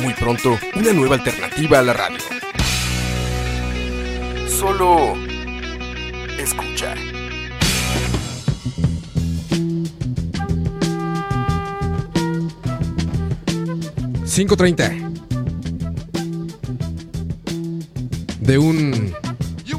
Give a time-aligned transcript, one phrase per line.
[0.00, 2.18] Muy pronto, una nueva alternativa a la radio.
[4.48, 5.14] Solo
[6.38, 6.94] escucha.
[14.24, 15.12] $5.30
[18.40, 19.12] de un
[19.64, 19.78] You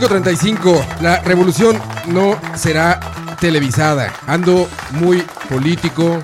[0.00, 1.00] $5.35.
[1.02, 1.78] La revolución
[2.08, 3.00] no será
[3.38, 4.12] televisada.
[4.26, 6.18] Ando muy político,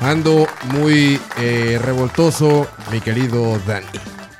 [0.00, 3.86] ando muy eh, revoltoso, mi querido Dani.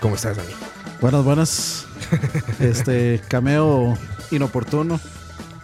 [0.01, 0.53] ¿Cómo estás, Dani?
[1.01, 1.87] Buenas, buenas.
[2.59, 3.97] Este cameo
[4.31, 4.99] inoportuno.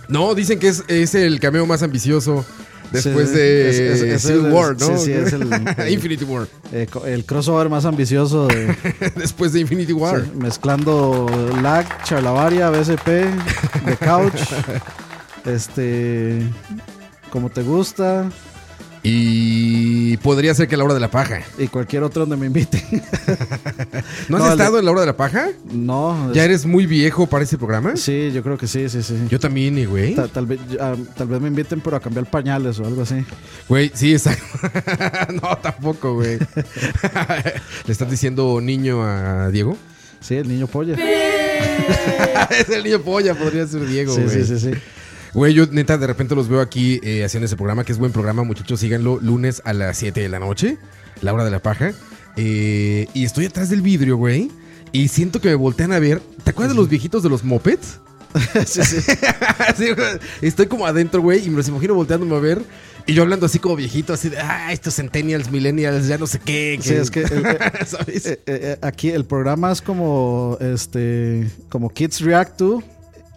[0.08, 2.44] No, dicen que es, es el cameo más ambicioso
[2.92, 4.98] después Sí, de es- es- es Civil el- War, ¿no?
[4.98, 5.48] sí, sí, es el-
[5.90, 6.46] Infinity War.
[6.72, 8.74] Eh, el crossover más ambicioso de
[9.16, 10.22] después de Infinity War.
[10.24, 11.26] sí, mezclando
[11.62, 13.06] lag, charlavaria, BSP,
[13.86, 14.40] de couch,
[15.44, 16.42] este,
[17.30, 18.30] como te gusta
[19.08, 21.40] Y podría ser que a la hora de la paja.
[21.58, 22.82] y cualquier otro donde me inviten.
[24.28, 25.48] ¿No has No, el- estado en la hora de la paja?
[25.72, 27.96] no, ¿Ya es- eres muy viejo para ese programa?
[27.96, 29.14] sí, yo creo que sí, sí, sí.
[29.30, 30.14] Yo también, güey.
[30.16, 30.58] Ta- tal, vez,
[31.16, 33.24] tal vez me inviten, pero a cambiar pañales o algo así.
[33.68, 34.44] Güey, sí, exacto.
[35.40, 36.38] no, tampoco, güey.
[37.86, 39.76] ¿Le estás diciendo niño a Diego?
[40.20, 40.96] Sí, el niño polla.
[42.50, 44.44] es el niño polla, podría ser Diego, Sí, güey.
[44.44, 44.70] sí, sí, sí.
[45.36, 48.10] Güey, yo neta de repente los veo aquí eh, haciendo ese programa, que es buen
[48.10, 50.78] programa, muchachos, síganlo, lunes a las 7 de la noche,
[51.20, 51.92] la hora de la paja.
[52.38, 54.50] Eh, y estoy atrás del vidrio, güey,
[54.92, 56.22] y siento que me voltean a ver.
[56.42, 58.00] ¿Te acuerdas de los viejitos de los mopeds?
[58.64, 59.12] sí, sí.
[60.40, 62.62] Estoy como adentro, güey, y me los imagino volteándome a ver.
[63.04, 66.38] Y yo hablando así como viejito, así de, ah, estos centennials, millennials, ya no sé
[66.38, 66.78] qué.
[66.80, 68.24] Sí, es que eh, ¿Sabes?
[68.24, 72.82] eh, eh, aquí el programa es como este como Kids React to,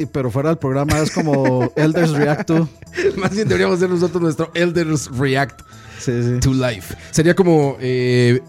[0.06, 2.70] pero fuera del programa es como Elders React to.
[3.18, 5.62] Más bien deberíamos ser nosotros nuestro Elders React
[6.00, 6.40] Sí, sí.
[6.40, 6.96] to Life.
[7.12, 8.40] Sería como eh,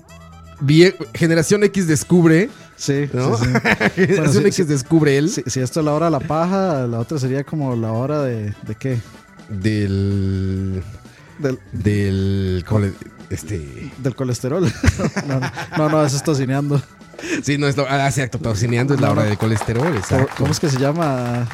[1.14, 3.36] Generación X descubre, Sí, ¿no?
[3.36, 3.44] sí.
[3.96, 7.44] Generación X descubre él Si, esto es la hora de la paja, la otra sería
[7.44, 8.98] como la hora de, de qué?
[9.48, 10.82] del.
[11.38, 12.64] Del, del.
[12.68, 12.92] ¿cómo le-
[13.30, 13.90] este.
[13.98, 14.62] del colesterol.
[15.26, 15.40] no,
[15.78, 16.80] no, no, eso es tocineando.
[17.42, 17.86] Sí, no es lo.
[17.88, 20.32] Ah, exacto, tocineando es la hora del colesterol, ¿Cómo, exacto.
[20.38, 21.46] cómo es que se llama?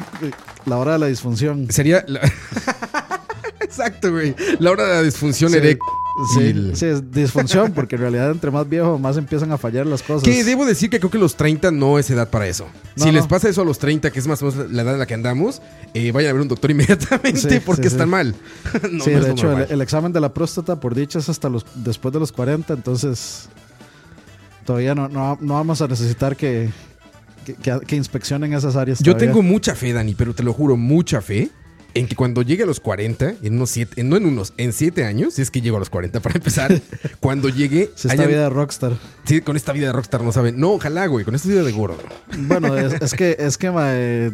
[0.65, 1.67] La hora de la disfunción.
[1.71, 2.03] Sería.
[2.07, 2.21] la-
[3.61, 4.35] exacto, güey.
[4.59, 5.57] La hora de la disfunción Sí.
[5.57, 5.87] eréctil.
[6.33, 10.01] Sí, sí, es disfunción, porque en realidad entre más viejo, más empiezan a fallar las
[10.01, 10.23] cosas.
[10.23, 12.65] Que debo decir que creo que los 30 no es edad para eso.
[12.95, 14.93] No, si les pasa eso a los 30, que es más o menos la edad
[14.93, 15.61] en la que andamos,
[15.93, 17.95] eh, vayan a ver un doctor inmediatamente Sí, porque sí, sí.
[17.95, 18.33] están mal.
[18.91, 22.11] no, sí, de hecho, el examen de la próstata, por dicha, es hasta los después
[22.11, 23.47] de los 40, entonces
[24.67, 26.69] todavía no, no, no vamos a necesitar que,
[27.45, 28.99] que, que- que inspeccionen esas áreas.
[28.99, 29.29] Yo todavía.
[29.31, 31.49] tengo mucha fe, Dani, pero te lo juro, mucha fe
[31.93, 35.05] en que cuando llegue a los 40, en unos 7, no en unos, en 7
[35.05, 36.79] años, si es que llego a los 40 para empezar,
[37.21, 38.91] cuando llegue, Si esta hayan- vida de rockstar.
[39.23, 40.59] sí, con esta vida de rockstar no saben.
[40.59, 41.97] No, ojalá, güey, con esta vida de gordo.
[42.37, 44.31] Bueno, es, es que, es que ma, eh,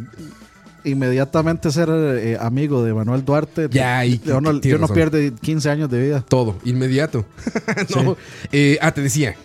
[0.84, 5.70] inmediatamente ser eh, amigo de Manuel Duarte, Ya, y- yo no, yo no pierde 15
[5.70, 6.26] años de vida.
[6.28, 7.26] Todo, inmediato.
[7.96, 8.18] No,
[8.52, 9.36] eh, ah, te decía,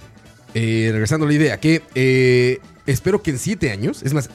[0.55, 4.31] eh, regresando a la idea, que eh, espero que en siete años, es más,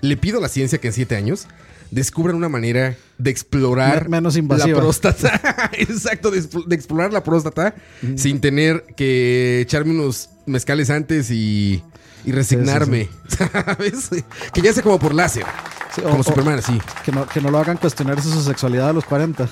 [0.00, 1.46] le pido a la ciencia que en siete años
[1.90, 4.68] descubran una manera de explorar Me- menos invasiva.
[4.76, 5.70] la próstata.
[5.72, 7.74] Exacto, de, expl- de explorar la próstata
[8.16, 11.82] sin tener que echarme unos mezcales antes y,
[12.24, 13.08] y resignarme.
[13.28, 14.08] ¿Sabes?
[14.52, 15.44] Que ya sea como por láser.
[15.94, 16.80] Sí, o- como o- Superman, así.
[17.04, 19.48] Que no, que no lo hagan cuestionarse su sexualidad a los 40.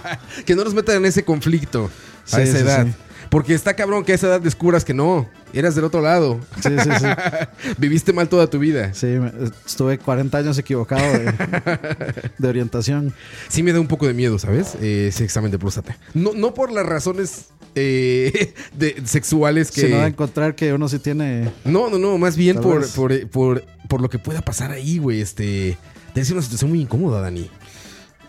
[0.44, 1.88] Que no nos metan en ese conflicto
[2.32, 2.86] a Sí, esa sí, edad.
[3.30, 6.40] Porque está cabrón que a esa edad descubras que no, eras del otro lado.
[6.62, 7.06] Sí, sí, sí.
[7.78, 8.94] Viviste mal toda tu vida.
[8.94, 9.18] Sí,
[9.66, 11.32] estuve 40 años equivocado de,
[12.38, 13.12] de orientación.
[13.48, 14.76] Sí me da un poco de miedo, ¿sabes?
[14.80, 15.96] Eh, ese examen de próstata.
[16.14, 19.88] No, no por las razones eh, de, sexuales que...
[19.88, 21.50] No va a encontrar que uno sí tiene.
[21.64, 25.20] No, no, no, más bien por, por, por, por lo que pueda pasar ahí, güey.
[25.20, 25.76] Este...
[26.14, 27.50] Debe ser una situación muy incómoda, Dani.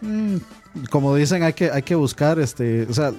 [0.01, 0.35] mm,
[0.89, 2.38] Como dicen, hay que, hay que buscar.
[2.39, 3.13] este O sea,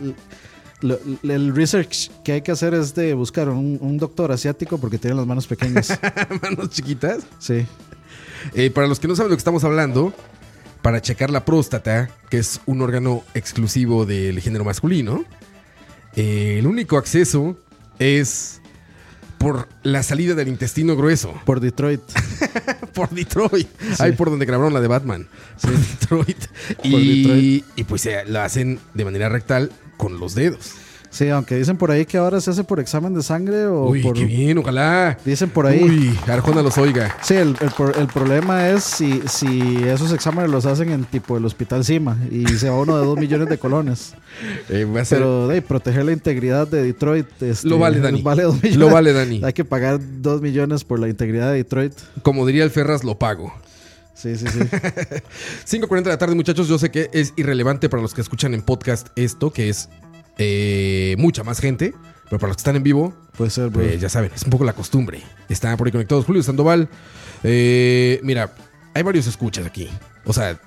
[0.80, 4.98] lo- el research que hay que hacer es de buscar un, un doctor asiático porque
[4.98, 5.98] tiene las manos pequeñas.
[6.42, 7.24] Manos chiquitas.
[7.38, 7.66] Sí.
[8.54, 10.12] Eh, para los que no saben lo que estamos hablando,
[10.82, 15.24] para checar la próstata, que es un órgano exclusivo del género masculino,
[16.16, 17.56] eh, el único acceso
[17.98, 18.60] es
[19.38, 22.00] por la salida del intestino grueso, Por Detroit.
[22.94, 23.68] por Detroit,
[24.00, 25.28] ahí por donde grabaron la de Batman,
[25.60, 26.44] por Detroit.
[26.82, 27.64] Y, Detroit.
[27.76, 30.70] y pues eh, lo hacen de manera rectal con los dedos.
[31.10, 34.02] Sí, aunque dicen por ahí que ahora se hace por examen de sangre o Uy,
[34.02, 34.12] por.
[34.14, 35.16] qué bien, ojalá.
[35.24, 35.82] Dicen por ahí.
[35.82, 37.16] Uy, Arjona los oiga.
[37.22, 41.38] Sí, el, el pro- el problema es si, si esos exámenes los hacen en tipo
[41.38, 44.12] el hospital CIMA y se va uno de dos millones de colones.
[44.68, 47.26] Eh, va a ser- Pero de proteger la integridad de Detroit.
[47.42, 48.20] este, Lo vale, Dani.
[48.20, 48.76] Vale dos millones.
[48.76, 49.40] Lo vale, Dani.
[49.42, 51.94] Hay que pagar dos millones por la integridad de Detroit.
[52.22, 53.52] Como diría el Ferras, lo pago.
[54.18, 54.58] Sí, sí, sí.
[55.78, 56.66] 5.40 de la tarde, muchachos.
[56.68, 59.88] Yo sé que es irrelevante para los que escuchan en podcast esto, que es
[60.38, 61.94] eh, mucha más gente.
[62.24, 63.82] Pero para los que están en vivo, Puede ser, bro.
[63.84, 65.22] pues ya saben, es un poco la costumbre.
[65.48, 66.24] Están por ahí conectados.
[66.26, 66.88] Julio Sandoval.
[67.44, 68.52] eh, mira,
[68.92, 69.88] hay varios escuchas aquí.
[70.24, 70.60] O sea,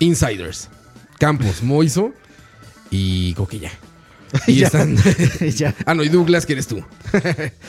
[0.00, 0.68] insiders.
[1.18, 2.12] Campos, Moiso
[2.90, 3.70] y Coquilla.
[4.46, 4.66] Y Ya.
[4.66, 4.96] están.
[5.56, 5.74] ya.
[5.86, 6.82] ah, no, y Douglas, que eres tú.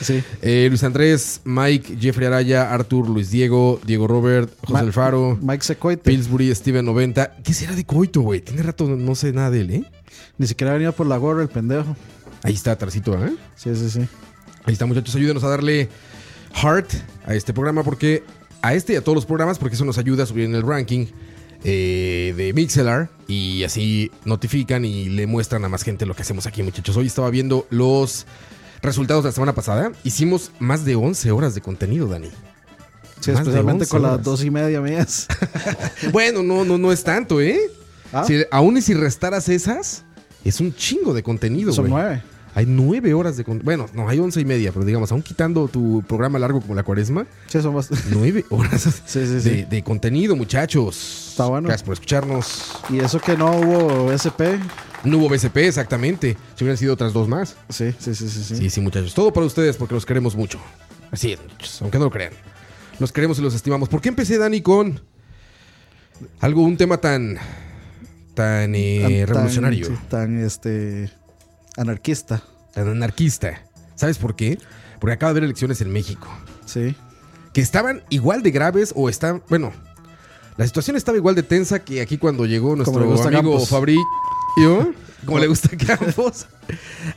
[0.00, 0.22] Sí.
[0.42, 5.38] Eh, Luis Andrés, Mike, Jeffrey Araya, Arthur, Luis Diego, Diego Robert, José Ma- Alfaro.
[5.40, 6.02] Mike Secoite.
[6.02, 7.36] Pillsbury, Steven 90.
[7.44, 8.40] ¿Qué será de Coito, güey?
[8.40, 9.84] Tiene rato, no sé nada de él, ¿eh?
[10.38, 11.96] Ni siquiera ha venido por la gorra el pendejo.
[12.42, 13.32] Ahí está, atrásito, ¿eh?
[13.56, 14.00] Sí, sí, sí.
[14.64, 15.14] Ahí está, muchachos.
[15.14, 15.88] Ayúdenos a darle
[16.54, 16.88] heart
[17.26, 18.22] a este programa porque
[18.62, 20.62] a este y a todos los programas porque eso nos ayuda a subir en el
[20.62, 21.06] ranking
[21.68, 26.46] eh, de Mixelar y así notifican y le muestran a más gente lo que hacemos
[26.46, 26.96] aquí, muchachos.
[26.96, 28.24] Hoy estaba viendo los
[28.82, 29.90] resultados de la semana pasada.
[30.04, 32.28] Hicimos más de 11 horas de contenido, Dani.
[33.20, 35.26] Sí, Más especialmente 11 con las dos y media mías.
[36.12, 37.58] Bueno, no, no, no es tanto, ¿eh?
[38.12, 40.04] Ah, Si- aún y si restaras esas,
[40.44, 41.92] es un chingo de contenido, son güey.
[42.04, 42.22] nueve.
[42.56, 43.42] Hay nueve horas de...
[43.44, 46.82] Bueno, no, hay once y media, pero digamos, aún quitando tu programa largo como la
[46.82, 49.50] cuaresma, Sí, son bast- nueve horas Sí, sí, sí.
[49.50, 51.28] de, de contenido, muchachos.
[51.32, 51.68] Está bueno.
[51.68, 52.72] Gracias por escucharnos.
[52.88, 54.56] Y eso que no hubo SP.
[55.04, 56.36] No hubo BCP, exactamente.
[56.56, 57.56] Si hubieran sido otras dos más.
[57.68, 58.42] Sí, sí, sí, sí.
[58.42, 58.56] sí.
[58.56, 59.12] Sí, sí, muchachos.
[59.14, 60.58] Todo para ustedes porque los queremos mucho.
[61.12, 61.82] Así es, muchachos.
[61.82, 62.32] Aunque no lo crean.
[62.98, 63.90] Los queremos y los estimamos.
[63.90, 64.98] ¿Por qué empecé, Dani, con
[66.40, 67.36] algo, un tema tan,
[68.34, 71.10] tan eh, Tan- tan- revolucionario, sí, Tan, este,
[71.76, 72.42] anarquista.
[72.72, 73.62] tan anarquista?
[73.94, 74.58] ¿Sabes por qué?
[75.00, 76.28] Porque acaba de haber elecciones en México.
[76.64, 76.94] Sí.
[77.52, 79.72] Que estaban igual de graves o están, bueno,
[80.56, 83.68] la situación estaba igual de tensa que aquí cuando llegó nuestro amigo Campos.
[83.68, 84.94] Fabrizio.
[85.24, 86.46] Como le gusta Campos.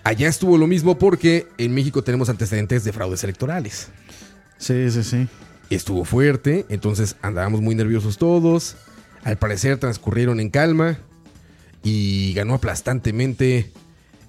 [0.03, 3.89] Allá estuvo lo mismo porque en México tenemos antecedentes de fraudes electorales.
[4.57, 5.27] Sí, sí, sí.
[5.69, 8.75] estuvo fuerte, entonces andábamos muy nerviosos todos.
[9.23, 10.97] Al parecer transcurrieron en calma
[11.83, 13.71] y ganó aplastantemente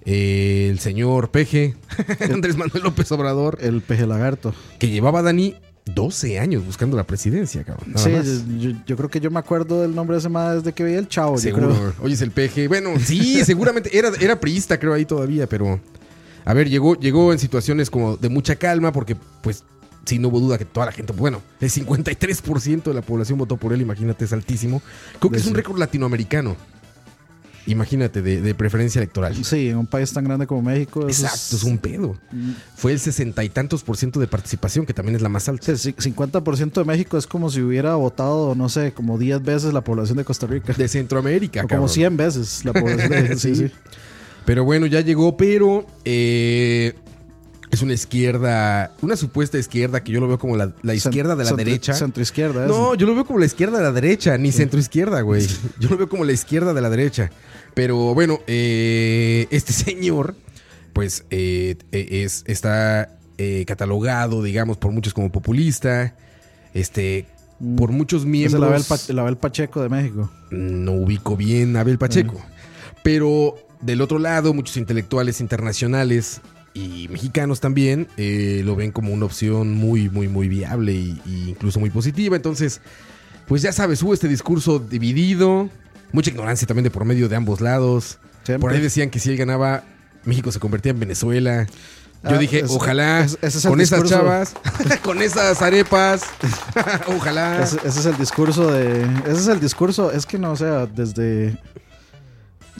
[0.04, 1.76] eh, el señor Peje,
[2.32, 4.54] Andrés Manuel López Obrador, El peje lagarto.
[4.78, 5.54] que llevaba a Dani
[5.86, 7.92] 12 años buscando la presidencia, cabrón.
[7.92, 8.44] nada sí, más.
[8.60, 10.98] yo, yo creo que yo me acuerdo del nombre de ese madre desde que veía
[10.98, 11.34] el chavo.
[11.34, 11.68] yo Seguro.
[11.68, 11.94] creo.
[12.02, 12.68] Oye, es el peje.
[12.68, 15.80] Bueno, sí, seguramente era, era priista, creo, ahí todavía, pero.
[16.44, 19.64] A ver, llegó, llegó en situaciones como de mucha calma, porque, pues,
[20.06, 21.12] sí, no hubo duda que toda la gente.
[21.12, 24.80] Bueno, el 53% de la población votó por él, imagínate, es altísimo.
[25.18, 26.56] Creo que es un récord latinoamericano.
[27.70, 29.34] Imagínate, de, de preferencia electoral.
[29.44, 31.02] Sí, en un país tan grande como México.
[31.08, 32.16] Exacto, es un pedo.
[32.76, 35.76] Fue el sesenta y tantos por ciento de participación, que también es la más alta.
[35.76, 39.72] Sí, sí, 50% de México es como si hubiera votado, no sé, como 10 veces
[39.72, 40.72] la población de Costa Rica.
[40.72, 41.88] De Centroamérica, O como cabrón.
[41.88, 43.68] 100 veces la población de sí, Sí.
[43.68, 43.72] sí.
[44.46, 46.94] Pero bueno, ya llegó, pero eh,
[47.70, 51.44] es una izquierda, una supuesta izquierda que yo lo veo como la, la izquierda de
[51.44, 51.94] la Centro- derecha.
[51.94, 52.66] Centro izquierda.
[52.66, 55.46] No, yo lo veo como la izquierda de la derecha, ni centro izquierda, güey.
[55.78, 57.30] Yo lo veo como la izquierda de la derecha.
[57.74, 60.34] Pero bueno, eh, este señor,
[60.92, 66.14] pues eh, eh, es, está eh, catalogado, digamos, por muchos como populista.
[66.74, 67.26] Este,
[67.76, 68.62] por muchos Es el miembros.
[68.62, 70.30] Abel, Pa- el Abel Pacheco de México.
[70.50, 72.40] no ubico bien a Abel Pacheco.
[73.02, 76.40] Pero del otro lado, muchos intelectuales internacionales
[76.74, 81.80] y mexicanos también eh, lo ven como una opción muy, muy, muy viable y incluso
[81.80, 82.36] muy positiva.
[82.36, 82.80] Entonces,
[83.48, 85.68] pues ya sabes, hubo este discurso dividido,
[86.12, 88.18] mucha ignorancia también de por medio de ambos lados.
[88.44, 88.60] Siempre.
[88.60, 89.84] Por ahí decían que si él ganaba,
[90.24, 91.66] México se convertía en Venezuela.
[92.22, 94.52] Yo Ah, dije, es- ojalá, es- es con esas chavas,
[95.02, 96.22] con esas arepas,
[97.16, 97.62] ojalá.
[97.62, 99.02] Ese, ese es el discurso de.
[99.24, 100.10] Ese es el discurso.
[100.12, 101.56] Es que no, o sea, desde.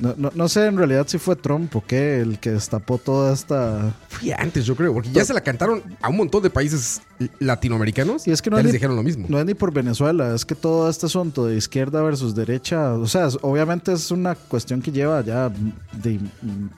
[0.00, 3.33] No, no, no sé en realidad si fue Trump o qué el que destapó toda
[3.35, 3.95] esta.
[4.09, 7.02] Fui antes, yo creo, porque ya se la cantaron a un montón de países
[7.38, 9.26] latinoamericanos Y es que no ya es les ni- dijeron lo mismo.
[9.28, 13.07] No es ni por Venezuela, es que todo este asunto de izquierda versus derecha, o
[13.07, 15.50] sea, obviamente es una cuestión que lleva ya
[15.92, 16.19] de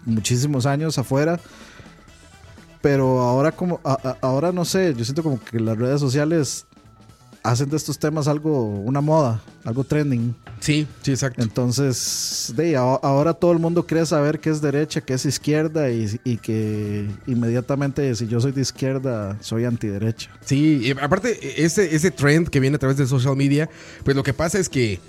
[0.05, 1.39] muchísimos años afuera,
[2.81, 6.67] pero ahora como, a- a- ahora no sé, yo siento como que las redes sociales
[7.43, 10.35] hacen de estos temas algo, una moda, algo trending.
[10.61, 11.43] Sí, sí, exacto.
[11.43, 16.21] Entonces, de, ahora todo el mundo quiere saber qué es derecha, qué es izquierda y,
[16.25, 20.31] y que inmediatamente si yo soy de izquierda, soy antiderecha.
[20.45, 23.69] Sí, y aparte, ese, ese trend que viene a través de social media,
[24.05, 25.01] pues lo que pasa es que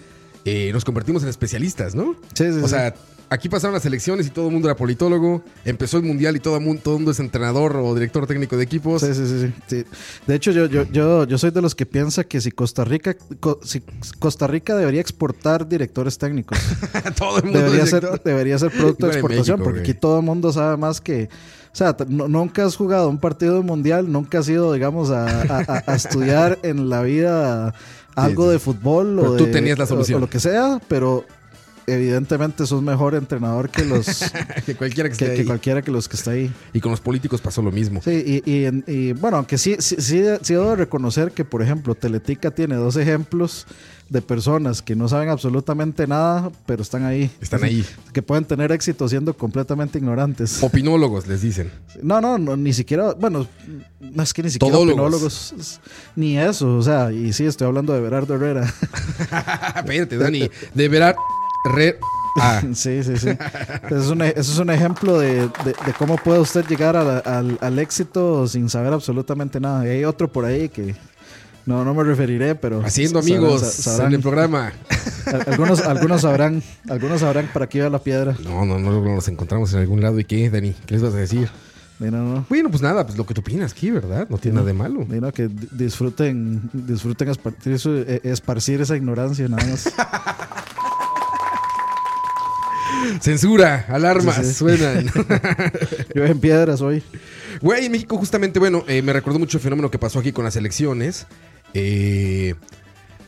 [0.46, 2.16] eh, nos convertimos en especialistas, ¿no?
[2.34, 2.70] Sí, sí, O sí.
[2.70, 2.94] sea,
[3.34, 6.56] aquí pasaron las elecciones y todo el mundo era politólogo, empezó el mundial y todo
[6.58, 9.02] el mundo, todo el mundo es entrenador o director técnico de equipos.
[9.02, 9.86] Sí, sí, sí, sí.
[10.28, 13.16] De hecho, yo, yo, yo, yo soy de los que piensa que si Costa Rica,
[13.40, 13.82] co- si
[14.20, 16.58] Costa Rica debería exportar directores técnicos.
[17.18, 19.92] todo el mundo debería ser, debería ser producto de exportación, México, porque güey.
[19.92, 21.30] aquí todo el mundo sabe más que.
[21.72, 25.26] O sea, no- nunca has jugado un partido mundial, nunca has ido, digamos, a,
[25.88, 27.74] a- estudiar en la vida
[28.16, 28.52] algo sí.
[28.52, 30.18] de fútbol o, tú de- tenías la o- solución.
[30.18, 31.26] o lo que sea, pero
[31.88, 34.06] evidentemente sos mejor entrenador que los
[34.66, 35.46] que cualquiera que esté que, que ahí.
[35.48, 36.52] cualquiera que los que está ahí.
[36.74, 38.02] Y con los políticos pasó lo mismo.
[38.04, 41.46] Sí, y, y, en- y, bueno, aunque sí, sí, sí, sí debo de reconocer que,
[41.46, 43.66] por ejemplo, Teletica tiene dos ejemplos
[44.10, 47.32] de personas que no saben absolutamente nada, pero están ahí.
[47.42, 47.84] Están ahí.
[48.12, 50.62] Que pueden tener éxito siendo completamente ignorantes.
[50.62, 51.72] Opinólogos les dicen.
[52.04, 53.48] No, no, no, ni siquiera, bueno,
[54.00, 55.00] no es que ni siquiera Todólogos.
[55.00, 55.80] opinólogos,
[56.16, 58.72] ni eso, o sea, y sí, estoy hablando de Berardo Herrera.
[59.78, 60.50] Espérate, Dani.
[60.74, 61.16] De verar.
[61.66, 62.00] Re.
[62.40, 62.62] Ah.
[62.74, 63.30] Sí, sí, sí.
[63.30, 66.96] Eso es un, e- eso es un ejemplo de, de- de cómo puede usted llegar
[66.98, 69.86] a la- al, al éxito sin saber absolutamente nada.
[69.86, 70.96] Y hay otro por ahí que
[71.66, 72.82] no, no me referiré, pero...
[72.84, 74.74] Haciendo amigos sa- sabrán- en el programa.
[75.28, 78.36] al- algunos, algunos sabrán, algunos sabrán para qué iba la piedra.
[78.44, 80.20] No, no, no nos encontramos en algún lado.
[80.20, 80.74] ¿Y qué, Dani?
[80.88, 81.50] ¿Qué les vas a decir?
[82.00, 84.28] No, no, Bueno, pues nada, pues lo que tú opinas aquí, ¿verdad?
[84.28, 85.06] No tiene nada de malo.
[85.10, 89.86] y no, que di- disfruten, disfruten esparcir, eh, esparcir esa ignorancia nada más.
[93.22, 94.54] Censura, alarmas, Sí, sí.
[94.54, 95.06] suenan.
[96.16, 97.04] Yo en piedras hoy.
[97.62, 100.44] Güey, en México justamente, bueno, eh, me recordó mucho el fenómeno que pasó aquí con
[100.46, 101.28] las elecciones.
[101.74, 102.56] eh,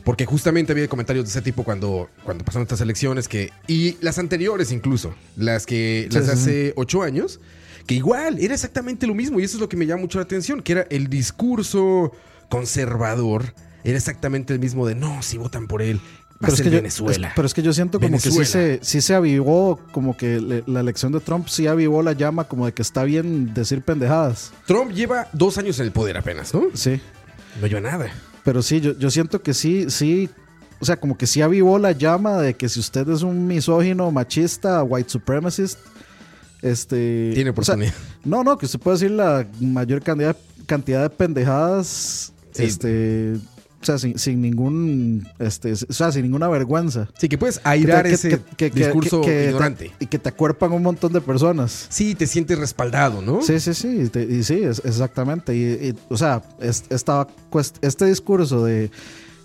[0.04, 3.50] porque justamente había comentarios de ese tipo cuando, cuando pasaron estas elecciones que...
[3.66, 6.06] Y las anteriores incluso, las que...
[6.08, 7.40] Sí, las hace ocho años,
[7.88, 9.40] que igual era exactamente lo mismo.
[9.40, 12.12] Y eso es lo que me llama mucho la atención, que era el discurso
[12.48, 13.52] conservador.
[13.82, 16.00] Era exactamente el mismo de, no, si votan por él,
[16.40, 16.78] a ser que yo,
[17.10, 20.40] es- pero es que yo siento como que sí se, sí se avivó, como que
[20.40, 23.80] le- la elección de Trump sí avivó la llama, como de que está bien decir
[23.82, 24.52] pendejadas.
[24.66, 26.64] Trump lleva dos años en el poder apenas, ¿no?
[26.74, 27.00] Sí.
[27.60, 28.10] No lleva nada.
[28.44, 30.28] Pero sí, yo, yo siento que sí, sí.
[30.78, 34.10] O sea, como que sí avivó la llama de que si usted es un misógino,
[34.10, 35.78] machista, white supremacist,
[36.62, 37.32] este.
[37.34, 37.94] Tiene o sea, oportunidad.
[38.24, 42.32] no, no, que usted puede decir la mayor cantidad, cantidad de pendejadas.
[42.52, 42.64] Sí.
[42.64, 43.36] Este.
[43.86, 45.28] O sea, sin, sin ningún.
[45.38, 47.06] Este, o sea, sin ninguna vergüenza.
[47.16, 49.92] Sí, que puedes airar Que ese que- que- que- discurso que te- ignorante.
[50.00, 51.86] y que te acuerpan un montón de personas.
[51.88, 53.42] Sí, te sientes respaldado, ¿no?
[53.42, 55.54] Sí, sí, sí, y, te- y sí, es- exactamente.
[55.54, 57.28] Y, y, o sea, es- esta
[57.80, 58.90] este discurso de,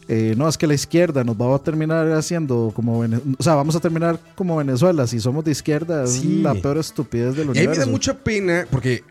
[0.07, 3.75] eh, no, es que la izquierda nos va a terminar haciendo como, o sea, vamos
[3.75, 6.37] a terminar como Venezuela, si somos de izquierda, Sí.
[6.37, 7.81] es la peor estupidez del Y a mí me universo.
[7.81, 9.03] da mucha pena porque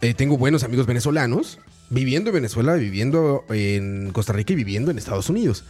[0.00, 1.60] eh, tengo buenos amigos venezolanos
[1.92, 5.64] viviendo en Venezuela, viviendo en Costa Rica y viviendo en Estados Unidos.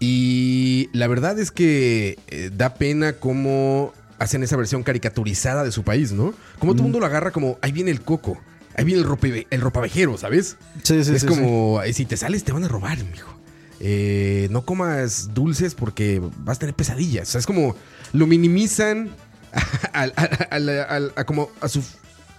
[0.00, 5.84] Y la verdad es que eh, da pena cómo hacen esa versión caricaturizada de su
[5.84, 6.34] país, ¿no?
[6.58, 8.40] Como todo el mundo lo agarra como, ahí viene el coco,
[8.76, 10.56] ahí viene el, rope- el ropavejero, ¿sabes?
[10.82, 13.32] Sí, sí, es sí, como, si te sales te van a robar, mijo.
[13.78, 17.28] Eh, no comas dulces porque vas a tener pesadillas.
[17.28, 17.74] O sea, es como
[18.12, 19.10] lo minimizan
[19.92, 21.82] a como a su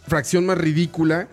[0.07, 1.27] fracción más ridícula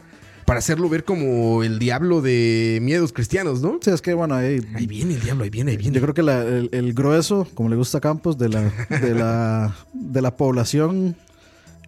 [0.50, 3.74] para hacerlo ver como el diablo de miedos cristianos, ¿no?
[3.74, 3.78] sí.
[3.84, 5.94] Sí, es que bueno, ahí, Ahí viene el diablo, ahí viene, ahí viene.
[5.94, 8.62] yo creo que la- el, el grueso, como le gusta a Campos, de la,
[9.00, 11.14] de la, de la población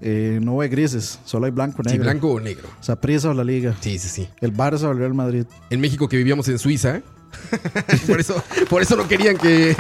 [0.01, 2.05] eh, no ve grises, solo hay blanco, Sí, negro.
[2.05, 2.69] blanco o negro.
[2.81, 3.75] O sea, Prisa o la Liga.
[3.81, 4.29] Sí, sí, sí.
[4.41, 5.45] El Barça o el Real Madrid.
[5.71, 7.03] En México que vivíamos en Suiza.
[8.07, 8.41] por, eso,
[8.71, 9.75] por eso no querían que,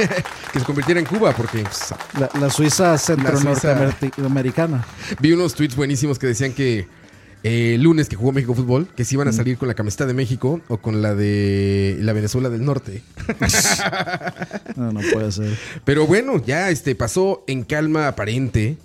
[0.52, 4.84] que se convirtiera en Cuba, porque pues, La, la Suiza centro Suiza- norteamericana.
[5.20, 6.88] Vi unos tweets buenísimos que decían que
[7.42, 10.06] eh, el lunes que jugó México Fútbol, que si iban a salir con la camiseta
[10.06, 13.02] de México o con la de la Venezuela del Norte.
[14.76, 15.58] No, no puede ser.
[15.84, 18.78] Pero bueno, ya este pasó en calma aparente.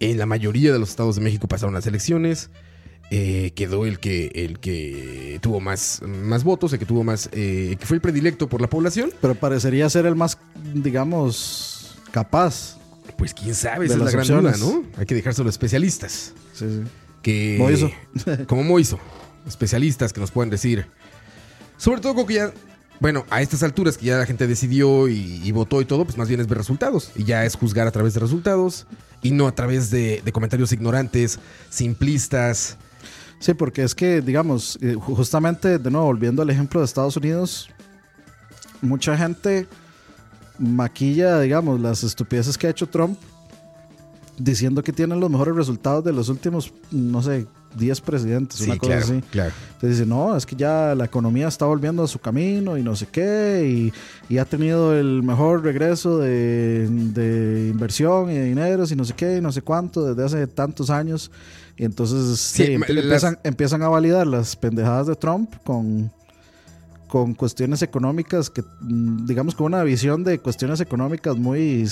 [0.00, 2.50] En la mayoría de los estados de México pasaron las elecciones.
[3.10, 7.76] Eh, quedó el que el que tuvo más, más votos, el que tuvo más, eh,
[7.78, 9.10] que fue el predilecto por la población.
[9.20, 10.38] Pero parecería ser el más,
[10.74, 12.78] digamos, capaz.
[13.16, 14.56] Pues quién sabe, De esa es la gran duda.
[14.58, 14.84] ¿no?
[14.96, 16.32] Hay que dejárselo a los especialistas.
[16.52, 16.82] Sí, sí.
[17.28, 17.90] Que Moiso.
[18.46, 18.98] como Moiso,
[19.46, 20.86] especialistas que nos puedan decir.
[21.76, 22.52] Sobre todo porque ya,
[23.00, 26.16] bueno, a estas alturas que ya la gente decidió y, y votó y todo, pues
[26.18, 27.12] más bien es ver resultados.
[27.14, 28.86] Y ya es juzgar a través de resultados
[29.22, 31.38] y no a través de, de comentarios ignorantes,
[31.70, 32.76] simplistas.
[33.40, 37.16] Sí, porque es que, digamos, eh, ju- justamente, de nuevo, volviendo al ejemplo de Estados
[37.16, 37.68] Unidos,
[38.82, 39.68] mucha gente
[40.58, 43.16] maquilla, digamos, las estupideces que ha hecho Trump
[44.38, 47.46] diciendo que tienen los mejores resultados de los últimos, no sé,
[47.76, 49.20] 10 presidentes, una cosa claro, así.
[49.30, 49.52] claro.
[49.74, 52.96] Entonces dice, no, es que ya la economía está volviendo a su camino y no
[52.96, 53.90] sé qué,
[54.30, 59.04] y, y ha tenido el mejor regreso de, de inversión y de dinero y no
[59.04, 61.30] sé qué, y no sé cuánto, desde hace tantos años.
[61.76, 66.10] Y entonces Sí, sí, las- empiezan, empiezan a validar las pendejadas de Trump con,
[67.06, 71.88] con cuestiones económicas que, mm, digamos, con una visión de cuestiones económicas muy,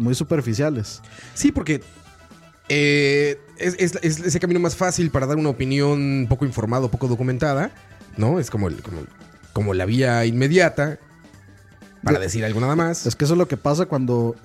[0.00, 1.00] muy superficiales.
[1.34, 1.82] Sí, porque
[2.68, 7.08] eh, es, es- es ese camino más fácil para dar una opinión poco informada, poco
[7.08, 7.70] documentada,
[8.16, 8.38] ¿no?
[8.40, 9.02] Es como, el- como,
[9.52, 10.98] como la vía inmediata
[12.02, 13.06] para De- decir algo nada más.
[13.06, 14.36] Es que eso es lo que pasa cuando...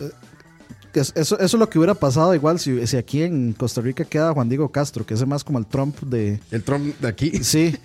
[1.01, 4.03] es- eso, eso es lo que hubiera pasado igual si, si aquí en Costa Rica
[4.05, 6.39] queda Juan Diego Castro, que es más como el Trump de...
[6.51, 7.31] El Trump de aquí.
[7.43, 7.75] Sí,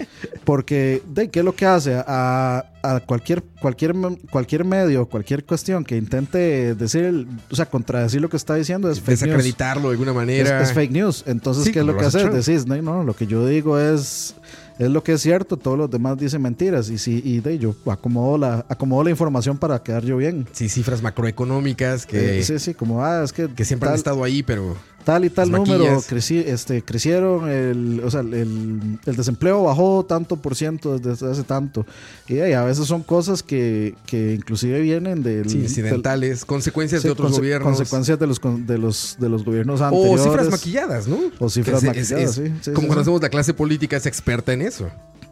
[0.44, 1.94] porque de, ¿qué es lo que hace?
[2.06, 3.94] A, a cualquier, cualquier,
[4.30, 8.98] cualquier medio, cualquier cuestión que intente decir, o sea, contradecir lo que está diciendo es
[9.00, 9.20] fake news.
[9.20, 10.62] desacreditarlo de alguna manera.
[10.62, 11.24] es fake news.
[11.26, 12.28] Entonces, Sí, ¿qué es lo que hace.
[12.30, 14.34] Decís, no, no, lo que yo digo es,
[14.80, 16.88] es lo que es cierto, todos los demás dicen mentiras.
[16.88, 20.46] Y sí, y de yo acomodo la, acomodo la información para quedar yo bien.
[20.52, 23.98] Sí, cifras macroeconómicas que, Eh, sí, sí, como, ah, es que, que siempre han tal,
[23.98, 29.16] estado ahí, pero tal y tal número creci- este, crecieron, el, o sea, el, el
[29.16, 31.86] desempleo bajó tanto por ciento desde hace tanto.
[32.28, 35.48] Y a veces son cosas que, que inclusive vienen del...
[35.48, 37.66] sí, del- incidentales, consecuencias sí, de otros conse- gobiernos.
[37.76, 40.22] Consecuencias de los, de los, de los gobiernos O anteriores.
[40.24, 41.18] cifras maquilladas, ¿no?
[41.38, 44.06] O cifras Que es- es- maquilladas, es- sí, sí, Como hacemos la clase política es
[44.06, 44.88] experta en eso.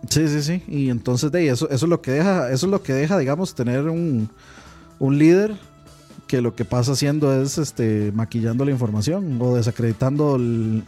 [0.09, 0.62] Sí, sí, sí.
[0.68, 3.18] Y entonces de ahí, eso, eso es lo que deja, eso es lo que deja,
[3.18, 4.31] digamos, tener un,
[4.98, 5.57] un líder
[6.28, 10.84] que lo que pasa haciendo es este maquillando la información o desacreditando el-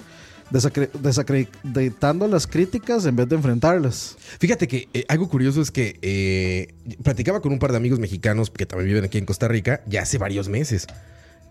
[0.52, 4.16] desacre- desacreditando las críticas en vez de enfrentarlas.
[4.38, 8.50] Fíjate que eh, algo curioso es que eh, platicaba con un par de amigos mexicanos
[8.50, 10.86] que también viven aquí en Costa Rica ya hace varios meses,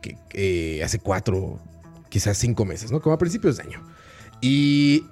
[0.01, 1.59] que, que hace cuatro,
[2.09, 3.01] quizás cinco meses, ¿no?
[3.01, 3.81] Como a principios de año.
[4.41, 5.03] Y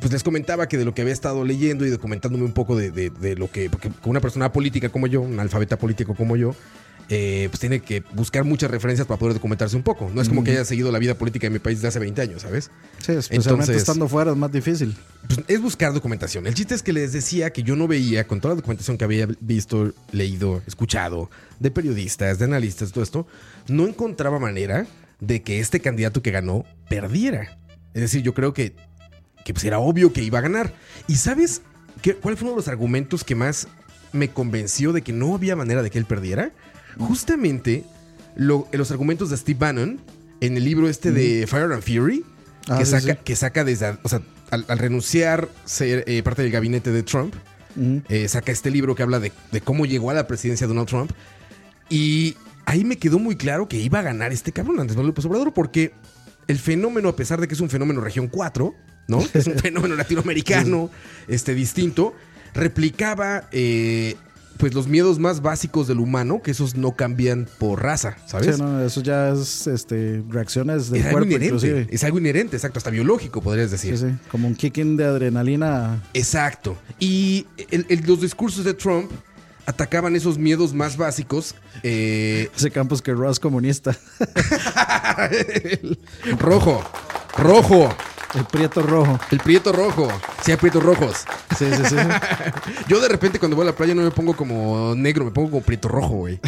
[0.00, 2.90] pues les comentaba que de lo que había estado leyendo y documentándome un poco de,
[2.90, 6.54] de- de lo que, porque una persona política como yo, un alfabeta político como yo,
[7.08, 10.10] eh, pues tiene que buscar muchas referencias para poder documentarse un poco.
[10.14, 12.22] No es como que haya seguido la vida política de mi país de hace 20
[12.22, 12.70] años, ¿sabes?
[12.98, 14.96] Sí, especialmente Entonces- estando fuera es más difícil.
[15.28, 16.46] pues, es buscar documentación.
[16.46, 19.04] El chiste es que les decía que yo no veía, con toda la documentación que
[19.04, 23.26] había visto, leído, escuchado, de periodistas, de analistas, todo esto,
[23.68, 24.86] no encontraba manera
[25.20, 27.58] de que este candidato que ganó perdiera.
[27.94, 28.74] Es decir, yo creo que,
[29.44, 30.72] que pues, era obvio que iba a ganar.
[31.06, 31.62] ¿Y sabes
[32.02, 33.68] qué, cuál fue uno de los argumentos que más
[34.12, 36.50] me convenció de que no había manera de que él perdiera?
[36.98, 37.84] Justamente
[38.36, 40.00] lo- los argumentos de Steve Bannon
[40.40, 42.24] en el libro este de Fire and Fury,
[42.68, 43.18] Ah, que, sí, saca, sí.
[43.24, 47.34] que saca desde, o sea, al, al renunciar ser eh, parte del gabinete de Trump,
[48.08, 51.10] eh, saca este libro que habla de, de cómo llegó a la presidencia Donald Trump.
[51.90, 55.24] Y ahí me quedó muy claro que iba a ganar este cabrón Andrés Manuel López
[55.26, 55.92] Obrador porque
[56.48, 58.74] el fenómeno, a pesar de que es un fenómeno región 4,
[59.08, 59.18] ¿no?
[59.34, 60.90] Es un fenómeno latinoamericano,
[61.28, 62.14] este, distinto,
[62.54, 64.16] replicaba eh,
[64.58, 68.56] pues los miedos más básicos del humano, que esos no cambian por raza, ¿sabes?
[68.56, 71.86] Sí, no, eso ya es este, reacciones del es algo cuerpo, inherente, inclusive.
[71.90, 73.98] es algo inherente, exacto, hasta biológico podrías decir.
[73.98, 76.02] Sí, sí, como un kicking de adrenalina.
[76.14, 76.76] Exacto.
[76.98, 79.10] Y el- el- los discursos de Trump
[79.66, 81.54] atacaban esos miedos más básicos.
[81.82, 83.96] eh, Ese campus que Ross comunista.
[86.38, 86.82] rojo,
[87.36, 87.94] rojo,
[88.34, 89.18] El prieto rojo.
[89.30, 90.08] el prieto rojo.
[90.42, 91.24] Sí, hay prietos rojos.
[91.56, 91.96] Sí, sí, sí.
[92.88, 95.50] Yo de repente cuando voy a la playa no me pongo como negro, me pongo
[95.50, 96.40] como prieto rojo, güey.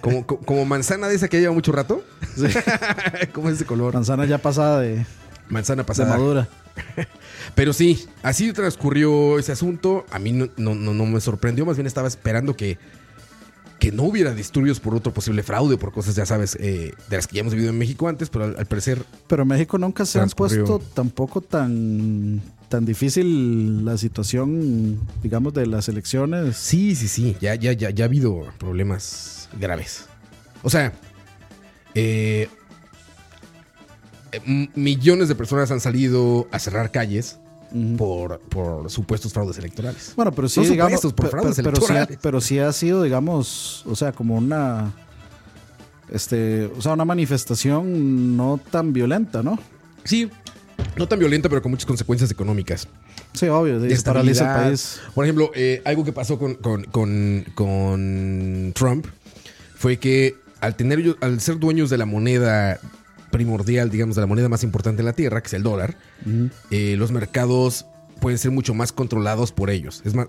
[0.00, 2.02] Como, co- como manzana de esa que lleva mucho rato.
[2.36, 2.46] Sí.
[3.32, 3.92] ¿Cómo es ese color?
[3.94, 5.06] Manzana ya pasada de, de
[5.48, 6.10] Manzana pasada.
[6.16, 6.48] madura.
[7.54, 10.04] Pero sí, así transcurrió ese asunto.
[10.10, 12.78] A mí no, no, no, no me sorprendió, más bien estaba esperando que,
[13.78, 17.26] que no hubiera disturbios por otro posible fraude, por cosas, ya sabes, eh, de las
[17.26, 20.06] que ya hemos vivido en México antes, pero al, al parecer Pero en México nunca
[20.06, 26.56] se han puesto tampoco tan, tan difícil la situación, digamos, de las elecciones.
[26.56, 30.06] sí, sí, sí, ya, ya, ya, ya ha habido problemas graves.
[30.62, 30.92] O sea,
[31.94, 32.48] eh,
[34.32, 37.38] eh, millones de personas han salido a cerrar calles
[37.96, 40.12] Por, por supuestos fraudes electorales.
[40.16, 42.18] Bueno, pero sí, No digamos, por fraudes pero, sí, ha- electorales.
[42.22, 44.92] pero sí ha sido, digamos, o sea, como una,
[46.10, 49.58] este, o sea, una manifestación no tan violenta, ¿no?
[50.04, 50.30] Sí,
[50.96, 52.86] no tan violenta, pero con muchas consecuencias económicas.
[53.32, 55.00] Sí, obvio, de paraliza el país.
[55.14, 59.06] Por ejemplo, eh, algo que pasó con, con- con- con Trump
[59.76, 62.78] fue que al tener al ser dueños de la moneda
[63.36, 65.98] primordial, digamos, de la moneda más importante de la tierra, que es el dólar,
[66.70, 67.84] eh, los mercados
[68.18, 70.00] pueden ser mucho más controlados por ellos.
[70.06, 70.28] Es más,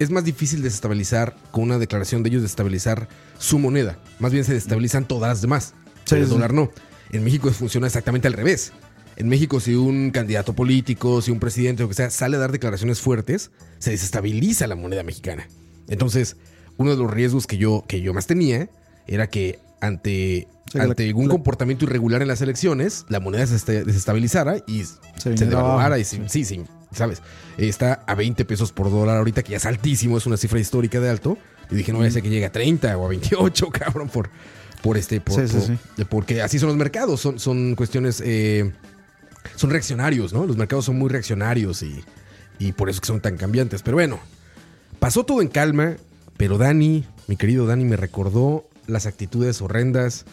[0.00, 4.00] es más difícil desestabilizar con una declaración de ellos desestabilizar su moneda.
[4.18, 5.74] Más bien se destabilizan todas las demás.
[6.04, 6.30] Sí, el sí.
[6.30, 6.72] dólar no.
[7.12, 8.72] En México funciona exactamente al revés.
[9.14, 12.40] En México, si un candidato político, si un presidente o lo que sea sale a
[12.40, 15.46] dar declaraciones fuertes, se desestabiliza la moneda mexicana.
[15.86, 16.36] Entonces,
[16.76, 18.68] uno de los riesgos que yo, que yo más tenía
[19.06, 24.56] era que ante, la- algún la- comportamiento irregular en las elecciones, la moneda se desestabilizara
[24.66, 24.84] y
[25.16, 25.98] se, devaluara.
[25.98, 26.62] Y se- sí, sí,
[26.92, 27.22] ¿sabes?
[27.56, 31.00] Está a 20 pesos por dólar ahorita, que ya es altísimo, es una cifra histórica
[31.00, 31.38] de alto.
[31.70, 34.30] Y dije, no vaya a ser que llegue a 30 o a 28, cabrón, por,
[34.82, 35.20] por este.
[35.20, 35.78] Por, Sí, sí, por- sí.
[35.96, 38.22] de- Porque así son los mercados, son, son cuestiones.
[38.24, 38.72] eh,
[39.54, 40.46] son reaccionarios, ¿no?
[40.46, 42.04] Los mercados son muy reaccionarios y,
[42.58, 43.82] y por eso que son tan cambiantes.
[43.82, 44.18] Pero bueno,
[44.98, 45.96] pasó todo en calma,
[46.36, 50.24] pero Dani, mi querido Dani, me recordó las actitudes horrendas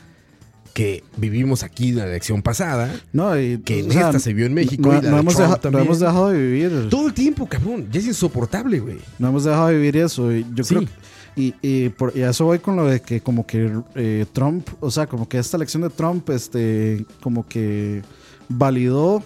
[0.74, 2.94] que vivimos aquí en la elección pasada.
[3.14, 5.22] No, y, Que en sea, esta se vio en México No, y la no de
[5.22, 6.90] hemos deja- no hemos dejado de vivir.
[6.90, 7.88] Todo el tiempo, cabrón.
[7.92, 8.98] Ya es insoportable, güey.
[9.20, 10.34] No hemos dejado de vivir eso.
[10.34, 10.76] y Yo Sí.
[10.76, 13.72] creo que- y, y, por, y a eso voy con lo de que como que
[13.96, 18.02] eh, Trump, o sea, como que esta elección de Trump, este, como que
[18.50, 19.24] validó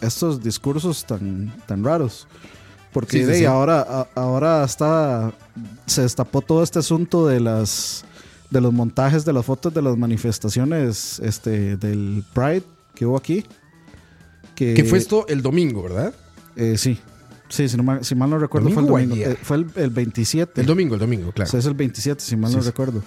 [0.00, 2.26] estos discursos tan, tan raros.
[2.92, 5.32] Porque Sí, sí, de ahora, a- ahora está,
[5.86, 8.04] se destapó todo este asunto de las
[8.50, 12.62] de los montajes de las fotos de las manifestaciones este, del Pride
[12.94, 13.44] que hubo aquí.
[14.54, 16.12] Que, que fue esto el domingo, ¿verdad?
[16.56, 16.98] eh, sí,
[17.48, 19.30] sí, si, no mal, si mal no recuerdo fue el ¿Domingo o?
[19.30, 20.60] Eh, fue el, el 27.
[20.60, 21.48] El domingo, el domingo, O claro.
[21.50, 22.68] sea, es el 27, si mal Sí, no sí.
[22.68, 23.02] recuerdo.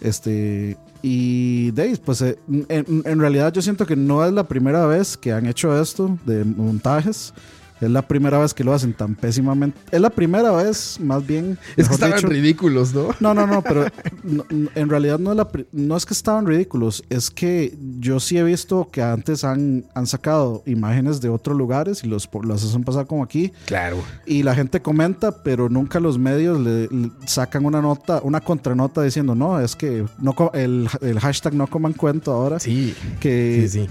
[0.00, 4.84] Este, y ahí, pues eh, en, en realidad yo siento que no es la primera
[4.86, 7.32] vez que han hecho esto de montajes,
[7.80, 9.78] Es la primera vez que lo hacen tan pésimamente.
[9.90, 11.58] Es la primera vez, más bien.
[11.76, 13.08] Es que estaban dicho- ridículos, ¿no?
[13.20, 13.84] No, no, no, pero
[14.22, 18.38] no- en realidad no es, la no es que estaban ridículos, es que yo sí
[18.38, 22.84] he visto que antes han, han sacado imágenes de otros lugares y los, los hacen
[22.84, 23.98] pasar como aquí Claro.
[24.24, 29.02] y la gente comenta, pero nunca los medios le, le sacan una nota, una contranota
[29.02, 32.94] diciendo, no, es que no el, el hashtag no coman cuento ahora, Sí.
[33.20, 33.88] que, Sí, sí.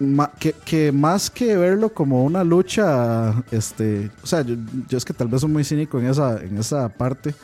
[0.00, 4.54] Ma- que, que más que verlo como una lucha, este, o sea, yo,
[4.88, 7.34] yo es que tal vez soy muy cínico en esa, en esa parte,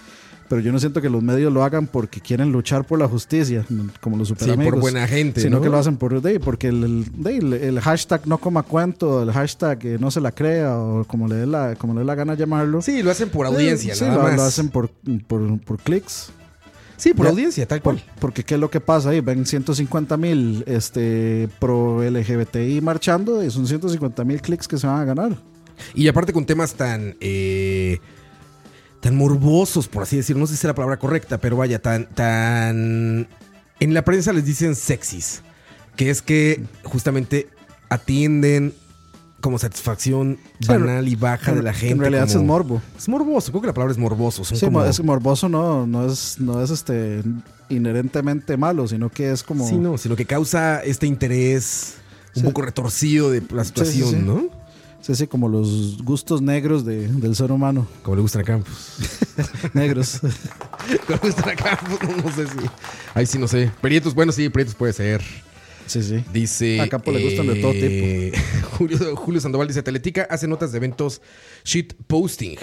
[0.49, 3.65] pero yo no siento que los medios lo hagan porque quieren luchar por la justicia,
[4.01, 4.73] como los Sí, superamigos.
[4.75, 5.63] por buena gente, Sino ¿no?
[5.63, 9.87] que lo hacen por de, porque el, el, el- hashtag no coma cuento, el hashtag
[9.87, 12.35] eh, no se la crea, o como le dé la, como le dé la gana
[12.35, 12.83] llamarlo.
[12.83, 14.37] Sí, lo hacen por audiencia, Eh, sí, nada lo, más.
[14.37, 14.91] lo hacen por,
[15.27, 16.31] por, por clics.
[16.97, 18.03] Sí, por Ya- audiencia, tal cual.
[18.21, 23.51] Porque qué es lo que pasa ahí, ven 150 mil este, pro LGBTI marchando y
[23.51, 25.37] son 150 mil clics que se van a ganar.
[25.95, 27.99] Y aparte con temas tan eh,
[29.01, 32.07] tan morbosos, por así decirlo, no sé si es la palabra correcta, pero vaya, tan
[32.07, 33.27] tan
[33.81, 35.43] en la prensa les dicen sexys,
[35.97, 37.49] que es que justamente
[37.89, 38.73] atienden
[39.45, 41.93] como satisfacción banal y baja de la gente.
[41.93, 42.83] En realidad como- es morbo.
[42.97, 44.43] Es morboso, creo que la palabra es morboso.
[44.43, 47.23] Son Sí, como- es morboso no, no es, no es este
[47.69, 49.69] inherentemente malo, sino que es como...
[49.69, 51.97] Sí, no, sino que causa este interés
[52.35, 52.47] un Sí.
[52.49, 54.17] poco retorcido de la situación, sí.
[54.17, 54.47] ¿no?
[55.03, 57.87] Sí, sí, como los gustos negros de- del ser humano.
[58.03, 58.73] Como le gustan a Campos.
[59.75, 60.21] Negros.
[61.07, 62.67] Como le gustan a Campos, no, no sé si.
[63.13, 63.71] Ahí sí no sé.
[63.83, 65.23] Prietos, bueno, sí, Prietos puede ser.
[65.87, 66.25] Sí, sí.
[66.33, 66.81] Dice.
[66.81, 68.39] A Capo le gustan de todo tipo.
[68.77, 71.21] Julio, Julio Sandoval dice: Teletica hace notas de eventos
[71.65, 72.57] shit posting.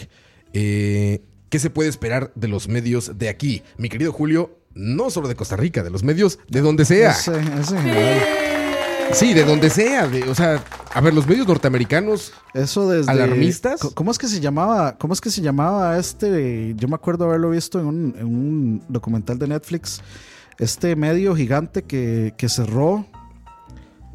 [0.54, 3.62] Eh, ¿Qué se puede esperar de los medios de aquí?
[3.78, 7.12] Mi querido Julio, no solo de Costa Rica, de los medios de donde sea.
[7.12, 8.20] Ese- ese en general.
[9.14, 10.08] Sí, de donde sea.
[10.08, 12.32] de- o sea, a ver, los medios norteamericanos.
[12.54, 13.12] Eso desde...
[13.12, 13.82] ¿Alarmistas?
[13.94, 14.98] ¿Cómo es que se llamaba?
[14.98, 16.74] ¿Cómo es que se llamaba este?
[16.78, 20.02] Yo me acuerdo haberlo visto en un, en un documental de Netflix.
[20.58, 23.06] Este medio gigante que, que cerró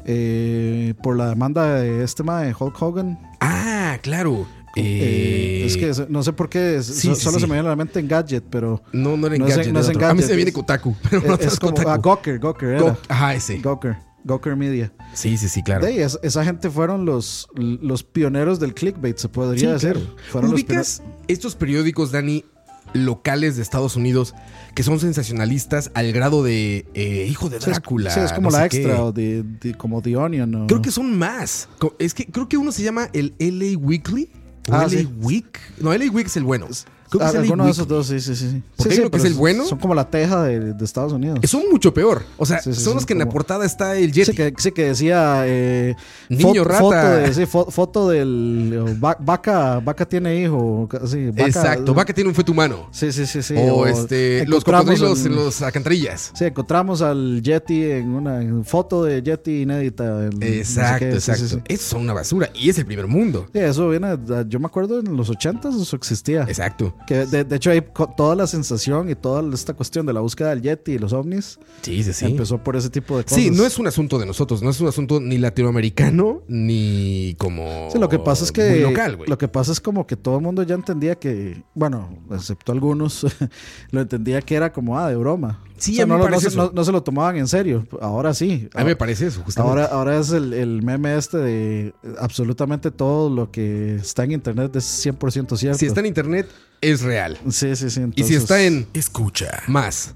[0.07, 3.19] eh, por la demanda de este tema de Hulk Hogan.
[3.41, 4.47] Ah, claro.
[4.75, 7.41] Eh, Eh, es que no sé por qué, sí, so- sí, solo sí.
[7.41, 9.71] se me viene a la mente en Gadget, pero No, no era en No Gadget.
[9.73, 10.09] no es era en otro.
[10.09, 10.95] A mí se me viene Kotaku.
[11.09, 11.89] Pero no es, como Kotaku.
[11.89, 12.97] a Gawker, Gawker era.
[13.09, 13.57] Ajá, ese.
[13.59, 14.91] Gawker, Gawker Media.
[15.13, 15.83] Sí, sí, sí, claro.
[15.85, 19.93] De ahí, es- esa gente fueron los, los pioneros del clickbait, se podría Sí, decir.
[19.93, 20.15] claro.
[20.31, 22.45] Fueron los ¿Ubicas estos periódicos, Dani,
[22.93, 24.33] locales de Estados Unidos
[24.75, 28.11] que son sensacionalistas al grado de eh, hijo de Sí, es- Drácula?
[28.11, 28.77] Sí, es como no la qué?
[28.77, 30.53] extra o de, de- como The Onion.
[30.55, 31.67] o- Creo que son más.
[31.99, 34.29] Es que creo que uno se llama el LA Weekly.
[34.69, 35.09] ¿O Ah, LA sí.
[35.21, 35.57] Week?
[35.79, 36.67] No, LA Week es el bueno.
[37.09, 38.61] Creo que es de esos dos, sí, sí, sí.
[38.75, 39.65] Porque Sí, sí, que es el bueno.
[39.65, 41.39] Son como la teja de, de Estados Unidos.
[41.43, 42.23] Son mucho peor.
[42.37, 44.31] O sea, Sí, son los que en la portada está el Yeti.
[44.31, 45.95] Sí que, sí, que decía eh,
[46.29, 46.79] Niño fo- rata.
[46.79, 50.87] Foto, de, sí, fo- foto del va- vaca, vaca tiene hijo.
[50.91, 51.01] Vaca-
[51.45, 51.93] Exacto.
[51.93, 52.87] Va que tiene un feto humano.
[52.91, 53.55] Sí, sí, sí, sí.
[53.57, 56.31] o este, los cocodrilos en los alcantarillas.
[56.35, 60.25] Sí, encontramos al Yeti en una en foto de Yeti inédita.
[60.25, 61.61] en no sé Exacto, exacto.
[61.67, 62.49] Esos son una basura.
[62.53, 63.47] Y es el primer mundo.
[63.53, 64.17] Sí, eso viene,
[64.47, 66.43] yo me acuerdo en los 80 eso existía.
[66.43, 66.93] Exacto.
[67.05, 67.81] Que de, de hecho hay
[68.17, 71.57] toda la sensación y toda esta cuestión de la búsqueda del Yeti y los ovnis
[71.81, 72.25] Sí, sí, sí.
[72.25, 73.37] empezó por ese tipo de cosas.
[73.39, 77.89] Sí, no es un asunto de nosotros, no es un asunto ni latinoamericano ni como
[77.91, 79.29] Sí, lo que pasa es que local, güey.
[79.29, 83.25] lo que pasa es como que todo el mundo ya entendía que, bueno, excepto algunos,
[83.91, 85.63] lo entendía que era como ah de broma.
[85.77, 86.57] Sí, a mí no, me parece no eso.
[86.65, 87.87] no- no se lo tomaban en serio.
[88.01, 88.69] Ahora sí.
[88.73, 89.81] A mí me parece eso, justamente.
[89.81, 94.75] Ahora, ahora es el, el meme este de absolutamente todo lo que está en internet
[94.75, 95.77] es 100% cierto.
[95.77, 96.47] si está en internet
[96.81, 97.37] es real.
[97.49, 98.01] Sí, sí, sí.
[98.15, 99.63] y si está en Escucha.
[99.67, 100.15] más.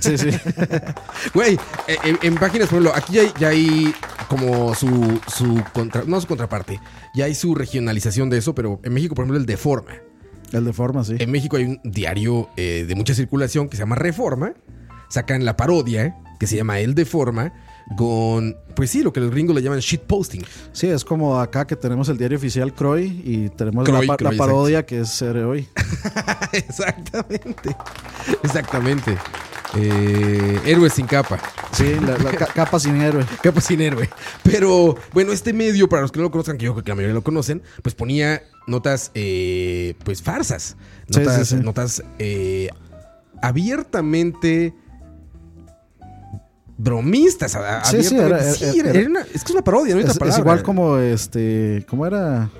[0.00, 0.28] Sí, sí.
[1.34, 1.54] Güey,
[1.88, 3.94] eh, en, en páginas, por ejemplo, aquí ya hay, ya hay
[4.28, 6.78] como su, su contra, no su contraparte,
[7.14, 9.92] ya hay su regionalización de eso, pero en México, por ejemplo, el Deforma.
[10.52, 11.14] El de forma, sí.
[11.18, 14.52] En México hay un diario eh, de mucha circulación que se llama Reforma.
[15.12, 17.52] Sacan la parodia que se llama El Deforma
[17.98, 20.42] con, pues sí, lo que los gringos le llaman shitposting.
[20.72, 24.86] Sí, es como acá que tenemos el diario oficial Croy y tenemos Croy, la, parodia
[24.86, 25.68] que es Ser Hoy.
[26.52, 27.76] Exactamente.
[28.42, 29.18] Exactamente.
[29.76, 31.38] Eh, héroes sin capa.
[31.72, 33.24] Sí, la, la ca- capa sin héroe.
[33.42, 34.08] Capa sin héroe.
[34.42, 36.94] Pero bueno, este medio, para los que no lo conozcan, que yo creo que la
[36.94, 40.76] mayoría lo conocen, pues ponía notas, eh, pues farsas.
[41.10, 41.62] Sí, Notas, sí, sí.
[41.62, 42.68] notas eh,
[43.40, 44.74] abiertamente
[46.78, 47.54] bromistas.
[47.54, 49.94] a- Sí, sí, era- sí, era- era- era- era una- es que es una parodia,
[49.94, 50.40] no hay Es, otra es palabra.
[50.40, 51.84] igual como este.
[51.88, 52.50] ¿Cómo era?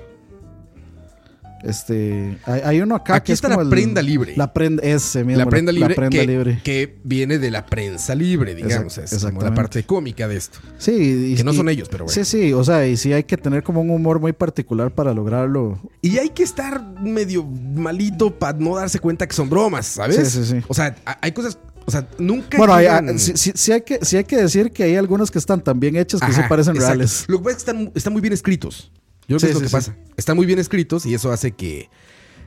[1.63, 4.33] Este, hay, hay uno acá Aquí que es está la el- prenda libre.
[4.35, 5.45] La prenda, ese mismo.
[5.45, 6.59] la prenda libre, prenda que, libre.
[6.61, 8.97] que viene de la prensa libre, digamos.
[8.97, 10.59] Exact- es como la parte cómica de esto.
[10.77, 10.91] Sí,
[11.31, 12.13] y- Que no y- son ellos, pero bueno.
[12.13, 15.13] Sí, sí, o sea, y sí hay que tener como un humor muy particular para
[15.13, 15.79] lograrlo.
[16.01, 20.17] Y hay que estar medio malito para no darse cuenta que son bromas, ¿sabes?
[20.17, 20.65] Sí, sí, sí.
[20.67, 21.57] O sea, hay cosas.
[21.85, 22.57] O sea, nunca.
[22.57, 22.87] Bueno, hay-
[23.19, 25.79] sí, sí- sí hay que, sí hay que decir que hay algunas que están tan
[25.79, 26.95] bien hechas que Ajá, sí parecen exacto.
[26.95, 27.25] reales.
[27.27, 28.91] Lo que pasa es que están, están muy bien escritos.
[29.27, 29.95] Yo creo que es lo que pasa.
[30.17, 31.89] Están muy bien escritos y eso hace que,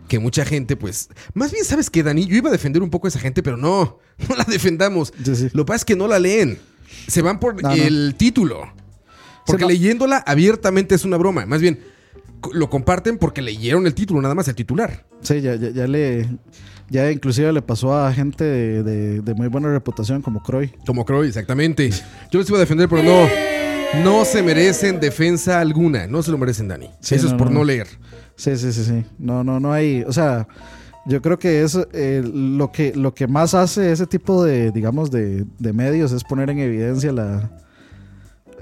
[0.08, 1.08] que mucha gente, pues.
[1.34, 2.26] Más bien, ¿sabes qué, Dani?
[2.26, 3.98] Yo iba a defender un poco a esa gente, pero no.
[4.28, 5.12] No la defendamos.
[5.52, 6.58] Lo que pasa es que no la leen.
[7.08, 7.74] Se van por No, no.
[7.74, 8.72] el título.
[9.46, 11.44] Porque leyéndola abiertamente es una broma.
[11.46, 11.78] Más bien,
[12.52, 15.04] lo comparten porque leyeron el título, nada más el titular.
[15.20, 16.26] Sí, ya, ya, ya le.
[16.88, 20.72] Ya inclusive le pasó a gente de, de- de muy buena reputación como Croy.
[20.86, 21.90] Como Croy, exactamente.
[22.30, 23.26] Yo les iba a defender, pero no.
[24.04, 26.06] No se merecen defensa alguna.
[26.06, 26.90] No se lo merecen, Dani.
[27.00, 27.58] Sí, Eso es por no.
[27.60, 27.86] no leer.
[28.36, 29.04] Sí, sí, sí, sí.
[29.18, 30.04] No, no, no hay.
[30.06, 30.46] O sea,
[31.06, 35.10] yo creo que es eh, lo que lo que más hace ese tipo de, digamos,
[35.10, 37.50] de, de medios es poner en evidencia la,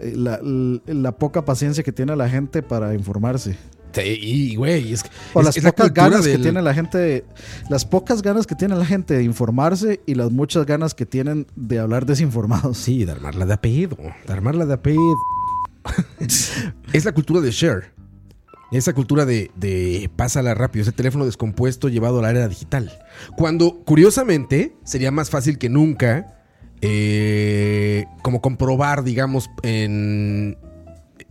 [0.02, 3.56] la, la poca paciencia que tiene la gente para informarse.
[4.04, 5.04] Y güey, es,
[5.34, 7.24] O es- las es pocas ganas que tiene la gente, de-
[7.70, 11.46] las pocas ganas que tiene la gente de informarse y las muchas ganas que tienen
[11.54, 12.76] de hablar desinformados.
[12.76, 13.96] Sí, de armarla de a pedo.
[14.26, 14.98] De armarla de a pedo.
[16.92, 17.92] es la cultura de share.
[18.72, 22.90] Esa cultura de, de pásala rápido, ese teléfono descompuesto llevado a la era digital.
[23.36, 26.43] Cuando, curiosamente, sería más fácil que nunca,
[26.86, 30.56] eh, como comprobar, digamos, en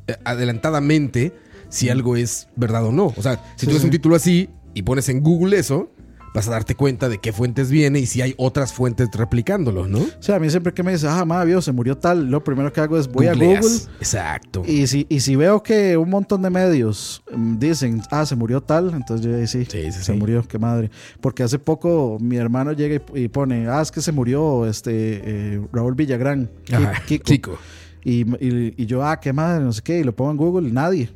[0.07, 1.31] eh, adelantadamente
[1.69, 3.13] si algo es verdad o no.
[3.15, 3.85] O sea, si Sí, tú ves sí.
[3.85, 5.91] un título así y pones en Google eso,
[6.33, 9.99] vas a darte cuenta de qué fuentes viene y si hay otras fuentes replicándolo, ¿no?
[9.99, 12.43] O sea, a mí siempre que me dice, ah, ma, vio, se murió tal, lo
[12.43, 13.33] primero que hago es voy a.
[13.33, 13.59] Google
[13.99, 14.63] Exacto.
[14.65, 18.61] y si, y si veo que un montón de medios mm, dicen, ah, se murió
[18.61, 20.11] tal, entonces yo sí, Sí, sí, se sí.
[20.13, 20.89] murió, qué madre.
[21.21, 24.91] Porque hace poco mi hermano llega y, y pone, ah, es que se murió este
[24.93, 27.23] eh, Raúl Villagrán, Ajá, Kiko.
[27.25, 27.57] Chico.
[28.03, 30.71] Y, y- y yo, ah, qué madre, no sé qué, y lo pongo en Google,
[30.71, 31.09] nadie.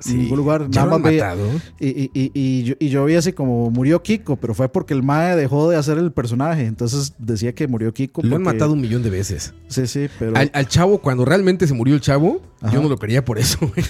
[0.00, 0.12] Sí.
[0.12, 1.48] En ningún lugar, Ya nada lo más han veía- matado.
[1.80, 4.94] Y, y, y, y yo, y yo vi así como murió Kiko, pero fue porque
[4.94, 6.66] el Mae dejó de hacer el personaje.
[6.66, 8.22] Entonces decía que murió Kiko.
[8.22, 9.54] Lo han porque- matado un millón de veces.
[9.66, 10.36] Sí, sí, pero.
[10.36, 12.72] Al, al chavo, cuando realmente se murió el chavo, Ajá.
[12.72, 13.84] yo no lo quería por eso, güey.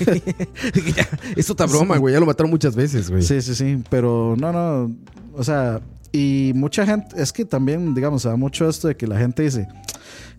[0.73, 2.15] Dije, ya, es otra broma, güey.
[2.15, 3.23] Ya lo mataron muchas veces, güey.
[3.23, 3.83] Sí, sí, sí.
[3.91, 4.91] Pero no, no.
[5.35, 7.21] O sea, y mucha gente.
[7.21, 9.69] Es que también, digamos, se da mucho esto de que la gente dice.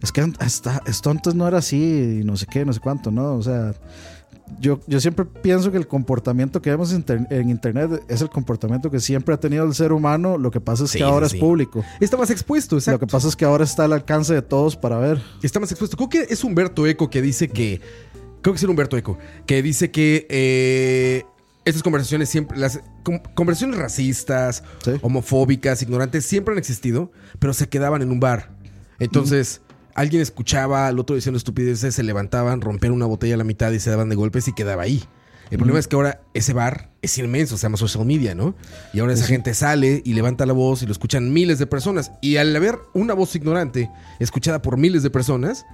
[0.01, 3.11] Es que hasta, esto antes no era así y no sé qué, no sé cuánto,
[3.11, 3.35] ¿no?
[3.35, 3.75] O sea.
[4.59, 8.29] Yo, yo siempre pienso que el comportamiento que vemos en, inter- en internet es el
[8.29, 10.37] comportamiento que siempre ha tenido el ser humano.
[10.39, 11.83] Lo que pasa es Sí, que ahora sí, es público.
[11.99, 12.99] Está más expuesto, Lo exacto.
[13.01, 15.21] que pasa es que ahora está al alcance de todos para ver.
[15.43, 15.95] Está más expuesto.
[15.97, 17.79] Creo que es Humberto Eco que dice que.
[18.41, 19.17] Creo que es Humberto Eco.
[19.45, 21.23] Que dice que eh,
[21.63, 22.57] estas conversaciones siempre.
[22.57, 24.91] Las com- conversaciones racistas, Sí.
[25.01, 28.49] homofóbicas, ignorantes, siempre han existido, pero se quedaban en un bar.
[28.97, 29.61] Entonces.
[29.99, 33.81] Alguien escuchaba al otro diciendo estupideces, se levantaban, rompían una botella a la mitad y
[33.81, 35.03] se daban de golpes y quedaba ahí.
[35.51, 38.55] El problema es que ahora ese bar es inmenso, se llama social media, ¿no?
[38.93, 42.13] Y ahora esa gente sale y levanta la voz y lo escuchan miles de personas.
[42.21, 45.65] Y al haber una voz ignorante escuchada por miles de personas,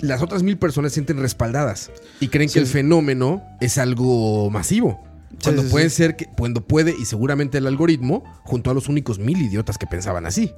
[0.00, 2.54] las otras mil personas se sienten respaldadas y creen Sí.
[2.54, 5.04] que el fenómeno es algo masivo.
[5.42, 5.96] Cuando sí, puede sí.
[5.96, 9.86] ser que, cuando puede, y seguramente el algoritmo, junto a los únicos mil idiotas que
[9.86, 10.52] pensaban así.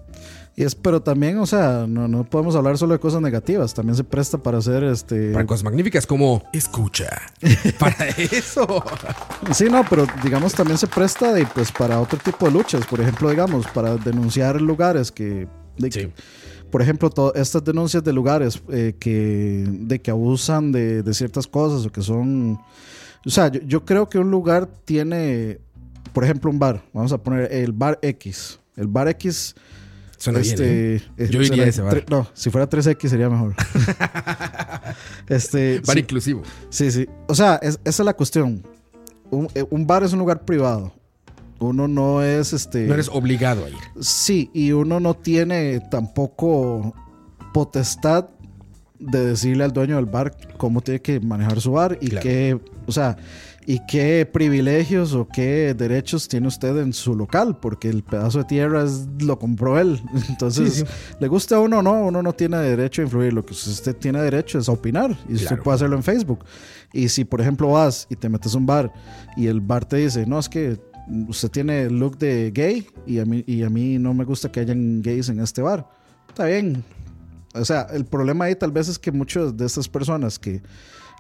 [0.57, 3.75] Y es, pero también, o sea, no, no podemos hablar solo de cosas negativas.
[3.75, 5.33] También se presta para hacer este.
[5.33, 7.09] Para cosas magníficas como escucha.
[7.79, 8.83] Para eso.
[9.53, 12.87] Sí, no, pero digamos también se presta de, pues, para otro tipo de luchas.
[12.87, 15.47] Por ejemplo, digamos, para denunciar lugares que.
[15.77, 16.13] de- Sí.
[16.71, 21.47] Por ejemplo, to- estas denuncias de lugares eh, que, de que abusan de, de ciertas
[21.47, 22.59] cosas o que son.
[23.27, 25.59] O sea, yo, yo creo que un lugar tiene.
[26.13, 26.83] Por ejemplo, un bar.
[26.93, 28.61] Vamos a poner el bar X.
[28.77, 29.55] El bar X.
[30.17, 30.57] Suena bien.
[30.61, 31.03] ¿eh?
[31.31, 31.95] Yo iría a ese bar.
[31.95, 33.55] tre- No, si fuera 3X sería mejor.
[35.29, 36.43] este, Bar sí, inclusivo.
[36.71, 37.09] Sí, sí.
[37.29, 38.63] O sea, es- esa es la cuestión.
[39.31, 40.93] Un, eh, un bar es un lugar privado.
[41.59, 42.87] Uno no es este.
[42.87, 43.77] No eres obligado a ir.
[44.01, 46.95] Sí, y uno no tiene tampoco
[47.53, 48.29] potestad
[49.11, 52.23] de decirle al dueño del bar cómo tiene que manejar su bar y Claro.
[52.23, 53.17] qué, o sea,
[53.67, 58.45] y qué privilegios o qué derechos tiene usted en su local, porque el pedazo de
[58.45, 60.01] tierra es, lo compró él.
[60.29, 60.87] Entonces, Sí, sí.
[61.19, 63.33] le guste a uno o no, uno no tiene derecho a influir.
[63.33, 66.45] Lo que usted tiene derecho es a opinar y usted puede hacerlo en Facebook.
[66.93, 68.93] Y si, por ejemplo, vas y te metes a un bar
[69.37, 70.79] y el bar te dice, no, es que
[71.29, 74.61] usted tiene look de gay y a mí, y a mí no me gusta que
[74.61, 75.89] hayan gays en este bar.
[76.29, 76.85] Está bien.
[77.55, 80.63] O sea, el problema ahí tal vez es que muchas de estas personas que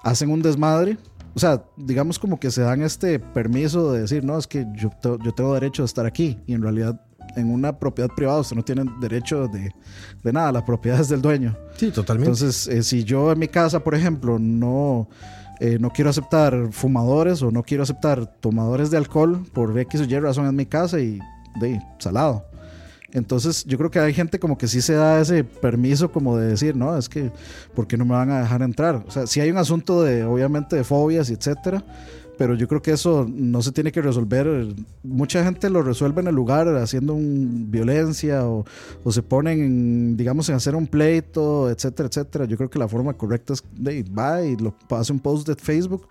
[0.02, 0.98] hacen un desmadre
[1.36, 4.88] o sea, digamos como que se dan este permiso de decir, no, es que yo,
[5.02, 6.38] te- yo tengo derecho de estar aquí.
[6.46, 7.00] Y en realidad,
[7.34, 9.72] en una propiedad privada, usted no tiene derecho de,
[10.22, 11.56] de nada, la propiedad es del dueño.
[11.76, 12.30] Sí, totalmente.
[12.30, 15.08] Entonces, eh, si yo en mi casa, por ejemplo, no,
[15.58, 20.04] eh, no quiero aceptar fumadores o no quiero aceptar tomadores de alcohol por X o
[20.04, 21.18] Y razón en mi casa y
[21.58, 22.44] de salado.
[23.14, 26.48] Entonces, yo creo que hay gente como que sí se da ese permiso como de
[26.48, 27.30] decir, no, es que,
[27.72, 29.04] ¿por qué no me van a dejar entrar?
[29.06, 31.84] O sea, sí hay un asunto de, obviamente, de fobias y etcétera,
[32.36, 34.66] pero yo creo que eso no se tiene que resolver.
[35.04, 38.64] Mucha gente lo resuelve en el lugar haciendo un violencia o,
[39.08, 42.44] se ponen, en, digamos, en hacer un pleito, etcétera, etcétera.
[42.46, 45.54] Yo creo que la forma correcta es de va y lo hace un post de
[45.54, 46.08] Facebook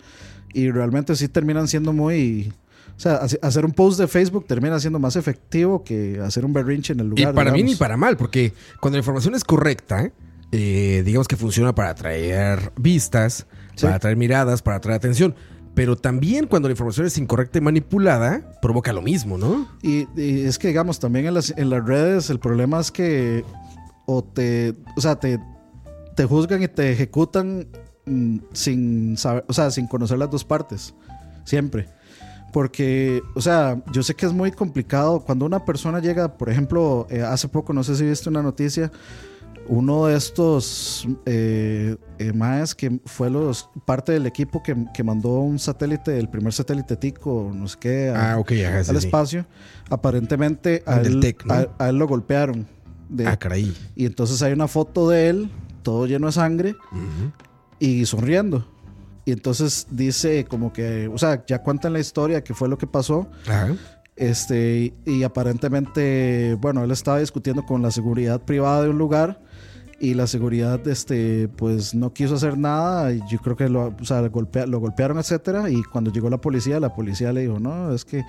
[0.53, 2.53] y realmente sí terminan siendo muy...
[2.95, 6.53] O sea, hace- hacer un post de Facebook termina siendo más efectivo que hacer un
[6.53, 7.33] berrinche en el Y lugar.
[7.33, 7.79] para bien y digamos.
[7.79, 10.11] para mal, porque cuando la información es correcta,
[10.51, 13.83] eh, digamos que funciona para atraer vistas, Sí.
[13.85, 15.33] para atraer miradas, para atraer atención.
[15.73, 19.67] Pero también cuando la información es incorrecta y manipulada, provoca lo mismo, ¿no?
[19.81, 23.43] Y, y es que, digamos, también en las, en las redes el problema es que
[24.05, 25.39] o te, o sea, te,
[26.15, 27.67] te juzgan y te ejecutan
[28.05, 30.93] mm, sin saber, o sea, sin conocer las dos partes,
[31.43, 31.87] siempre.
[32.53, 37.07] Porque, o sea, yo sé que es muy complicado cuando una persona llega, por ejemplo,
[37.09, 38.91] eh, hace poco, no sé si viste una noticia,
[39.67, 45.29] uno de estos eh, eh, maes que fue los parte del equipo que, que mandó
[45.39, 48.99] un satélite, el primer satélite tico, no sé qué, a- Ah, ok, ajá, sí, al
[49.01, 49.07] sí.
[49.07, 49.45] espacio,
[49.89, 52.67] aparentemente a Al del él, a- a él lo golpearon.
[53.09, 53.75] De- Ah, caray.
[53.95, 55.49] y entonces hay una foto de él,
[55.81, 56.75] todo lleno de sangre
[57.79, 58.67] y sonriendo.
[59.25, 62.87] Y entonces dice como que, o sea, ya cuentan la historia, que fue lo que
[62.87, 63.29] pasó.
[63.47, 63.73] Ajá.
[64.15, 69.39] Este, y, y aparentemente, bueno, él estaba discutiendo con la seguridad privada de un lugar
[69.99, 73.13] y la seguridad, este, pues no quiso hacer nada.
[73.13, 75.69] Y yo creo que lo, o sea, golpea- lo golpearon, etcétera.
[75.69, 78.23] Y cuando llegó la policía, la policía le dijo, no, es que,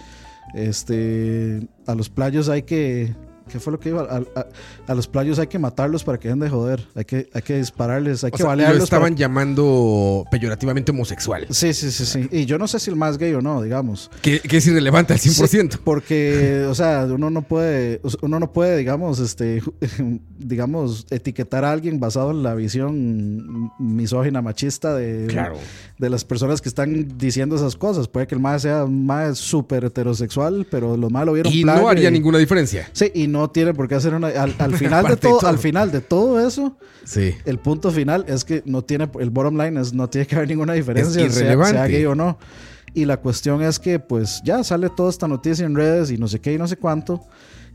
[0.54, 3.14] este, a los playos hay que,
[3.48, 4.02] ¿qué fue lo que iba?
[4.02, 4.46] A, a-
[4.86, 6.86] a los playos hay que matarlos para que dejen de joder.
[6.94, 8.76] Hay que, hay que dispararles, hay O que sea, lo balearlos.
[8.76, 11.46] para- estaban llamando peyorativamente homosexual.
[11.50, 12.28] Sí, sí, sí, sí.
[12.30, 14.10] Y yo no sé si el más gay o no, digamos.
[14.22, 15.72] Que, que es irrelevante al 100%.
[15.72, 19.62] Sí, porque, o sea, uno no puede, uno no puede, digamos, este,
[20.38, 25.56] digamos, etiquetar a alguien basado en la visión misógina, machista de, Claro.
[25.98, 28.08] de las personas que están diciendo esas cosas.
[28.08, 31.88] Puede que el más sea más súper heterosexual, pero los más lo vieron Y no
[31.88, 32.88] haría y- ninguna diferencia.
[32.92, 34.28] Sí, y no tiene por qué hacer una.
[34.28, 35.50] Al, al final de todo, todo.
[35.50, 37.34] al final de todo eso, Sí.
[37.44, 40.48] el punto final es que no tiene, el bottom line es no tiene que haber
[40.48, 41.64] ninguna diferencia, sea-.
[41.66, 42.38] Sea, gay o no.
[42.94, 46.28] Y la cuestión es que pues ya sale toda esta noticia en redes y no
[46.28, 47.20] sé qué y no sé cuánto.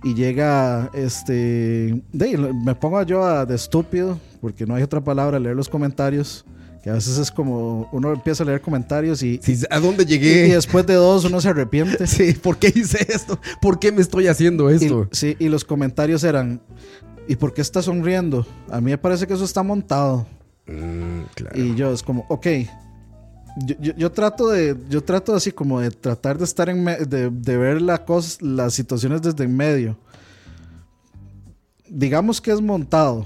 [0.02, 2.02] Y llega este...
[2.14, 6.46] de- me pongo yo a- de estúpido, porque no hay otra palabra, leer los comentarios.
[6.90, 10.48] A veces es como uno empieza a leer comentarios y, Sí, ¿A dónde llegué?
[10.48, 12.06] y después de dos uno se arrepiente.
[12.08, 13.40] Sí, ¿por qué hice esto?
[13.62, 15.08] ¿Por qué me estoy haciendo Y, esto?
[15.12, 16.62] sí, y los comentarios eran,
[17.28, 18.46] ¿y por qué está sonriendo?
[18.70, 20.26] A mí me parece que eso está montado.
[20.68, 21.60] Mm, claro.
[21.60, 22.48] Y yo es como, ok.
[23.66, 26.98] Yo, yo- yo trato de, yo trato así como de tratar de estar en, me-
[26.98, 29.98] de, de ver la cos- las situaciones desde en medio.
[31.90, 33.26] Digamos que es montado.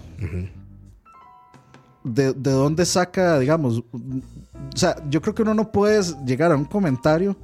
[2.04, 6.56] De, de dónde saca, digamos, o sea, yo creo que uno no puede llegar a
[6.56, 7.36] un comentario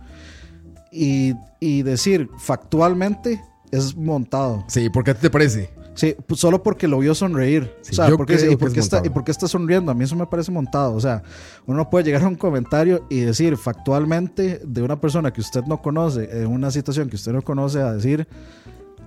[0.91, 4.63] y, y decir factualmente es montado.
[4.67, 5.69] Sí, ¿por qué a ti te parece?
[5.99, 7.75] Sí, pues solo porque lo vio sonreír.
[7.81, 9.01] Sí, o sea, porque, ¿y, que por es qué está.
[9.03, 9.91] ¿y por qué está sonriendo?
[9.91, 10.93] A mí eso me parece montado.
[10.93, 11.23] O sea,
[11.65, 15.63] uno no puede llegar a un comentario y decir factualmente de una persona que usted
[15.65, 18.27] no conoce, en una situación que usted no conoce, a decir,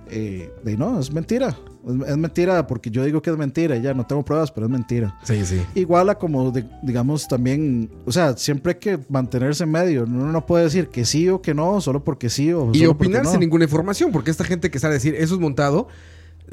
[0.09, 1.57] eh, de, no, es mentira.
[1.87, 4.67] Es, es mentira porque yo digo que es mentira y ya no tengo pruebas, pero
[4.67, 5.17] es mentira.
[5.23, 5.61] Sí, sí.
[5.75, 10.03] Igual a como, de- digamos, también, o sea, siempre hay que mantenerse en medio.
[10.03, 13.23] Uno no puede decir que sí o que no, solo porque sí o Y opinar
[13.23, 13.31] no.
[13.31, 15.87] sin ninguna información, porque esta gente que sale a decir eso es montado,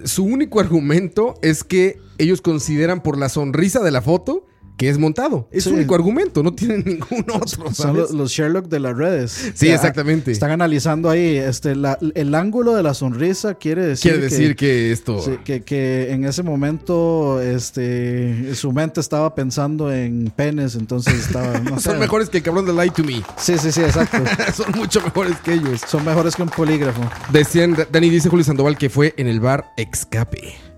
[0.05, 4.47] su único argumento es que ellos consideran por la sonrisa de la foto
[4.81, 5.47] que es montado.
[5.53, 5.75] Es su Sí.
[5.77, 7.71] único argumento, no tienen ningún otro.
[7.75, 9.53] Son los, los Sherlock de las redes.
[9.55, 10.33] Sí, Ya, exactamente.
[10.33, 14.91] Están analizando ahí este, la- el ángulo de la sonrisa quiere decir, Quiere decir que,
[14.91, 15.21] esto.
[15.21, 21.59] sí, que, que en ese momento este, su mente estaba pensando en penes, entonces estaba...
[21.61, 21.91] no sé.
[21.91, 23.23] Son mejores que el cabrón de Lie to Me.
[23.37, 24.17] Sí, sí, sí, exacto.
[24.55, 25.83] Son mucho mejores que ellos.
[25.87, 27.03] Son mejores que un polígrafo.
[27.31, 30.70] Decían, Dani dice Julio Sandoval que fue en el bar Escape.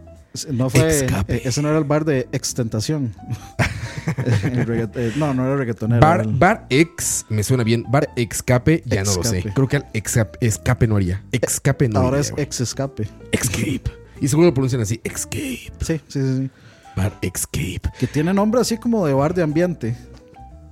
[0.50, 3.14] No fue, eh, ese no era el bar de extentación.
[4.04, 6.00] Eh, no, no era reggaetonero.
[6.00, 7.84] Bar, bar ex, me suena bien.
[7.88, 9.44] Bar Escape, ya no lo sé.
[9.54, 11.22] Creo que al Escape, no haría.
[11.30, 13.08] Escape no Ahora haría, es ex escape.
[13.30, 13.84] Escape.
[14.20, 15.00] Y seguro lo pronuncian así.
[15.04, 15.38] Escape.
[15.38, 16.50] Sí, sí, sí, sí.
[16.96, 17.82] Bar Escape.
[18.00, 19.96] Que tiene nombre así como de bar de ambiente.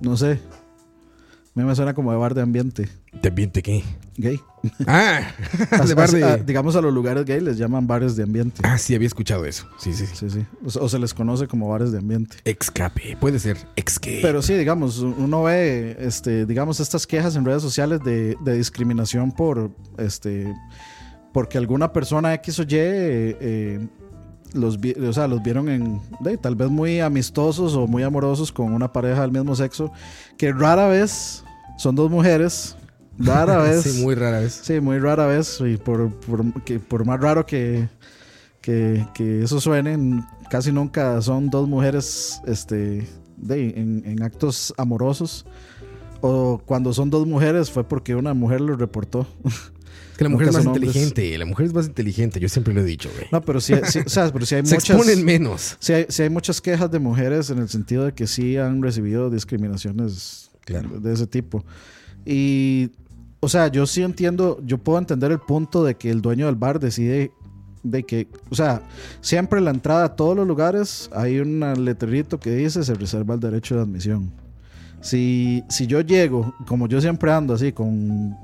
[0.01, 0.31] No sé.
[0.33, 3.83] A mí me suena como de bar de ambiente ¿De ambiente qué?
[4.17, 4.39] Gay.
[4.85, 5.21] Ah,
[5.87, 6.43] de bar de...
[6.43, 8.61] digamos a los lugares gay les llaman bares de ambiente.
[8.63, 9.65] Ah, sí, había escuchado eso.
[9.79, 10.15] Sí, sí, sí.
[10.15, 10.45] Sí, sí.
[10.79, 12.37] O, o se les conoce como bares de ambiente.
[12.45, 13.57] Excape, puede ser.
[13.75, 14.19] Exque.
[14.21, 19.31] Pero sí, digamos, uno ve, este, digamos, estas quejas en redes sociales de, de discriminación
[19.31, 20.53] por, este,
[21.33, 23.87] porque alguna persona X o Y, eh, eh,
[24.53, 28.51] los, vi- o sea, los vieron en, de, tal vez muy amistosos o muy amorosos
[28.51, 29.91] con una pareja del mismo sexo,
[30.37, 31.43] que rara vez
[31.77, 32.75] son dos mujeres,
[33.23, 33.83] rara vez.
[33.83, 34.61] Sí, muy rara vez.
[34.63, 35.59] Sí, muy rara vez.
[35.65, 37.87] Y por, por, que, por más raro que,
[38.61, 43.07] que, que eso suene, casi nunca son dos mujeres este,
[43.37, 45.45] de, en, en actos amorosos.
[46.21, 49.25] O cuando son dos mujeres fue porque una mujer lo reportó.
[49.43, 50.95] Es que la mujer es Nunca más son hombres.
[50.95, 51.37] inteligente.
[51.39, 52.39] La mujer es más inteligente.
[52.39, 53.25] Yo siempre lo he dicho, güey.
[53.31, 54.95] No, pero sí, sí, o sea, pero sí hay Se muchas.
[54.95, 55.77] exponen menos.
[55.79, 58.83] Sí hay, sí hay muchas quejas de mujeres en el sentido de que sí han
[58.83, 60.99] recibido discriminaciones Claro.
[60.99, 61.65] de ese tipo.
[62.23, 62.91] Y,
[63.41, 66.55] o sea, yo sí entiendo, yo puedo entender el punto de que el dueño del
[66.55, 67.31] bar decide
[67.81, 68.83] de que, o sea,
[69.19, 73.33] siempre en la entrada a todos los lugares hay un letrerito que dice se reserva
[73.33, 74.31] el derecho de admisión.
[75.01, 78.37] Si, si yo llego, como yo siempre ando así, con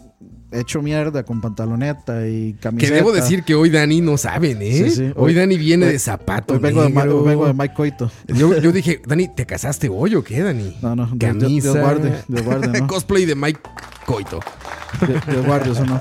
[0.52, 2.96] hecho mierda, con pantaloneta y Que camiseta.
[2.96, 4.72] debo decir que hoy Dani no saben, ¿eh?
[4.72, 5.04] Sí, sí.
[5.04, 6.54] Hoy, Hoy- Dani viene hoy- de zapato.
[6.56, 7.20] Hoy vengo de, Ma- negro.
[7.22, 8.10] hoy vengo de Mike Coito.
[8.28, 10.78] Yo, yo dije, Dani, ¿te casaste hoy o qué, Dani?
[10.82, 11.72] No, no, Camisa.
[11.74, 12.88] Dios guarde, Dios guarde, ¿no?
[12.88, 13.60] Cosplay de Mike
[14.06, 14.40] Coito.
[15.06, 16.00] Dios, Dios guarde, eso no.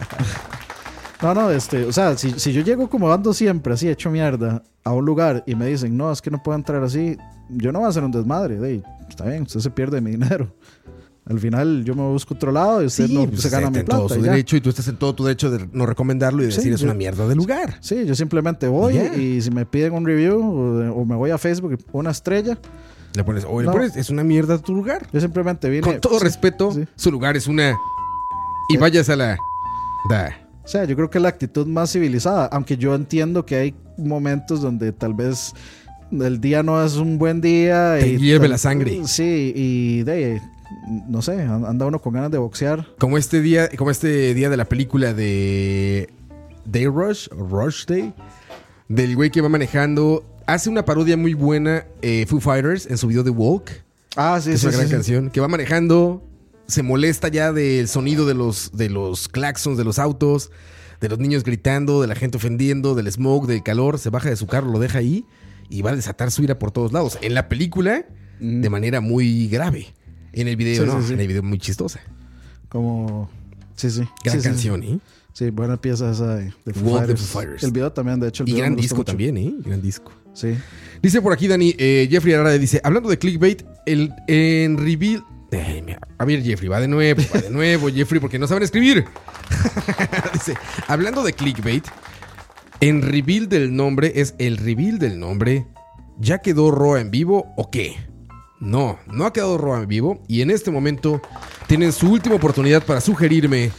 [1.22, 4.62] No, no, este, o sea, si, si yo llego como ando siempre así, hecho mierda,
[4.84, 7.16] a un lugar y me dicen, no, es que no puedo entrar así,
[7.48, 10.54] yo no voy a hacer un desmadre, de, está bien, usted se pierde mi dinero.
[11.28, 13.84] Al final yo me busco otro lado y usted no pues, se gana mi en
[13.84, 14.14] todo plata.
[14.14, 16.56] su y derecho y tú estás en todo tu derecho de no recomendarlo y Sí,
[16.58, 17.78] decir es yo- una mierda de lugar.
[17.80, 21.38] Sí, yo simplemente voy y si me piden un review o, o me voy a
[21.38, 22.56] Facebook y pongo una estrella,
[23.14, 23.72] Le pones, o le No.
[23.72, 25.06] pones, es una mierda tu lugar.
[25.12, 25.82] yo simplemente vine.
[25.82, 26.84] Con todo sí, respeto, sí.
[26.94, 27.74] su lugar es una.
[28.68, 29.36] Y vayas a la.
[30.08, 30.30] Da.
[30.64, 33.74] O sea, yo creo que es la actitud más civilizada, aunque yo entiendo que hay
[33.98, 35.52] momentos donde tal vez
[36.12, 37.96] el día no es un buen día.
[37.98, 39.00] Te y hierve la sangre.
[39.06, 40.40] Sí, y de,
[41.08, 42.86] no sé, anda uno con ganas de boxear.
[42.98, 46.08] Como este día, como este día de la película de
[46.64, 48.12] Day Rush, Rush Day,
[48.88, 50.24] del güey que va manejando.
[50.46, 53.70] Hace una parodia muy buena, eh, Foo Fighters, en su video de Walk.
[54.14, 54.94] Ah, sí, que es sí, una gran sí, sí.
[54.94, 55.30] canción.
[55.30, 56.22] Que va manejando,
[56.68, 60.52] se molesta ya del sonido de los, de los claxons de los autos,
[61.00, 63.98] de los niños gritando, de la gente ofendiendo, del smoke, del calor.
[63.98, 65.24] Se baja de su carro, lo deja ahí
[65.68, 67.18] y va a desatar su ira por todos lados.
[67.22, 68.06] En la película,
[68.40, 69.94] de manera muy grave.
[70.32, 71.00] En el video, Sí, no.
[71.00, 71.14] sí, sí.
[71.14, 72.00] En el video muy chistosa.
[72.68, 73.30] Como.
[73.74, 74.02] Sí, sí.
[74.24, 74.88] Gran canción, sí.
[74.92, 74.98] ¿eh?
[75.32, 77.20] Sí, buena pieza esa de, de Fighters.
[77.22, 77.62] Fighters.
[77.62, 78.42] El video también, de hecho.
[78.44, 79.04] El Y video gran disco mucho.
[79.06, 79.54] también, ¿eh?
[79.60, 80.12] Gran disco.
[80.32, 80.54] Sí.
[81.02, 85.24] Dice por aquí Dani, eh, Jeffrey Arara dice, hablando de clickbait, el, en reveal...
[86.18, 89.04] A ver Jeffrey, va de nuevo, va de nuevo Jeffrey, porque no saben escribir.
[90.34, 90.54] dice,
[90.86, 91.84] hablando de clickbait,
[92.80, 95.66] en reveal del nombre es el reveal del nombre.
[96.18, 97.96] ¿Ya quedó Roa en vivo o qué?
[98.58, 101.20] No, no ha quedado Roa en vivo y en este momento
[101.66, 103.70] tienen su última oportunidad para sugerirme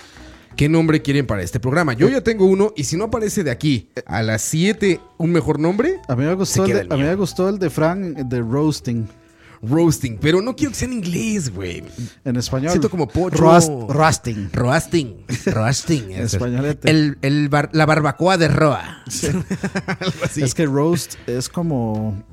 [0.55, 1.93] qué nombre quieren para este programa.
[1.93, 5.59] Yo ya tengo uno y si no aparece de aquí a las 7 un mejor
[5.59, 7.09] nombre, A mí me gustó, Se el queda de, el a mí mío.
[7.11, 9.07] me gustó el de Frank, de Roasting.
[9.61, 11.83] Roasting, pero no quiero que sea en inglés, güey.
[12.23, 12.71] En español.
[12.71, 13.37] Siento como pocho.
[13.37, 14.49] Roast, roasting.
[14.53, 16.11] Roasting, roasting.
[16.11, 16.89] En españolete.
[16.89, 19.03] El, el bar- la barbacoa de Roa.
[19.99, 20.43] Algo así.
[20.43, 22.23] Es que roast es como.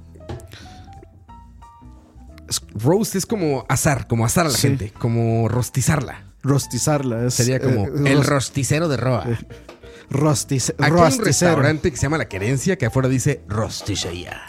[2.75, 4.69] Roast es como asar, como asar a la Sí.
[4.69, 6.25] gente, como rostizarla.
[6.43, 7.25] Rostizarla.
[7.27, 9.25] Es, Sería como eh, el ros- rosticero de Roa.
[10.11, 14.43] rostice- Aquí hay un restaurante que se llama La Querencia que afuera dice rosticería.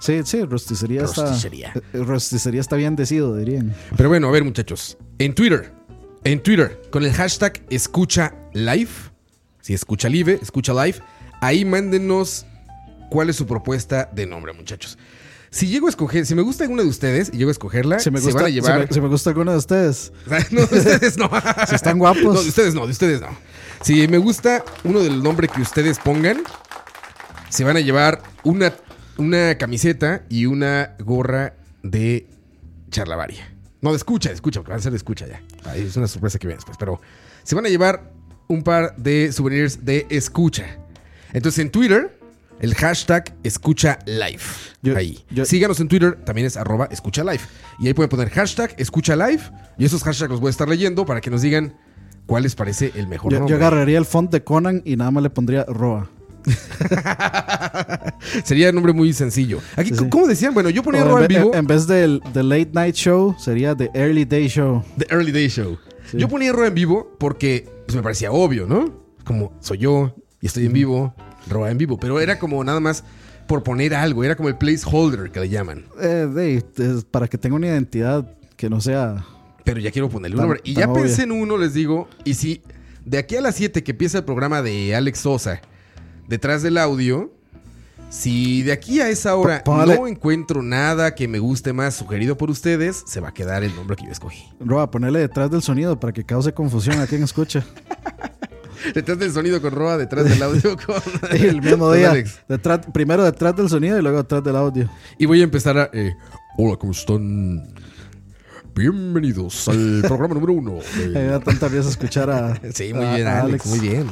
[0.00, 1.68] Sí, sí, rosticería, Rosticería.
[1.74, 1.80] está.
[1.98, 3.74] eh, Rosticería está bien decido, dirían.
[3.96, 4.96] Pero bueno, a ver, muchachos.
[5.18, 5.72] En Twitter,
[6.24, 8.90] en Twitter, con el hashtag escucha live,
[9.60, 10.98] si escucha live, escucha live,
[11.40, 12.46] ahí mándenos
[13.10, 14.98] cuál es su propuesta de nombre, muchachos.
[15.50, 18.10] Si llego a escoger, si me gusta alguna de ustedes y llego a escogerla, Si
[18.10, 18.82] me se gusta, van a llevar.
[18.82, 20.12] si me, si me gusta alguno de ustedes.
[20.50, 21.30] no, de ustedes no.
[21.68, 22.22] Si están guapos.
[22.22, 23.28] No, de ustedes no, de ustedes no.
[23.82, 26.42] Si me gusta uno del nombre que ustedes pongan,
[27.48, 28.74] se van a llevar una,
[29.18, 32.26] una camiseta y una gorra de
[32.90, 33.54] charlavaria.
[33.80, 35.40] No, de escucha, de escucha, porque van a ser de escucha ya.
[35.64, 36.76] Ahí es una sorpresa que viene después.
[36.78, 37.00] Pero
[37.44, 38.10] se van a llevar
[38.48, 40.78] un par de souvenirs de escucha.
[41.32, 42.18] Entonces en Twitter,
[42.60, 44.40] el hashtag escucha live.
[44.82, 45.24] Yo- ahí.
[45.30, 47.40] yo- Síganos en Twitter, también es arroba escucha live.
[47.78, 49.42] Y ahí pueden poner hashtag escucha live.
[49.78, 51.74] Y esos hashtags los voy a estar leyendo para que nos digan
[52.26, 55.22] cuál les parece el mejor Yo, yo agarraría el font de Conan y nada más
[55.22, 56.10] le pondría Roa.
[58.44, 59.60] Sería un nombre muy sencillo.
[59.76, 60.08] Aquí, Sí.
[60.08, 60.54] ¿cómo decían?
[60.54, 61.54] Bueno, yo ponía Roa en vivo.
[61.54, 64.82] en vez del The Late Night Show, sería The Early Day Show.
[64.96, 65.78] The Early Day Show.
[66.14, 68.92] Yo ponía Roa en vivo porque pues, me parecía obvio, ¿no?
[69.24, 71.14] Como soy yo y estoy en vivo,
[71.48, 71.98] Roa en vivo.
[71.98, 73.04] Pero era como nada más
[73.46, 75.84] por poner algo, era como el placeholder que le llaman.
[76.00, 79.24] Eh, es para que tenga una identidad que no sea.
[79.64, 80.60] Pero ya quiero ponerle un nombre.
[80.64, 81.02] Y ya obvia.
[81.02, 82.08] pensé en uno, les digo.
[82.24, 82.62] Y si
[83.04, 85.60] de aquí a las 7 que empieza el programa de Alex Sosa,
[86.28, 87.32] detrás del audio,
[88.10, 92.36] si de aquí a esa hora póngale- no encuentro nada que me guste más sugerido
[92.38, 94.44] por ustedes, se va a quedar el nombre que yo escogí.
[94.60, 97.64] Roa, ponerle detrás del sonido para que cause confusión a quien escucha.
[98.94, 100.94] Detrás del sonido con Roa, detrás del audio con,
[101.32, 102.12] el mismo día.
[102.12, 102.38] Alex.
[102.48, 104.88] Detrás, primero detrás del sonido y luego detrás del audio.
[105.18, 105.90] Y voy a empezar a...
[105.92, 106.14] eh,
[106.56, 107.74] Hola, ¿cómo están?
[108.74, 110.74] Bienvenidos al programa número uno.
[110.96, 112.54] de- Me da tanta risa escuchar a.
[112.72, 114.06] Sí, muy a- bien, a Alex, muy bien.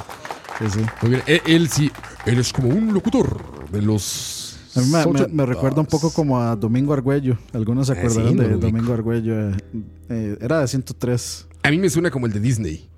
[0.58, 0.80] Sí, sí.
[1.02, 1.22] Muy bien.
[1.26, 1.90] Él, él sí,
[2.24, 4.58] él es como un locutor de los.
[4.74, 5.48] A mí me, me- me ochentas.
[5.48, 7.38] recuerda un poco como a Domingo Argüello.
[7.52, 8.66] Algunos se acordarán sí, no de ubico.
[8.66, 9.50] Domingo Argüello.
[9.50, 9.56] eh,
[10.10, 11.46] eh, era de 103.
[11.62, 12.88] A mí me suena como el de Disney.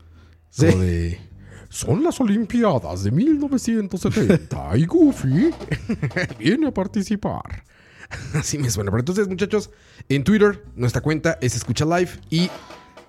[0.50, 0.66] Sí.
[0.66, 1.20] Como de.
[1.70, 5.50] Son las Olimpiadas de 1970 y Goofy
[6.38, 7.64] viene a participar.
[8.34, 8.90] Así me suena.
[8.90, 9.70] Pero entonces, muchachos,
[10.08, 12.48] en Twitter, nuestra cuenta es Escucha Live y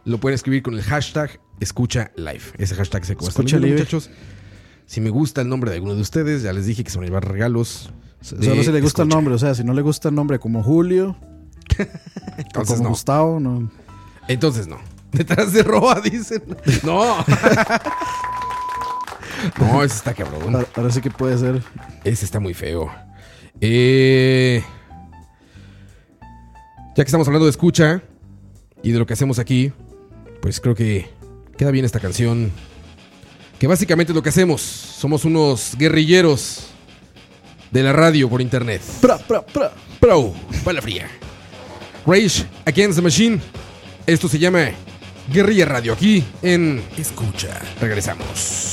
[0.06, 2.42] lo pueden escribir con el hashtag Escucha Live.
[2.58, 3.78] Ese hashtag se Escucha Escucha Live.
[3.78, 4.10] muchachos.
[4.90, 7.04] Si me gusta el nombre de alguno de ustedes, ya les dije que se van
[7.04, 7.92] a llevar regalos.
[8.22, 9.36] Solo si le gusta el nombre.
[9.36, 11.10] O sea, si no le gusta el nombre como Julio
[11.80, 11.86] o
[12.38, 12.90] Entonces como no.
[12.90, 13.70] Gustavo, no.
[14.28, 14.80] Entonces no.
[15.12, 16.42] Detrás de Roa dicen.
[16.84, 17.04] No.
[19.60, 20.56] no, ese está cabrón.
[20.56, 21.62] Ahora, ahora sí que puede ser.
[22.04, 22.90] Ese está muy feo.
[23.62, 24.64] Eh,
[26.96, 28.02] ya que estamos hablando de escucha
[28.82, 29.72] y de lo que hacemos aquí,
[30.42, 31.12] pues creo que
[31.58, 32.52] queda bien esta canción.
[33.60, 34.62] Que básicamente es lo que hacemos.
[34.62, 36.68] Somos unos guerrilleros
[37.72, 38.82] de la radio por internet.
[39.02, 39.72] Pra, pra, pra.
[40.00, 40.34] Pro,
[40.64, 41.10] bala fría.
[42.06, 43.40] Rage Against the Machine.
[44.08, 44.70] Esto se llama
[45.32, 47.62] Guerrilla Radio aquí en Escucha.
[47.82, 48.69] Regresamos.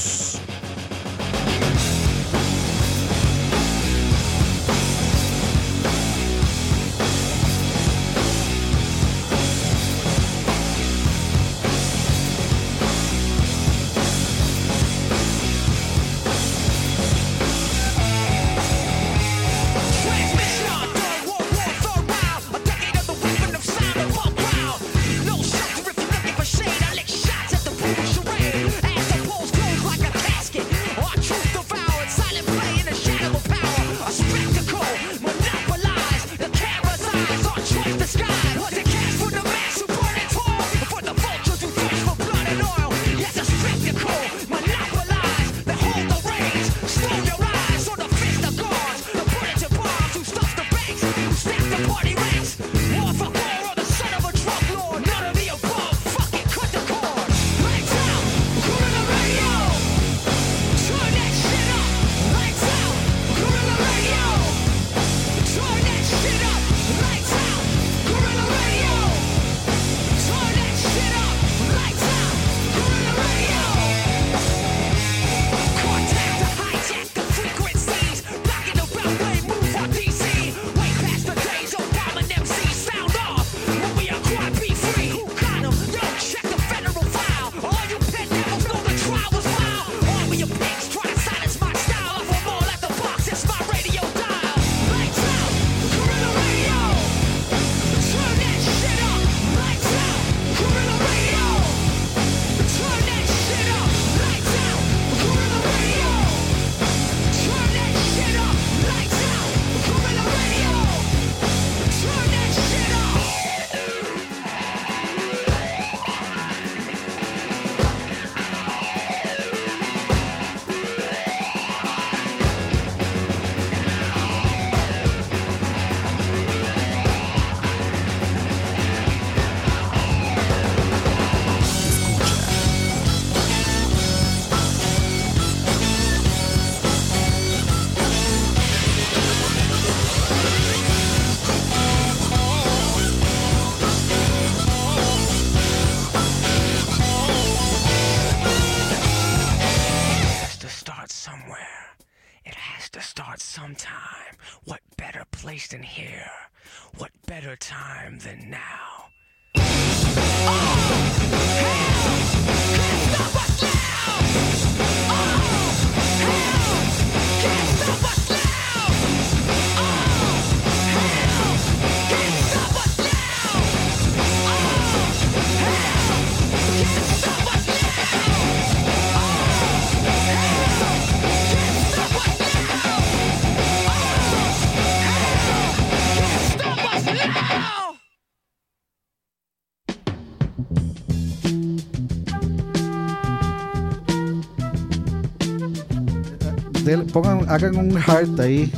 [197.05, 198.73] Pongan, hagan un heart ahí.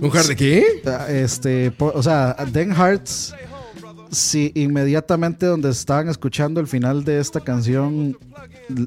[0.00, 0.64] ¿Un hard de qué?
[0.86, 3.34] Ah, Este, o sea, den hearts.
[4.10, 8.16] Si inmediatamente donde estaban escuchando el final de esta canción,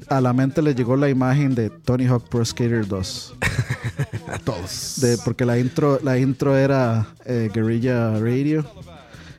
[0.08, 3.34] a la mente les llegó la imagen de Tony Hawk Pro Skater 2.
[4.32, 4.94] A todos.
[5.00, 8.64] De, porque la intro, la intro era eh, Guerrilla Radio.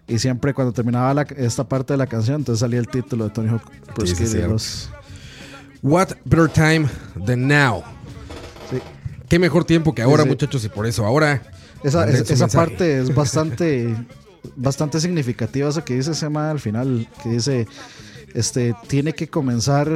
[0.09, 3.29] Y siempre cuando terminaba la- esta parte de la canción, entonces salía el título de
[3.29, 4.49] Tony Hawk Pro Sí, sí, Skater sí.
[4.49, 4.89] 2.
[5.83, 6.87] What better time
[7.25, 7.83] than now?
[9.29, 10.29] Qué mejor tiempo que ahora, Sí, sí.
[10.29, 11.41] muchachos, y por eso ahora.
[11.83, 13.95] Esa, es- esa parte es bastante,
[14.55, 17.67] bastante significativa, eso que dice Sema al final, que dice,
[18.33, 19.89] este, tiene que comenzar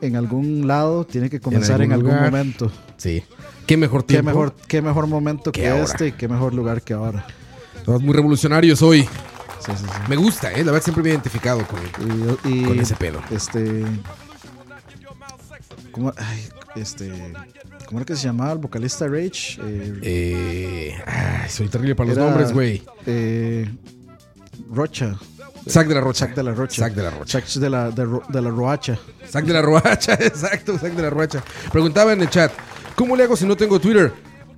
[0.00, 2.70] en algún lado, tiene que comenzar en algún momento.
[2.96, 3.22] Sí.
[3.66, 4.30] Qué mejor Qué tiempo.
[4.30, 7.26] mejor, qué mejor momento que que, este y qué mejor lugar que ahora.
[7.86, 9.02] Somos muy revolucionarios hoy.
[9.04, 10.00] Sí, sí, sí.
[10.10, 10.58] Me gusta, ¿eh?
[10.62, 11.80] La verdad siempre me he identificado con.
[12.44, 13.20] Y, y- Con ese pedo.
[13.30, 13.82] Este.
[15.90, 17.10] ¿Cómo, ay, este,
[17.94, 19.56] ¿cómo era que se llamaba el vocalista Rage?
[19.62, 22.82] Eh, Eh, ay, soy terrible para los era, nombres, güey.
[23.06, 23.70] eh,
[24.68, 25.16] Rocha.
[25.68, 26.26] Zack de la Rocha.
[26.26, 26.82] Zack de la Rocha.
[26.82, 27.40] Zack de la Rocha.
[27.40, 28.98] Zack de la, de, Ro- de la Roacha.
[29.30, 31.44] Zack de la Roacha, exacto, Zack de la Roacha.
[31.70, 32.50] Preguntaba en el chat,
[32.96, 34.12] ¿cómo le hago si no tengo Twitter?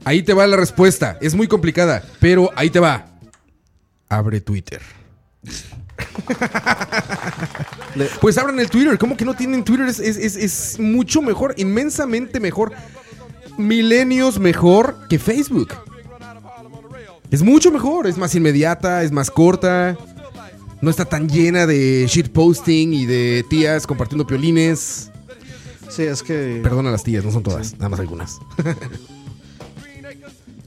[0.05, 1.19] Ahí te va la respuesta.
[1.21, 3.05] Es muy complicada, pero ahí te va.
[4.09, 4.81] Abre Twitter.
[8.21, 8.97] Pues abran el Twitter.
[8.99, 9.87] ¿Cómo que no tienen Twitter?
[9.89, 12.73] Es, es- es- es mucho mejor, inmensamente mejor.
[13.59, 15.69] Milenios mejor que Facebook.
[17.31, 19.97] Es mucho mejor, es más inmediata, es más corta.
[20.81, 25.11] No está tan llena de shitposting y de tías compartiendo piolines.
[25.89, 26.61] Sí, es que.
[26.63, 28.39] Perdona a las tías, no son todas, nada más algunas.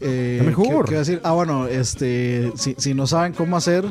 [0.02, 0.88] eh, mejor.
[0.90, 1.22] ¿qué- decir?
[1.24, 3.86] Ah, bueno, este, si, si no saben cómo hacer,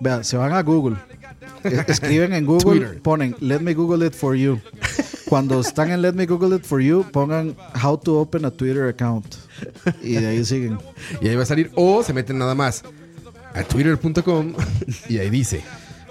[0.00, 0.96] vea, se van a Google.
[1.86, 3.02] Escriben en Google, Twitter.
[3.02, 4.60] ponen Let me Google it for you.
[5.28, 8.88] Cuando están en Let me Google it for you, pongan How to open a Twitter
[8.88, 9.34] account.
[10.02, 10.78] Y de ahí siguen.
[11.20, 12.82] Y ahí va a salir, o se meten nada más
[13.54, 14.54] a twitter.com
[15.08, 15.62] y ahí dice.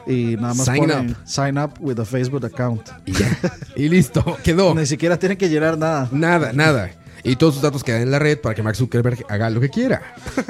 [0.06, 1.18] Y nada más Sign ponen up.
[1.26, 2.90] Sign up with a Facebook account.
[3.06, 3.38] Y ya.
[3.76, 4.74] y listo, quedó.
[4.74, 6.10] Ni siquiera tienen que llenar nada.
[6.12, 6.92] Nada, nada.
[7.24, 9.70] Y todos sus datos quedan en la red para que Mark Zuckerberg haga lo que
[9.70, 10.02] quiera.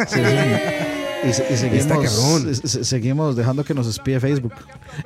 [0.08, 0.97] Sí, sí.
[1.24, 2.56] Y, se- y seguimos, Está cabrón.
[2.56, 4.54] se- se- seguimos dejando que nos espíe Facebook.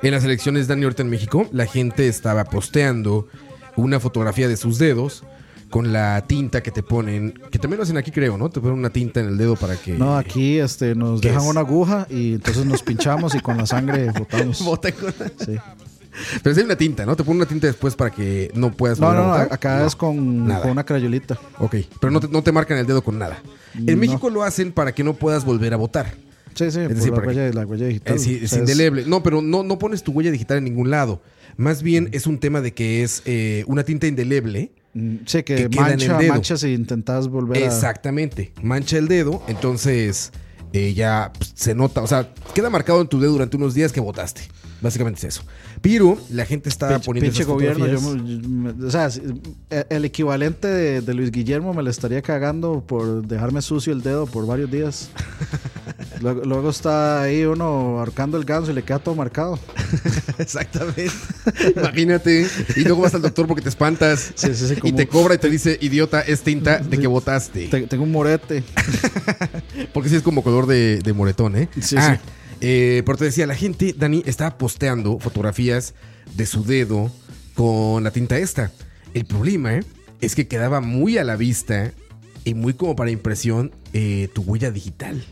[0.02, 3.26] En las elecciones Dani ahorita en México, la gente estaba posteando
[3.76, 5.24] una fotografía de sus dedos
[5.70, 8.50] con la tinta que te ponen, que también lo hacen aquí creo, ¿no?
[8.50, 9.94] Te ponen una tinta en el dedo para que...
[9.94, 11.48] No, aquí este, nos ¿Qué dejan es?
[11.48, 14.62] una aguja y entonces nos pinchamos y con la sangre votamos.
[14.62, 15.56] Bota con- Sí.
[16.42, 17.16] Pero sí hay una tinta, ¿no?
[17.16, 18.98] Te ponen una tinta después para que no puedas...
[19.00, 19.86] No, volver a no, no, acá No.
[19.86, 20.62] es con, nada.
[20.62, 21.38] con una crayolita.
[21.58, 23.42] Ok, pero no te, no te marcan el dedo con nada.
[23.86, 23.98] En.
[23.98, 26.14] México lo hacen para que no puedas volver a votar.
[26.54, 28.16] Sí, sí, por decir, la, para huella, la huella digital.
[28.16, 29.04] Es, O es indeleble.
[29.06, 31.22] No, pero no, no pones tu huella digital en ningún lado.
[31.56, 34.70] Más bien es un tema de que es eh, una tinta indeleble.
[34.94, 37.66] mm, sí, que, que mancha, mancha si intentas volver a...
[37.66, 38.52] Exactamente.
[38.62, 40.32] Mancha el dedo, entonces
[40.72, 42.02] eh, ya pues, se nota.
[42.02, 44.42] O sea, queda marcado en tu dedo durante unos días que votaste.
[44.80, 45.44] Básicamente es eso.
[45.82, 49.08] Pero la gente estaba Pinche, poniendo pinche esas gobierno, yo, o sea,
[49.70, 54.00] eh, el equivalente de, de Luis Guillermo me le estaría cagando por dejarme sucio el
[54.00, 55.10] dedo por varios días.
[56.20, 59.58] luego, luego está ahí uno ahorcando el ganso y le queda todo marcado.
[60.38, 61.10] Exactamente.
[61.76, 62.46] Imagínate.
[62.76, 64.32] Y luego vas al doctor porque te espantas.
[64.36, 67.66] Sí, sí, sí, y te cobra y te dice, idiota, es tinta de que votaste.
[67.66, 68.62] Te- tengo un morete.
[69.92, 71.68] Porque sí es como color de, de moretón, ¿eh?
[71.80, 72.30] Sí, Ah, sí.
[72.64, 75.94] Eh, pero te decía, la gente, Dani, estaba posteando fotografías
[76.34, 77.10] de su dedo
[77.54, 78.70] con la tinta esta.
[79.14, 79.84] El problema ¿eh?
[80.20, 81.92] es que quedaba muy a la vista
[82.44, 85.22] y muy como para impresión eh, tu huella digital.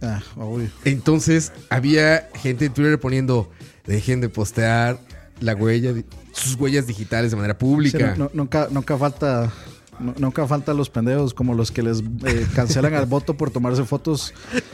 [0.00, 0.70] Ah, obvio.
[0.84, 3.50] Entonces había gente en Twitter poniendo,
[3.86, 5.00] dejen de postear
[5.40, 5.92] la huella,
[6.32, 8.14] sus huellas digitales de manera Sí, pública.
[8.16, 9.52] no- no- nunca, nunca falta.
[10.00, 13.84] No- nunca faltan los pendejos como los que les eh, cancelan al voto por tomarse
[13.84, 14.32] fotos.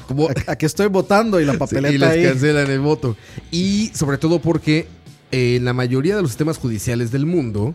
[0.09, 2.22] Como- A- Aquí estoy votando y la Sí, papeleta y les ahí.
[2.25, 3.16] cancelan el voto.
[3.51, 4.87] Y sobre todo porque
[5.33, 7.75] eh, en la mayoría de los sistemas judiciales del mundo,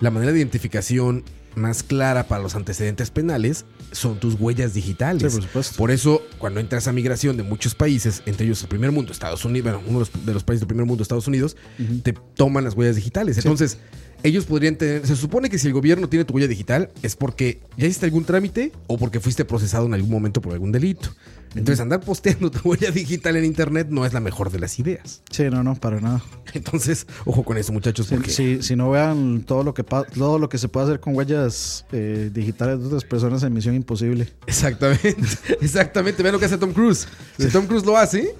[0.00, 1.24] la manera de identificación
[1.56, 5.32] más clara para los antecedentes penales son tus huellas digitales.
[5.32, 5.76] Sí, por supuesto.
[5.76, 9.44] Por eso, cuando entras a migración de muchos países, entre ellos el primer mundo, Estados
[9.44, 11.56] Unidos, bueno, uno de los, de los países del primer mundo, Estados Unidos,
[12.04, 13.36] te toman las huellas digitales.
[13.38, 13.78] Entonces,
[14.22, 17.60] ellos podrían tener, se supone que si el gobierno tiene tu huella digital es porque
[17.76, 21.10] ya hiciste algún trámite o porque fuiste procesado en algún momento por algún delito.
[21.56, 25.20] Entonces, andar posteando tu huella digital en internet no es la mejor de las ideas.
[25.32, 26.22] Sí, no, no, para nada.
[26.54, 30.48] Entonces, ojo con eso, muchachos, porque si- si no vean todo lo que todo lo
[30.48, 34.28] que se puede hacer con huellas eh, digitales de otras personas en Misión Imposible.
[34.46, 35.16] exactamente,
[35.60, 37.08] exactamente, vean lo que hace Tom Cruise.
[37.36, 38.32] Si Tom Cruise lo hace,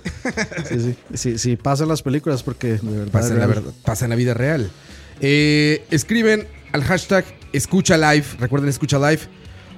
[0.68, 0.94] Sí, sí.
[1.14, 3.10] Si, si pasan las películas, porque de verdad.
[3.12, 4.70] pasa en la, verdad, pasa en la vida real.
[5.20, 9.22] Eh, escriben al hashtag escucha live, recuerden escucha live,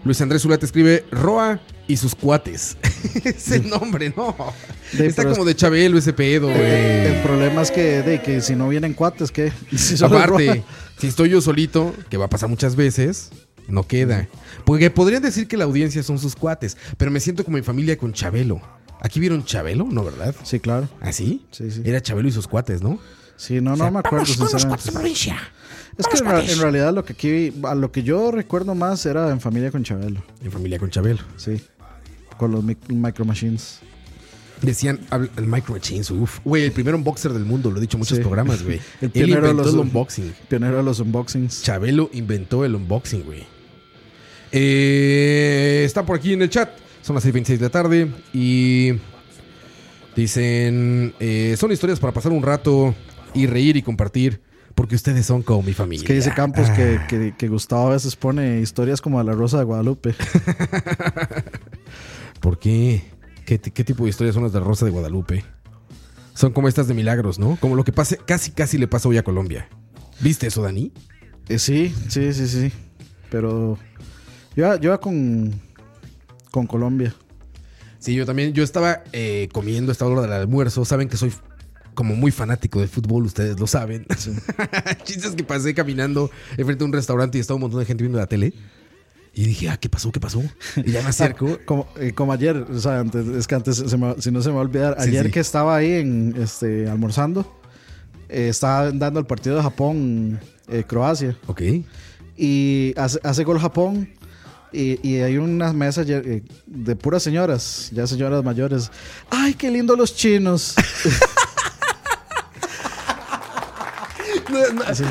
[0.04, 2.76] Luis Andrés Zulate escribe Roa y sus cuates.
[3.24, 4.34] Ese nombre, no.
[4.92, 8.68] De- Está como de Chabelo ese pedo, El problema es que, de, que si no
[8.68, 9.52] vienen cuates, ¿qué?
[9.76, 10.62] Si Aparte,
[10.98, 13.30] si estoy yo solito, que va a pasar muchas veces,
[13.68, 14.28] no queda.
[14.64, 17.96] Porque podrían decir que la audiencia son sus cuates, pero me siento como en familia
[17.96, 18.60] con Chabelo.
[19.00, 19.84] ¿Aquí vieron Chabelo?
[19.90, 20.34] ¿No, verdad?
[20.44, 20.88] Sí, claro.
[21.00, 21.44] ¿Ah, sí?
[21.50, 21.82] Sí, sí.
[21.84, 23.00] Era Chabelo y sus cuates, ¿no?
[23.42, 24.88] Sí, no, no me acuerdo, sinceramente.
[25.98, 26.18] Es que
[26.52, 29.82] en, realidad lo que aquí, a lo que yo recuerdo más era en familia con
[29.82, 30.22] Chabelo.
[30.44, 31.18] En familia con Chabelo.
[31.36, 31.60] Sí.
[32.38, 33.80] Con los mic- Micro Machines.
[34.60, 35.00] Decían,
[35.36, 36.38] el Micro Machines, uff.
[36.44, 38.22] Güey, el primer unboxer del mundo, lo he dicho en muchos Sí.
[38.22, 38.76] programas, güey.
[39.00, 40.34] El Él pionero de inventó los- el unboxing.
[40.48, 41.62] Pionero de los unboxings.
[41.64, 43.44] Chabelo inventó el unboxing, güey.
[44.52, 46.70] Eh, está por aquí en el chat.
[47.02, 48.92] Son las 6.26 de la tarde y
[50.14, 52.94] dicen, eh, son historias para pasar un rato
[53.34, 54.42] y reír y compartir
[54.74, 56.02] porque ustedes son como mi familia.
[56.02, 57.06] Es que dice Campos que, Ah.
[57.06, 60.14] que, que Gustavo a veces pone historias como de la Rosa de Guadalupe.
[62.40, 63.02] ¿Por qué?
[63.46, 65.44] ¿Qué, ti- qué tipo de historias son las de Rosa de Guadalupe?
[66.34, 67.56] Son como estas de milagros, ¿no?
[67.60, 69.68] Como lo que pase, casi casi le pasa hoy a Colombia.
[70.20, 70.92] ¿Viste eso, Dani?
[71.48, 72.72] Eh, sí, sí, sí, sí.
[73.30, 73.78] Pero
[74.56, 75.52] yo, yo con,
[76.50, 77.14] con Colombia.
[77.98, 78.52] Sí, yo también.
[78.52, 80.84] Yo estaba eh, comiendo a esta hora del almuerzo.
[80.84, 81.32] Saben que soy
[81.94, 84.06] como muy fanático del fútbol, ustedes lo saben.
[85.04, 88.18] Chistes que pasé caminando enfrente de un restaurante y estaba un montón de gente viendo
[88.18, 88.52] la tele.
[89.34, 90.12] Y dije, ah, ¿qué pasó?
[90.12, 90.42] ¿Qué pasó?
[90.76, 91.58] Y ya me acerco.
[91.64, 94.48] Como, eh, como ayer, o sea, antes, es que antes, se me- si no se
[94.50, 95.32] me va a olvidar, Sí, ayer sí.
[95.32, 97.50] que estaba ahí en, este, almorzando,
[98.28, 101.36] eh, estaba dando el partido de Japón-Croacia.
[101.46, 101.62] Ok.
[102.36, 104.08] y hace, hace gol Japón.
[104.74, 108.90] Y, y hay una mesa ya- eh, de puras señoras, ya señoras mayores.
[109.30, 110.74] ¡Ay, qué lindo los chinos!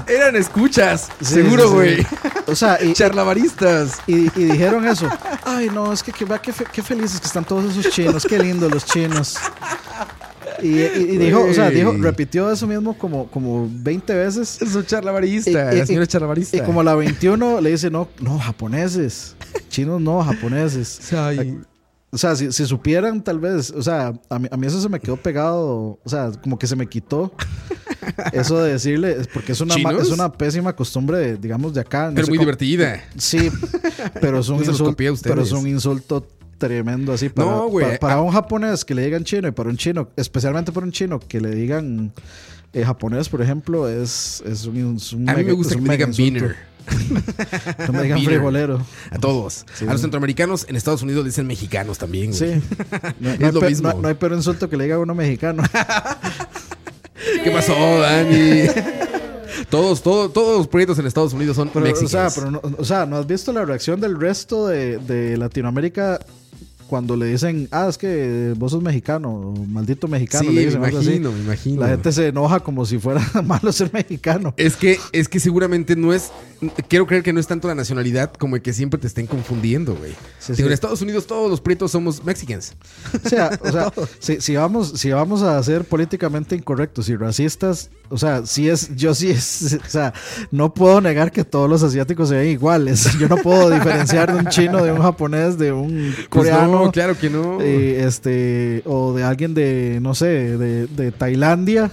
[0.08, 1.74] Eran escuchas, Sí, seguro, sí, sí.
[1.74, 2.08] güey.
[2.48, 4.00] O sea, y, Charlavaristas.
[4.08, 5.10] y, y dijeron eso.
[5.46, 8.26] Ay, no, es que, que vea qué, fe- qué felices que están todos esos chinos,
[8.28, 9.38] qué lindos los chinos.
[10.62, 10.82] Y, y-
[11.14, 14.60] y dijo, o sea, dijo, repitió eso mismo como, como 20 veces.
[14.72, 15.74] Son charlavaristas.
[15.76, 16.06] Y- y- señora
[16.66, 19.36] como la 21 le dice, no, no, japoneses.
[19.70, 21.12] Chinos no, japoneses.
[21.14, 21.60] Ay,
[22.12, 24.90] O sea, si, si supieran, tal vez, o sea, a mí, a mí eso se
[24.90, 27.34] me quedó pegado, o sea, como que se me quitó
[28.34, 32.08] eso de decirle, porque es una, ma- es una pésima costumbre, de, digamos, de acá.
[32.10, 33.04] no pero muy cómo- divertida.
[33.18, 33.52] Sí,
[34.20, 35.22] pero es un, ustedes.
[35.24, 36.28] pero es un insulto
[36.58, 38.22] tremendo así para, No, para, para Ah.
[38.22, 41.42] un japonés que le digan chino y para un chino, especialmente para un chino que
[41.42, 42.14] le digan
[42.74, 45.98] eh, japonés, por ejemplo, es, es un, es un A mí me gusta que me
[45.98, 46.56] digan beaner.
[47.88, 48.82] No me digan frijolero.
[49.12, 49.66] A todos.
[49.88, 52.32] a los centroamericanos en Estados Unidos le dicen mexicanos también.
[52.32, 52.60] güey.
[52.60, 52.62] Sí.
[53.20, 53.90] No, no Es hay lo mismo.
[53.94, 55.64] no- no hay peor insulto que le diga a uno mexicano.
[57.44, 58.64] ¿Qué pasó, Dani?
[59.70, 62.34] todos, todos, todos los proyectos en Estados Unidos son Pero, o sea, mexicanos.
[62.36, 66.20] pero no, o sea, ¿no has visto la reacción del resto de, de Latinoamérica
[66.88, 70.50] cuando le dicen, ah, es que vos sos mexicano, maldito mexicano?
[70.50, 70.96] Sí, le me dicen así.
[70.96, 71.82] imagino, me imagino.
[71.82, 74.54] La gente se enoja como si fuera malo ser mexicano.
[74.58, 76.32] Es que, es que seguramente no es.
[76.88, 79.96] Quiero creer que no es tanto la nacionalidad como el que siempre te estén confundiendo,
[79.96, 80.14] güey.
[80.40, 80.54] Sí.
[80.62, 82.74] En Estados Unidos todos los prietos somos mexicans.
[83.26, 87.90] O sea, o sea si, si vamos, si vamos a ser políticamente incorrectos y racistas,
[88.10, 90.14] o sea, sí es, yo sí es, o sea,
[90.52, 93.18] no puedo negar que todos los asiáticos se ven iguales.
[93.20, 96.86] Yo no puedo diferenciar de un chino, de un japonés, de un Pues coreano.
[96.86, 97.60] no, claro que no.
[97.62, 100.26] eh, este o de alguien de no sé
[100.58, 101.90] de, de Tailandia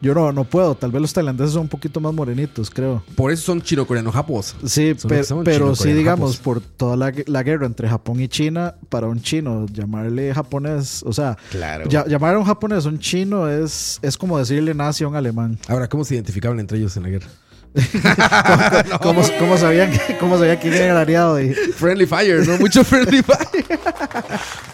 [0.00, 3.30] yo no no puedo tal vez los tailandeses son un poquito más morenitos creo Por
[3.32, 4.56] eso son chino-coreano japos.
[4.64, 9.06] sí pe- pero sí digamos por toda la, la guerra entre Japón y China para
[9.06, 11.88] un chino llamarle japonés o sea Claro.
[11.88, 15.58] ya- llamar a un japonés un chino es es como decirle nazi a un alemán
[15.68, 17.26] Ahora, ¿cómo se identificaban entre ellos en la guerra?
[19.00, 22.56] ¿Cómo, cómo sabían que- cómo sabían quién era el aliado y Friendly Fire, ¿no?
[22.58, 23.78] Mucho Friendly Fire.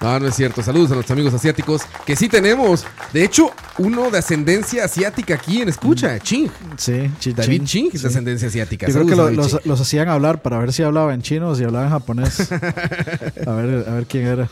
[0.00, 0.62] No, no es cierto.
[0.62, 2.84] Saludos a nuestros amigos asiáticos que sí tenemos.
[3.12, 6.48] De hecho, uno de ascendencia asiática aquí en Escucha, Ching.
[6.76, 7.66] sí Chi- David Chin.
[7.66, 8.06] Ching es de Sí.
[8.06, 8.86] ascendencia asiática.
[8.86, 9.60] Yo creo que lo- los, Ching.
[9.64, 12.40] los hacían hablar para ver si hablaba en chino o si hablaba en japonés.
[13.46, 14.48] A ver, a ver quién era.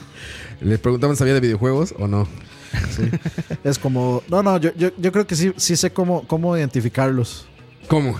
[0.60, 2.26] Les preguntaban si sabía de videojuegos o no.
[3.64, 4.22] Es como.
[4.28, 7.46] No, no, yo, yo, yo creo que sí, sí sé cómo, cómo identificarlos.
[7.88, 8.18] ¿Cómo?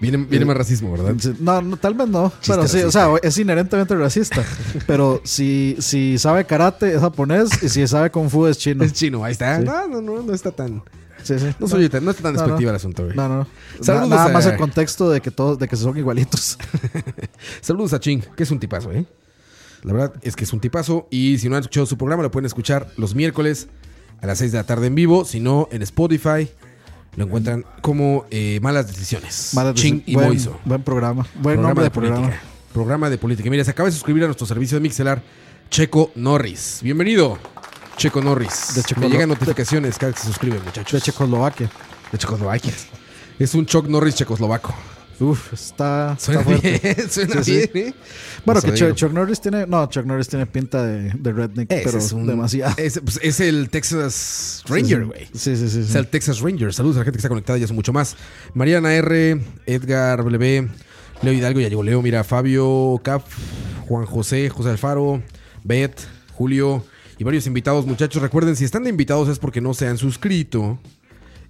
[0.00, 1.14] Viene, viene Eh, más racismo, ¿verdad?
[1.40, 2.32] No, no, tal vez no.
[2.40, 4.42] Chiste pero sí, o sea, es inherentemente racista.
[4.86, 8.82] pero si, si sabe karate es japonés y si sabe kung fu es chino.
[8.82, 9.58] Es chino, ahí está.
[9.58, 9.64] Sí.
[9.64, 10.82] No, no, no, no está tan.
[11.22, 11.48] Sí, sí.
[11.58, 12.44] No, soy tan, no está tan No, no.
[12.46, 13.14] despectiva el asunto, güey.
[13.14, 13.46] No, no.
[13.82, 16.56] Saludos Na- nada a- más el contexto de que todos, de que son igualitos.
[17.60, 19.04] Saludos a Ching, que es un tipazo, ¿eh?
[19.82, 21.08] La verdad es que es un tipazo.
[21.10, 23.68] Y si no han escuchado su programa, lo pueden escuchar los miércoles
[24.22, 25.24] a las 6 de la tarde en vivo.
[25.24, 26.48] Si no, en Spotify
[27.16, 29.52] lo encuentran como eh, Malas Decisiones.
[29.54, 30.58] Malas Ching y buen, Moiso.
[30.64, 31.26] Buen programa.
[31.34, 32.40] Buen Programa nombre de de política.
[32.72, 33.10] programa.
[33.10, 33.50] de política.
[33.50, 35.22] Mira, se acaba de suscribir a nuestro servicio de Mixelar
[35.70, 36.80] Checo Norris.
[36.82, 37.38] Bienvenido,
[37.96, 38.74] Checo Norris.
[38.74, 40.92] De Checo- Me llegan notificaciones cada vez que se suscriben, muchachos.
[40.92, 41.70] De Checoslovaquia.
[42.12, 42.72] De Checoslovaquia.
[43.38, 44.74] Es un Chuck Norris checoslovaco.
[45.20, 46.80] Uf, está, Suena está fuerte.
[46.96, 47.70] bien, suena Sí, sí.
[47.74, 47.94] bien, ¿eh?
[48.44, 48.94] Bueno, Vamos que.
[48.94, 49.66] Chuck, Norris tiene.
[49.66, 52.74] No, Chuck Norris tiene pinta de, de redneck, Ese pero es un- demasiado.
[52.78, 55.26] Es, pues, es el Texas Ranger, güey.
[55.34, 55.80] Sí, sí, sí.
[55.80, 56.72] Es el Texas Ranger.
[56.72, 58.16] Saludos a la gente que está conectada y hace mucho más.
[58.54, 60.68] Mariana R, Edgar W,
[61.22, 63.22] Leo Hidalgo, ya llegó Leo, mira, Fabio Cap,
[63.88, 65.22] Juan José, José Alfaro,
[65.64, 66.00] Bet,
[66.32, 66.82] Julio
[67.18, 67.84] y varios invitados.
[67.84, 70.78] Muchachos, recuerden, si están de invitados es porque no se han suscrito.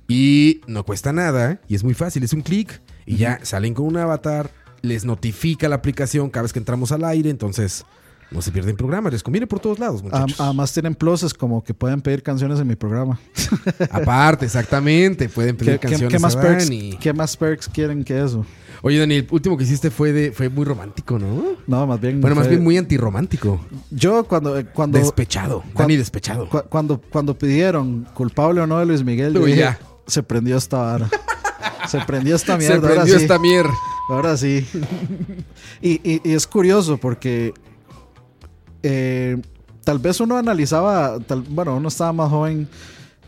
[0.09, 1.61] Y no cuesta nada.
[1.69, 2.25] Y es muy fácil.
[2.25, 2.81] Es un clic.
[3.07, 4.51] Y ya salen con un avatar.
[4.83, 7.29] Les notifica la aplicación cada vez que entramos al aire.
[7.31, 7.85] Entonces
[8.31, 9.13] no se pierden programas.
[9.13, 10.41] Les conviene por todos lados, muchachos.
[10.41, 13.19] Además tienen pluses como que pueden pedir canciones en mi programa.
[13.91, 15.29] Aparte, exactamente.
[15.29, 16.71] Pueden pedir ¿Qué, qué- canciones qué más a perks.
[17.01, 18.47] ¿Qué más perks quieren que eso?
[18.83, 21.43] Oye, Dani, el último que hiciste fue de fue muy romántico, ¿no?
[21.67, 22.21] No, más bien.
[22.23, 23.61] Bueno, más bien muy antirromántico.
[23.91, 24.59] Yo cuando.
[24.59, 25.61] eh, cuando Despechado.
[25.75, 26.49] cuan- Dani despechado.
[26.49, 29.77] cu- cuando, cuando pidieron culpable o no de Luis Miguel, yo dije,
[30.07, 31.11] se prendió esta vara.
[31.91, 32.75] se prendió esta mierda.
[32.75, 33.23] Se ahora prendió sí.
[33.23, 33.71] esta mierda.
[34.09, 34.67] Ahora sí.
[35.83, 37.53] y, y- y es curioso porque
[38.83, 39.41] eh,
[39.85, 42.69] tal vez uno analizaba, tal- bueno, uno estaba más joven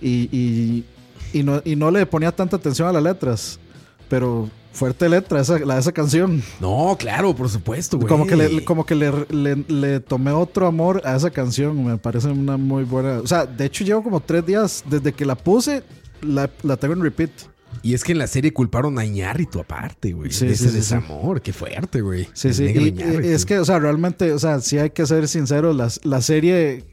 [0.01, 0.85] y, y-
[1.33, 3.59] y no, y no le ponía tanta atención a las letras,
[4.09, 6.43] pero fuerte letra esa, la de esa canción.
[6.61, 8.09] No, claro, por supuesto, güey.
[8.09, 11.97] Como que, le, como que le, le- le tomé otro amor a esa canción, me
[11.99, 13.21] parece una muy buena.
[13.21, 15.83] O sea, de hecho llevo como tres días desde que la puse,
[16.23, 17.31] la, la tengo en repeat.
[17.83, 20.31] Y es que en la serie culparon a Iñárritu aparte, güey.
[20.31, 21.41] Sí, de sí, ese sí, desamor.
[21.41, 22.29] Qué fuerte, güey.
[22.33, 22.65] Sí, sí.
[22.65, 26.21] Y, es que, o sea, realmente, o sea, sí hay que ser sinceros, la, la
[26.23, 26.85] serie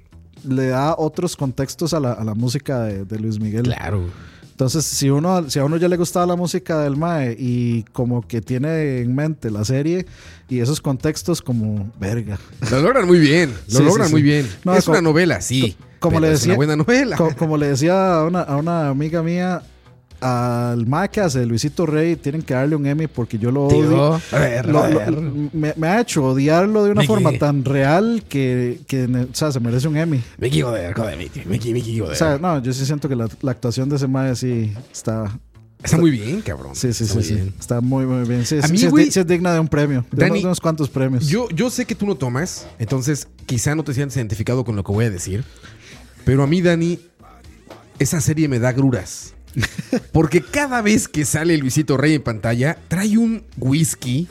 [0.47, 3.63] le da otros contextos a la, a la música de, de Luis Miguel.
[3.63, 4.05] Claro.
[4.51, 8.27] Entonces, si uno, si a uno ya le gustaba la música del Mae y como
[8.27, 10.05] que tiene en mente la serie
[10.49, 12.37] y esos contextos como verga.
[12.69, 13.53] Lo logran muy bien.
[13.71, 14.45] Lo logran muy bien.
[14.65, 15.77] No, es como- una novela, sí.
[15.99, 17.15] co- como le es decía- una buena novela.
[17.15, 19.61] Co- como le decía a una, a una amiga mía,
[20.21, 23.89] al Mae que hace Luisito Rey tienen que darle un Emmy porque yo lo odio.
[23.89, 25.11] Tío, a ver, Lo- a lo- ver.
[25.53, 27.15] me, me ha hecho odiarlo de una Mickey.
[27.15, 30.21] forma tan real que, que, o sea, se merece un Emmy.
[30.37, 32.13] Mickey, joder, joder, Mickey, Mickey, Mickey, joder.
[32.13, 35.37] O sea, no, yo sí siento que la, la actuación de ese mae sí está.
[35.81, 36.75] Está muy bien, cabrón.
[36.75, 37.53] Sí, sí, Está sí, sí.
[37.57, 38.45] Está muy, muy bien.
[38.45, 40.03] Sí, A sí, mí, sí es, sí es digna de un premio.
[40.11, 41.25] De, Dani, unos cuantos premios.
[41.27, 44.83] Yo, yo sé que tú no tomas, entonces quizá no te sientas identificado con lo
[44.83, 45.45] que voy a decir.
[46.25, 46.99] Pero a mí, Dani,
[47.97, 49.33] esa serie me da gruras.
[50.11, 54.27] Porque cada vez que sale Luisito Rey en pantalla, trae un whisky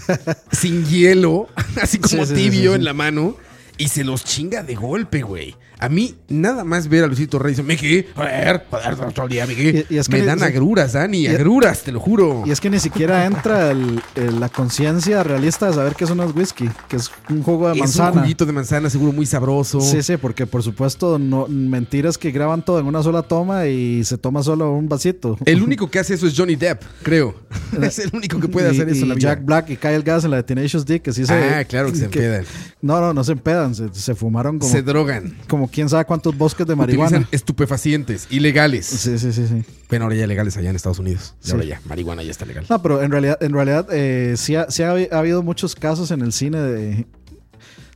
[0.52, 1.48] sin hielo,
[1.80, 2.76] así como Sí, sí, sí, tibio sí.
[2.76, 3.36] en la mano,
[3.78, 5.54] y se los chinga de golpe, güey.
[5.78, 9.62] A mí, nada más ver a Luisito Rey Miki, joder, joder, todo el día, Miki.
[9.68, 12.44] Y- y es que me dan agruras, Dani, Y- agruras, te lo juro.
[12.46, 16.14] Y es que ni siquiera entra el- el- la conciencia realista de saber que eso
[16.14, 18.20] no es whisky, que es un jugo de es un manzana.
[18.22, 19.80] juguito de manzana seguro muy sabroso.
[19.80, 24.02] Sí, sí, porque por supuesto, no, mentiras que graban todo en una sola toma y
[24.04, 25.36] se toma solo un vasito.
[25.44, 27.34] El único que hace eso es Johnny Depp, creo.
[27.82, 29.28] es el único que puede hacer eso en la vida.
[29.34, 31.34] Jack Black y Kyle Gas en la de Tenacious D, que sí se.
[31.34, 32.44] Ah, claro que se empedan.
[32.80, 35.36] No, no, no se empedan, se, se fumaron como, Se drogan.
[35.48, 37.08] como quién sabe cuántos bosques de marihuana.
[37.18, 38.86] Utilizan estupefacientes, ilegales.
[38.86, 39.62] Sí, sí, sí, sí.
[39.88, 41.34] Bueno, ahora ya legales allá en Estados Unidos.
[41.40, 41.52] Sí.
[41.52, 42.64] ahora ya, marihuana ya está legal.
[42.68, 45.74] No, pero en realidad, en realidad eh, sí, ha, sí ha habi- ha habido muchos
[45.74, 47.06] casos en el cine de,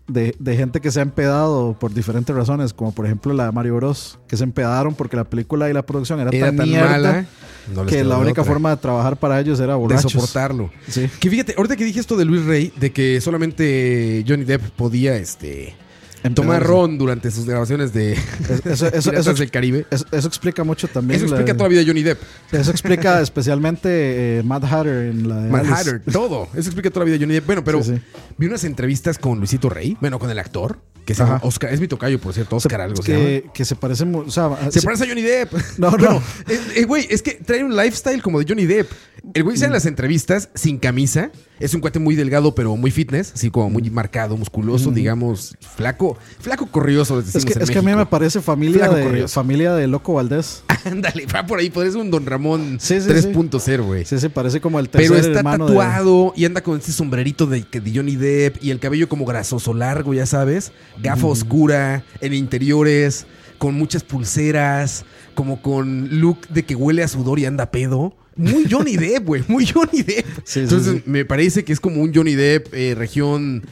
[0.08, 3.52] de, de gente que se ha empedado por diferentes razones, como por ejemplo la de
[3.52, 6.68] Mario Bros, que se empedaron porque la película y la producción era, Era tan, tan
[6.68, 7.26] mierda mala
[7.74, 8.52] no que la de única otra.
[8.52, 10.10] forma de trabajar para ellos era de borrachos.
[10.10, 10.70] soportarlo.
[10.88, 11.08] Sí.
[11.20, 15.14] Que fíjate, ahorita que dije esto de Luis Rey, de que solamente Johnny Depp podía
[15.16, 15.76] este
[16.34, 16.66] tomar Empedarse.
[16.66, 18.12] ron durante sus grabaciones de
[18.64, 19.86] Eso, eso, eso, del Caribe.
[19.90, 21.16] eso- eso explica mucho también.
[21.18, 22.20] Eso la- explica toda la vida de Johnny Depp.
[22.52, 25.74] Eso explica especialmente eh, Mad Hatter en la Mad Alice.
[25.74, 26.48] Hatter, todo.
[26.52, 27.46] Eso explica toda la vida de Johnny Depp.
[27.46, 28.02] Bueno, pero Sí, sí.
[28.36, 31.40] vi unas entrevistas con Luisito Rey, bueno, con el actor, que se llama.
[31.42, 33.24] Oscar, es mi tocayo, por cierto, Oscar algo se llama.
[33.24, 35.52] que, que se parece o sea, Se sí- parece a Johnny Depp.
[35.78, 36.22] No, no.
[36.48, 38.90] Eh, eh, güey, es que trae un lifestyle como de Johnny Depp.
[39.34, 41.30] El güey sale en las entrevistas sin camisa.
[41.60, 43.32] Es un cuate muy delgado, pero muy fitness.
[43.34, 46.16] Así como muy marcado, musculoso, digamos, flaco.
[46.40, 49.02] Flaco corrioso, les es que, en es que a mí me parece familia Flaco de,
[49.04, 49.34] corrioso.
[49.34, 50.64] familia de Loco Valdés.
[50.86, 51.68] Ándale, va por ahí.
[51.68, 54.04] Podría ser un Don Ramón Sí, sí, 3.0, güey.
[54.06, 57.46] Sí, se parece como el tercer Pero está de- tatuado y anda con este sombrerito
[57.46, 60.72] de Johnny Depp y el cabello como grasoso largo, ya sabes.
[61.02, 63.26] Gafa oscura, en interiores,
[63.58, 65.04] con muchas pulseras,
[65.34, 68.14] como con look de que huele a sudor y anda pedo.
[68.40, 70.26] Muy Johnny Depp, güey, muy Johnny Depp.
[70.44, 71.02] Sí, Entonces sí.
[71.06, 73.62] me parece que es como un Johnny Depp eh, región...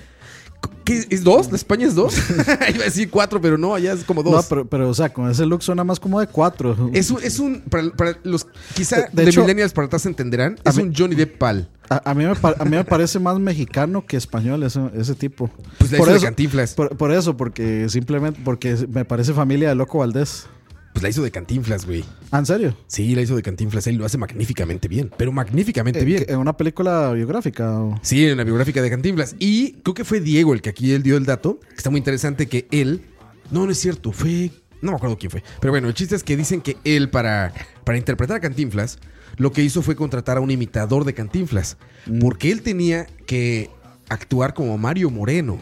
[0.85, 1.07] ¿Qué?
[1.11, 1.51] ¿Es dos?
[1.51, 2.15] ¿La España es dos?
[2.75, 4.33] Iba a decir cuatro, pero no, allá es como dos.
[4.35, 6.91] No, pero, pero, o sea, con ese look suena más como de cuatro.
[6.95, 10.07] Es un, es un para, para los quizá De- de de, hecho- millennials para atrás
[10.07, 11.69] entenderán, es mí- un Johnny Depp pal.
[11.91, 15.51] A, a mí me, a mí me parece más mexicano que español ese, ese tipo.
[15.79, 16.75] Pues la hizo de Cantinflas.
[16.75, 20.47] Por, por eso, porque simplemente porque me parece familia de Loco Valdés.
[20.93, 22.05] Pues la hizo de Cantinflas, güey.
[22.31, 22.77] Ah, ¿en serio?
[22.89, 26.25] Sí, la hizo de Cantinflas, él lo hace magníficamente bien, pero magníficamente Eh, bien.
[26.29, 27.79] ¿En una película biográfica?
[27.81, 27.99] o?
[28.03, 29.37] Sí, en la biográfica de Cantinflas.
[29.39, 31.99] Y creo que fue Diego el que aquí él dio el dato, que está muy
[31.99, 33.03] interesante que él,
[33.51, 34.51] no, no es cierto, fue,
[34.83, 37.53] no me acuerdo quién fue, pero bueno, el chiste es que dicen que él para,
[37.85, 38.99] para interpretar a Cantinflas,
[39.37, 41.77] lo que hizo fue contratar a un imitador de Cantinflas,
[42.21, 43.71] porque él tenía que
[44.09, 45.59] actuar como Mario Moreno.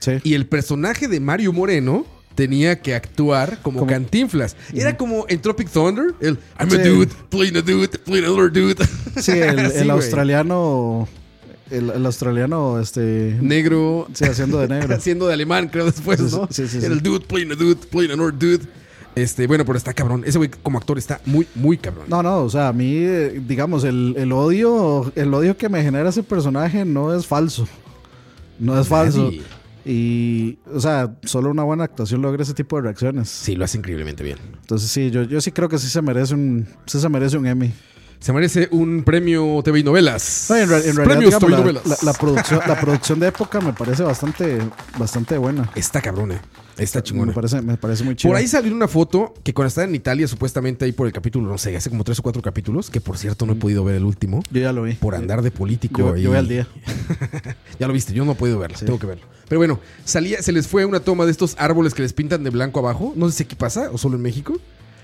[0.00, 0.12] Sí.
[0.24, 2.06] Y el personaje de Mario Moreno
[2.40, 4.56] tenía que actuar como, Como- Cantinflas.
[4.72, 6.76] Era como en Tropic Thunder, el I'm Sí.
[6.76, 8.76] a dude, playing a dude, playing another dude.
[9.20, 11.06] Sí, el, australiano.
[11.70, 13.36] El, el australiano, este.
[13.42, 14.06] Negro.
[14.14, 14.94] Sí, haciendo de negro.
[14.96, 16.48] haciendo de alemán, creo, después, sí, ¿no?
[16.50, 16.92] sí, sí, Era sí.
[16.94, 18.64] el dude playing a dude, playing another dude.
[19.14, 20.22] Este, bueno, pero está cabrón.
[20.26, 22.06] Ese güey como actor está muy, muy cabrón.
[22.08, 25.82] No, no, o sea, a mí, eh, digamos, el, el odio, el odio que me
[25.82, 27.68] genera ese personaje no es falso.
[28.58, 29.24] No es falso.
[29.24, 29.42] Nadie.
[29.84, 33.28] Y, o sea, solo una buena actuación logra ese tipo de reacciones.
[33.28, 34.38] Sí, lo hace increíblemente bien.
[34.60, 37.46] Entonces, sí, yo, yo sí creo que sí se merece un, sí se merece un
[37.46, 37.72] Emmy.
[38.18, 40.46] Se merece un premio TV y novelas.
[40.50, 42.02] No, en, real- en realidad, Premios digamos, TV y la, novelas.
[42.04, 44.58] la- la producción, la producción de época me parece bastante,
[44.98, 45.70] bastante buena.
[45.74, 46.40] Está cabrón, eh.
[46.78, 47.32] Está Me chingona.
[47.32, 48.30] parece, me parece muy chido.
[48.30, 51.46] Por ahí salió una foto que cuando estaba en Italia, supuestamente ahí por el capítulo,
[51.48, 53.96] no sé, hace como tres o cuatro capítulos, que por cierto no he podido ver
[53.96, 54.94] el último, Yo ya lo vi.
[54.94, 55.98] por andar de político.
[56.00, 56.66] Yo, y- yo voy al día.
[57.78, 59.24] Ya lo viste, yo no he podido verlo, tengo que verlo.
[59.48, 62.50] Pero bueno, salía, se les fue una toma de estos árboles que les pintan de
[62.50, 63.12] blanco abajo.
[63.16, 64.60] No sé si aquí pasa o solo en México.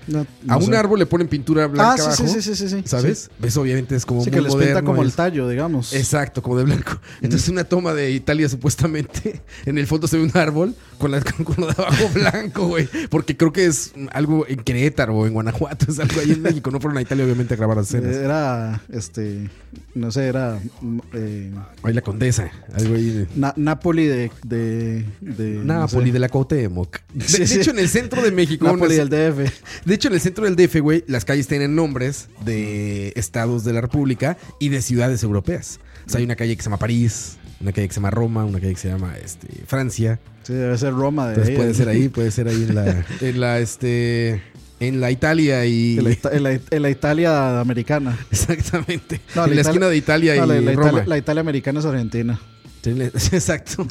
[0.07, 0.75] No- no a un sé.
[0.77, 2.27] árbol le ponen pintura blanca Ah, sí, abajo.
[2.27, 2.81] sí, sí, sí, sí.
[2.85, 3.29] ¿Sabes?
[3.43, 5.93] Eso obviamente es como Sí, muy que les moderno, pinta como el tallo, digamos.
[5.93, 6.99] Exacto, como de blanco.
[7.21, 11.21] Entonces, una toma de Italia, supuestamente, en el fondo se ve un árbol con, la,
[11.43, 12.87] con, lo de abajo blanco, güey.
[13.09, 16.71] Porque creo que es algo en Querétaro o en Guanajuato, es algo ahí en México.
[16.71, 18.15] No fueron a Italia, obviamente, a grabar las escenas.
[18.15, 19.49] Eh, Era, este,
[19.93, 21.51] no sé, era mm, eh,
[21.83, 23.27] Ahí la condesa, algo ahí de.
[23.35, 24.31] Na- Napoli de...
[24.43, 26.13] de, de no Nápoli sé.
[26.13, 26.97] de la Cuauhtémoc.
[27.13, 27.59] De, Sí, de sí.
[27.59, 28.65] hecho, en el centro de México.
[28.65, 29.51] Napoli no del DF.
[29.85, 33.73] De hecho, en el centro del DF, güey, las calles tienen nombres de estados de
[33.73, 35.79] la República y de ciudades europeas.
[36.05, 38.45] O sea, hay una calle que se llama París, una calle que se llama Roma,
[38.45, 40.19] una calle que se llama este, Francia.
[40.43, 41.57] Sí, debe ser Roma de Entonces ahí.
[41.57, 44.41] puede ser ahí, puede ser ahí en la, en la, este,
[44.79, 45.97] en la Italia y...
[45.97, 48.17] En la, Ita- en la- en la Italia americana.
[48.31, 49.19] Exactamente.
[49.35, 50.87] No, en la, Italia- esquina de Italia No, y la, la Roma.
[50.89, 52.39] Italia, la Italia americana es Argentina.
[52.83, 52.91] Sí,
[53.35, 53.85] Exacto.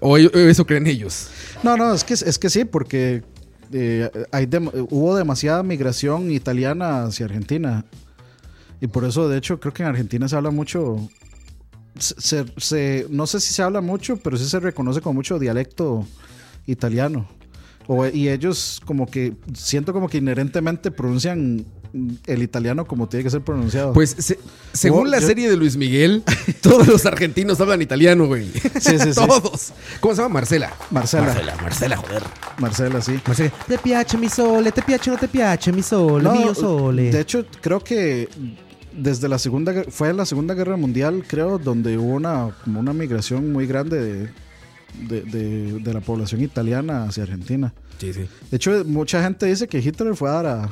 [0.00, 1.28] o eso creen ellos.
[1.62, 3.22] No, no, es que, es que sí, porque
[3.72, 4.48] eh, hay
[4.90, 7.84] hubo demasiada migración italiana hacia Argentina.
[8.80, 10.96] Y por eso, de hecho, creo que en Argentina se habla mucho.
[13.10, 16.06] no sé si se habla mucho, pero sí se reconoce con mucho dialecto
[16.66, 17.28] italiano.
[18.12, 21.64] Y ellos, como que siento como que inherentemente pronuncian
[22.26, 23.92] el italiano como tiene que ser pronunciado.
[23.92, 24.38] Pues se-
[24.72, 26.22] según Oh, la yo- serie de Luis Miguel,
[26.62, 28.50] todos los argentinos hablan italiano, güey.
[28.80, 29.14] Sí, sí, sí.
[29.14, 29.72] todos.
[30.00, 30.34] ¿Cómo se llama?
[30.34, 30.72] Marcela.
[30.90, 31.26] Marcela.
[31.26, 32.22] Marcela, Marcela, joder.
[32.58, 33.20] Marcela, sí.
[33.26, 33.52] Marcela.
[33.68, 37.10] Te piace mi sole, te piace o no te piace mi sole, No, mio sole.
[37.10, 38.28] De hecho, creo que
[38.96, 42.92] desde la segunda fue en la Segunda Guerra Mundial, creo, donde hubo una como una
[42.92, 44.30] migración muy grande de,
[45.08, 47.72] de, de- de la población italiana hacia Argentina.
[47.98, 48.26] Sí, sí.
[48.50, 50.70] De hecho, mucha gente dice que Hitler fue a dar a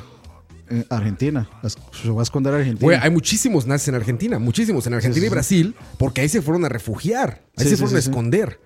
[0.89, 2.83] Argentina, se fue a esconder a Argentina.
[2.85, 5.29] Güey, hay muchísimos nazis en Argentina, muchísimos en Argentina Sí, sí, y.
[5.29, 8.59] Brasil, porque ahí se fueron a refugiar, ahí se fueron a esconder.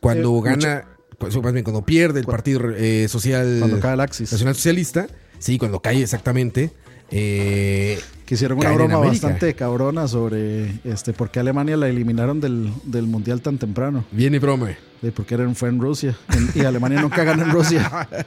[0.00, 0.84] Cuando Eh, gana,
[1.20, 4.30] más bien cuando pierde el Partido eh, Social Cuando cae el Axis.
[4.32, 5.06] Nacional Socialista,
[5.38, 6.72] sí, cuando cae exactamente.
[7.10, 12.70] eh, que hicieron una broma bastante cabrona sobre este por qué Alemania la eliminaron del,
[12.84, 14.04] del mundial tan temprano.
[14.12, 14.70] Viene broma.
[15.00, 16.14] Y porque era, fue en Rusia.
[16.34, 18.06] En- y Alemania nunca ganó en Rusia.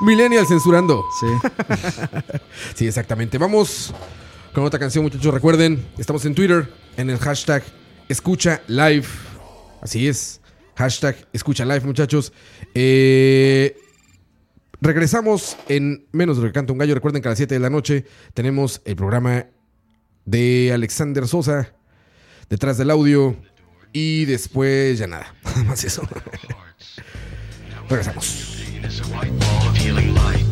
[0.00, 1.04] Millennial censurando.
[1.20, 1.26] Sí.
[2.74, 3.38] Sí, exactamente.
[3.38, 3.92] Vamos
[4.52, 5.32] con otra canción, muchachos.
[5.32, 7.62] Recuerden, estamos en Twitter, en el hashtag
[8.08, 9.06] escucha live.
[9.80, 10.40] Así es.
[10.76, 12.32] Hashtag escucha live, muchachos.
[12.74, 13.76] Eh,
[14.80, 16.94] regresamos en menos de lo que canta un gallo.
[16.94, 19.46] Recuerden que a las 7 de la noche tenemos el programa
[20.24, 21.72] de Alexander Sosa
[22.48, 23.36] detrás del audio.
[23.92, 25.34] Y después ya nada.
[25.44, 26.02] Nada más eso.
[27.88, 28.57] Regresamos.
[28.98, 30.47] A white ball of healing light.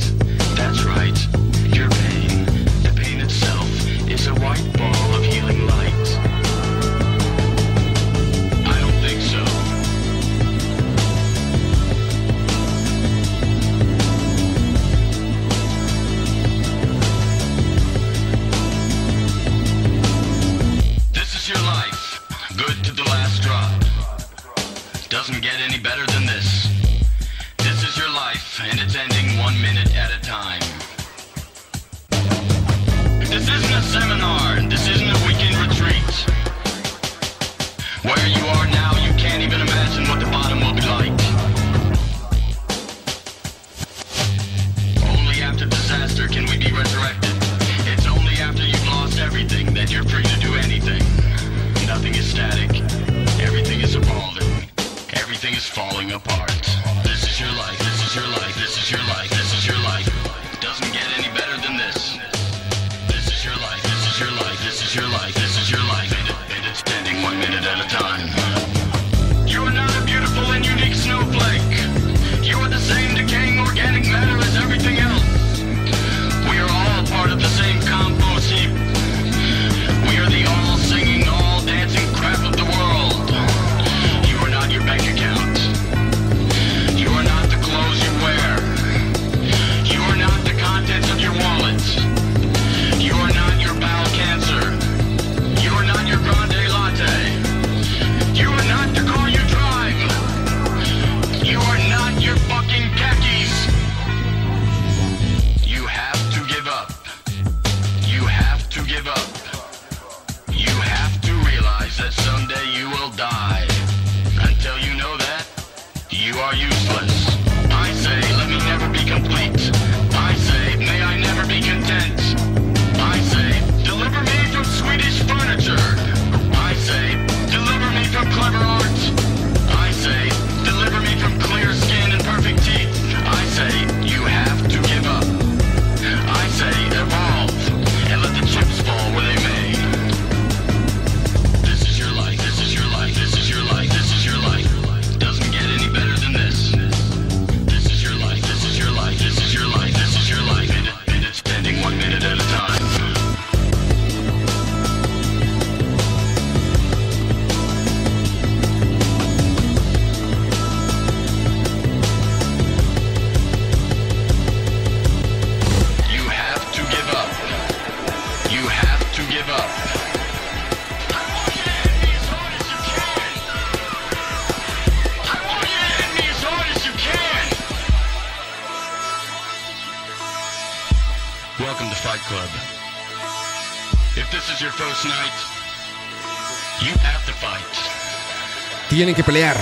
[188.96, 189.58] Tienen que pelear.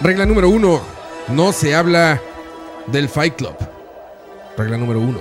[0.00, 0.80] Regla número uno.
[1.28, 2.22] No se habla
[2.86, 3.54] del Fight Club.
[4.56, 5.18] Regla número uno.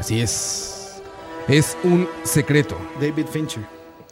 [0.00, 1.02] Así es.
[1.48, 2.78] Es un secreto.
[2.98, 3.62] David Fincher.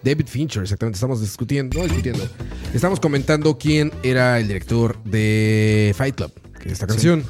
[0.02, 0.97] David Fincher, exactamente.
[0.97, 2.28] Estamos discutiendo, no discutiendo.
[2.74, 7.24] Estamos comentando quién era el director de Fight Club, que es esta canción.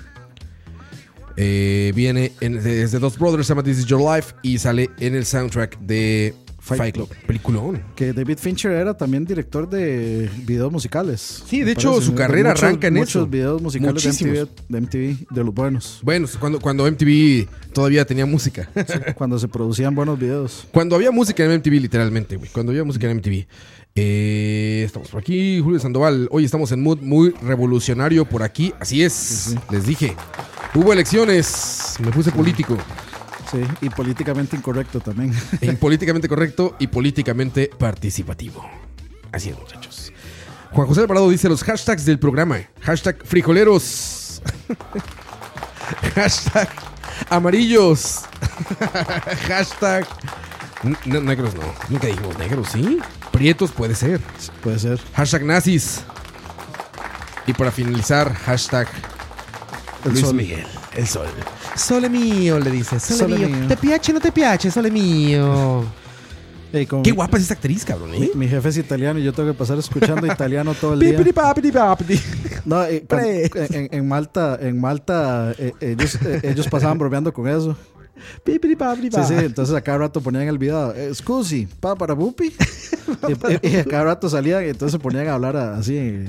[1.36, 5.14] Eh, viene en, desde Dos Brothers, se llama This Is Your Life y sale en
[5.14, 7.08] el soundtrack de Fight, Fight Club.
[7.26, 7.82] Peliculón.
[7.96, 11.42] Que David Fincher era también director de videos musicales.
[11.46, 12.06] Sí, de hecho, parece.
[12.06, 13.26] su carrera Muchos- arranca en muchos eso.
[13.26, 14.38] videos musicales de Muchísimos.
[14.38, 16.00] MTV, de MTV, de los buenos.
[16.02, 18.68] Bueno, cuando, cuando MTV todavía tenía música.
[19.16, 20.66] Cuando se producían buenos videos.
[20.72, 22.50] Cuando había música en MTV, literalmente, güey.
[22.50, 23.46] Cuando había música en MTV.
[23.94, 26.28] Eh, estamos por aquí, Julio Sandoval.
[26.30, 28.72] Hoy estamos en mood muy revolucionario por aquí.
[28.80, 30.14] Así es, les dije.
[30.74, 32.76] Hubo elecciones, me puse político.
[33.50, 35.34] Sí, y políticamente incorrecto también.
[35.60, 38.64] En políticamente correcto y políticamente participativo.
[39.32, 40.12] Así es, muchachos.
[40.72, 42.58] Juan José Alvarado dice los hashtags del programa.
[42.82, 44.42] Hashtag frijoleros.
[46.14, 46.68] Hashtag
[47.28, 48.20] amarillos.
[49.48, 50.06] Hashtag
[51.04, 51.62] negros no.
[51.88, 52.98] Nunca dijimos negros, ¿sí?
[53.32, 54.20] Prietos puede ser.
[54.62, 55.00] Puede ser.
[55.14, 56.02] Hashtag nazis.
[57.46, 58.88] Y para finalizar, hashtag
[60.04, 60.34] El Luis sol.
[60.34, 60.66] Miguel.
[60.96, 61.26] El sol.
[61.76, 62.98] Sole mío, le dice.
[62.98, 63.48] Sole, Sole mío.
[63.48, 63.68] mío.
[63.68, 64.70] ¿Te piace o no te piace?
[64.70, 65.84] Sole mío.
[66.72, 68.30] Ey, como Qué mi- guapa es esta actriz, cabrón, ¿eh?
[68.34, 71.10] Mi jefe es italiano y yo tengo que pasar escuchando italiano todo el día.
[71.12, 72.20] Pipiri papiri papiri.
[72.64, 73.50] No, eh, cuando- Pre.
[73.76, 77.76] en, en Malta, en Malta eh, ellos, eh, ellos pasaban bromeando con eso.
[78.44, 79.24] Pipiri papiri Sí, pa.
[79.24, 82.52] sí, entonces a cada rato ponían el video, eh, scusi, pa para bupi.
[83.62, 86.26] y, y a cada rato salían y entonces se ponían a hablar a- así eh,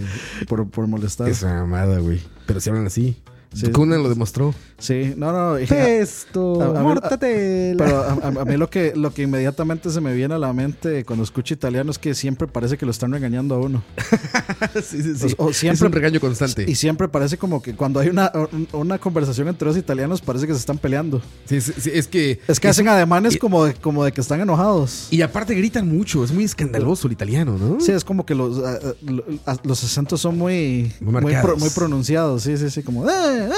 [0.48, 1.28] por, por molestar.
[1.30, 2.20] Esa mamada, güey.
[2.48, 3.22] Pero si hablan así.
[3.54, 3.72] Sí.
[3.72, 4.54] Conan lo demostró.
[4.82, 5.60] Sí, no, no.
[5.60, 7.86] y- Pesto, A- a mí- mortatela.
[7.86, 10.52] Pero a, a- a mí lo que, lo que inmediatamente se me viene a la
[10.54, 13.84] mente cuando escucho italiano es que siempre parece que lo están regañando a uno.
[14.84, 16.66] sí, sí, O- o siempre- es un regaño constante.
[16.68, 20.48] Y siempre parece como que cuando hay una, un- una conversación entre dos italianos parece
[20.48, 21.22] que se están peleando.
[21.46, 22.40] Sí, sí, sí, es que.
[22.48, 25.08] Es que hacen ademanes y- como de, como de que están enojados.
[25.12, 26.24] Y aparte gritan mucho.
[26.24, 27.80] Es muy escandaloso el italiano, ¿no?
[27.80, 28.58] Sí, es como que los,
[29.04, 29.24] lo-
[29.64, 32.44] los acentos son muy, Muy muy, pro- muy pronunciados.
[32.44, 33.08] Sí, sí, sí, como.
[33.10, 33.50] "Eh,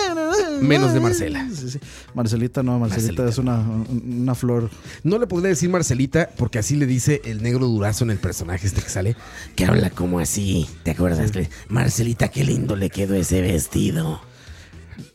[0.61, 1.47] Menos de Marcela.
[1.53, 1.79] Sí, sí.
[2.13, 3.29] Marcelita no, Marcelita, Marcelita.
[3.29, 4.69] es una, una flor.
[5.03, 8.67] No le podría decir Marcelita porque así le dice el negro durazo en el personaje
[8.67, 9.15] este que sale.
[9.55, 10.67] Que habla como así.
[10.83, 11.31] ¿Te acuerdas?
[11.69, 14.21] Marcelita, qué lindo le quedó ese vestido.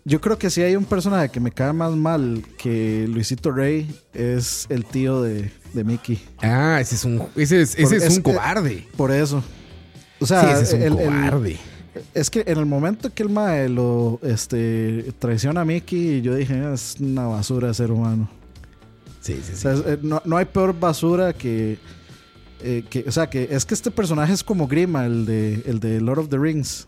[0.04, 3.94] Yo creo que si hay un personaje que me cae más mal que Luisito Rey
[4.14, 6.18] es el tío de, de Mickey.
[6.38, 8.88] Ah, ese es un, ese es, ese Por- es es un que- cobarde.
[8.96, 9.38] Por eso.
[10.18, 11.56] O Sí, sea, ese es un el- el- cobarde.
[12.14, 16.54] Es que en el momento que el mae lo este, traiciona a Mickey, yo dije,
[16.54, 18.28] "Ah, es una basura de ser humano.
[19.20, 19.56] Sí, sí, O sí.
[19.56, 21.78] sea, es- eh, no, no hay peor basura que,
[22.62, 25.80] eh, que, o sea, que es que este personaje es como Grima, el de, el
[25.80, 26.86] de Lord of the Rings.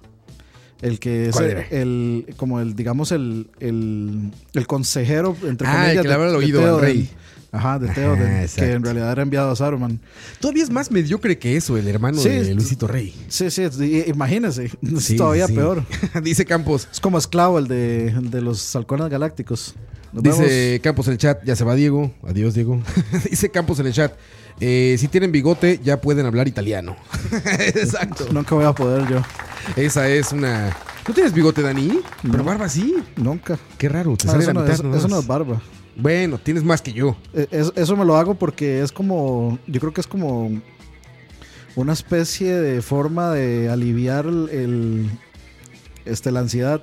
[0.80, 1.66] El que es ¿Cuál el,
[2.28, 6.30] el- como el, digamos, el, el, el consejero, entre Ah, el comillas, que le de-
[6.30, 7.10] de oído al rey.
[7.52, 9.98] Ajá, de Theoden, Ajá, que en realidad era enviado a Saruman.
[10.38, 13.12] Todavía es más mediocre que eso, el hermano Sí, de Luisito Rey.
[13.28, 13.62] Sí, sí,
[14.06, 15.54] imagínese, es Sí, todavía sí.
[15.54, 15.84] peor.
[16.22, 16.86] Dice Campos.
[16.92, 19.74] Es como esclavo el de, el de los halcones galácticos.
[20.12, 22.12] Nos Dice Campos en el chat, ya se va Diego.
[22.26, 22.80] Adiós, Diego.
[23.30, 24.12] Dice Campos en el chat,
[24.60, 26.96] eh, si tienen bigote ya pueden hablar italiano.
[27.58, 28.26] Exacto.
[28.32, 29.22] Nunca voy a poder yo.
[29.76, 30.76] Esa es una...
[31.06, 32.00] ¿No tienes bigote, Dani?
[32.22, 32.44] Pero No.
[32.44, 32.94] barba sí.
[33.16, 33.58] Nunca.
[33.78, 34.98] Qué raro, te Ah, sale eso, la no, mitad eso- nomás.
[35.00, 35.60] eso no es barba.
[36.00, 37.16] Bueno, tienes más que yo.
[37.34, 39.58] Eh, es- eso me lo hago porque es como.
[39.66, 40.60] Yo creo que es como.
[41.76, 44.48] Una especie de forma de aliviar el.
[44.50, 45.10] el-
[46.04, 46.82] este, la ansiedad.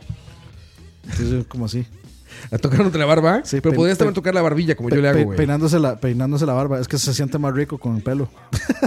[1.03, 1.85] Entonces, como así.
[2.51, 3.41] ¿A tocándote la barba?
[3.43, 5.37] Sí, pero pe- podrías también tocar la barbilla como yo le hago, güey.
[5.37, 6.79] peinándose, la, peinándose la barba.
[6.79, 8.29] Es que se siente más rico con el pelo.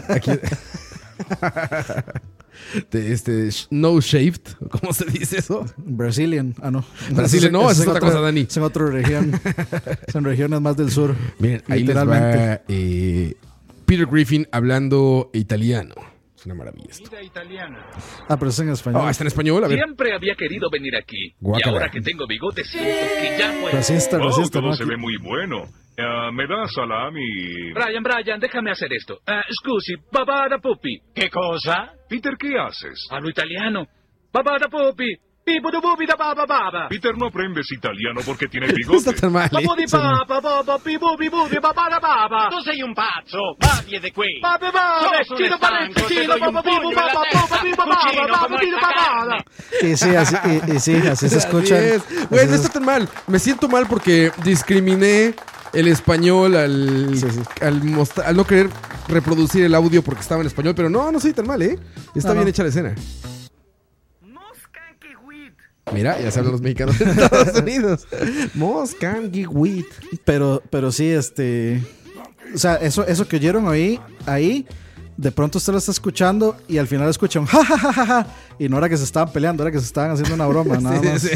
[0.08, 0.30] Aquí.
[2.90, 4.40] De este, no shaved,
[4.70, 5.64] ¿cómo se dice eso?
[5.76, 6.54] Brazilian.
[6.62, 6.84] Ah, no.
[7.10, 8.40] Brazilian, no, esa es en otra cosa, Dani.
[8.42, 9.40] Es en otra región.
[10.06, 11.14] es en regiones más del sur.
[11.38, 12.38] Miren, ahí les literalmente.
[12.38, 13.34] va eh,
[13.86, 15.94] Peter Griffin hablando italiano.
[16.36, 17.10] Es una maravilla esto.
[18.28, 19.02] Ah, pero es en español.
[19.04, 19.78] Oh, está en español, a ver.
[19.78, 21.34] Siempre había querido venir aquí.
[21.38, 21.70] Guácala.
[21.72, 23.76] Y ahora que tengo bigote, siento que ya puedo.
[23.76, 24.58] Racista, Wow, racista.
[24.60, 24.74] todo ¿no?
[24.76, 25.68] se Aquí- ve muy bueno.
[26.02, 27.72] Ah, me da salami.
[27.72, 29.18] Brian, Brian, déjame hacer esto.
[29.26, 30.98] Ah, scusi, babada pupi.
[31.14, 31.92] ¿Qué cosa?
[32.08, 33.08] Peter, ¿qué haces?
[33.10, 33.86] Hablo italiano.
[34.32, 35.14] Babada pupi.
[36.88, 39.12] Peter, no aprendes italiano porque tiene No está bigote.
[39.12, 39.58] tan.
[42.50, 44.40] Tu sei un pazzo, va via di qui.
[45.26, 45.40] Sono.
[49.82, 51.76] Y sí, así, y, y sí, así se escucha.
[51.76, 52.28] Así es.
[52.30, 53.08] Güey, no está tan mal.
[53.26, 55.34] Me siento mal porque discriminé
[55.72, 57.40] el español al, Sí, sí.
[57.62, 58.68] Al, mostra- al no querer
[59.08, 60.74] reproducir el audio porque estaba en español.
[60.76, 61.78] Pero no, no soy tan mal, ¿eh?
[62.14, 62.50] Está No, bien no.
[62.50, 62.94] hecha la escena.
[65.92, 68.06] Mira, ya se hablan los mexicanos de Estados Unidos.
[68.54, 69.86] Moscanguihuit.
[70.24, 71.82] Pero, pero sí, este.
[72.54, 74.66] O sea, eso, eso que oyeron ahí, ahí,
[75.16, 78.06] de pronto usted lo está escuchando y al final escucha un ja, ja, ja, ja,
[78.06, 78.26] ja,
[78.58, 80.98] Y no era que se estaban peleando, era que se estaban haciendo una broma, nada
[81.00, 81.22] Sí, más.
[81.22, 81.28] sí.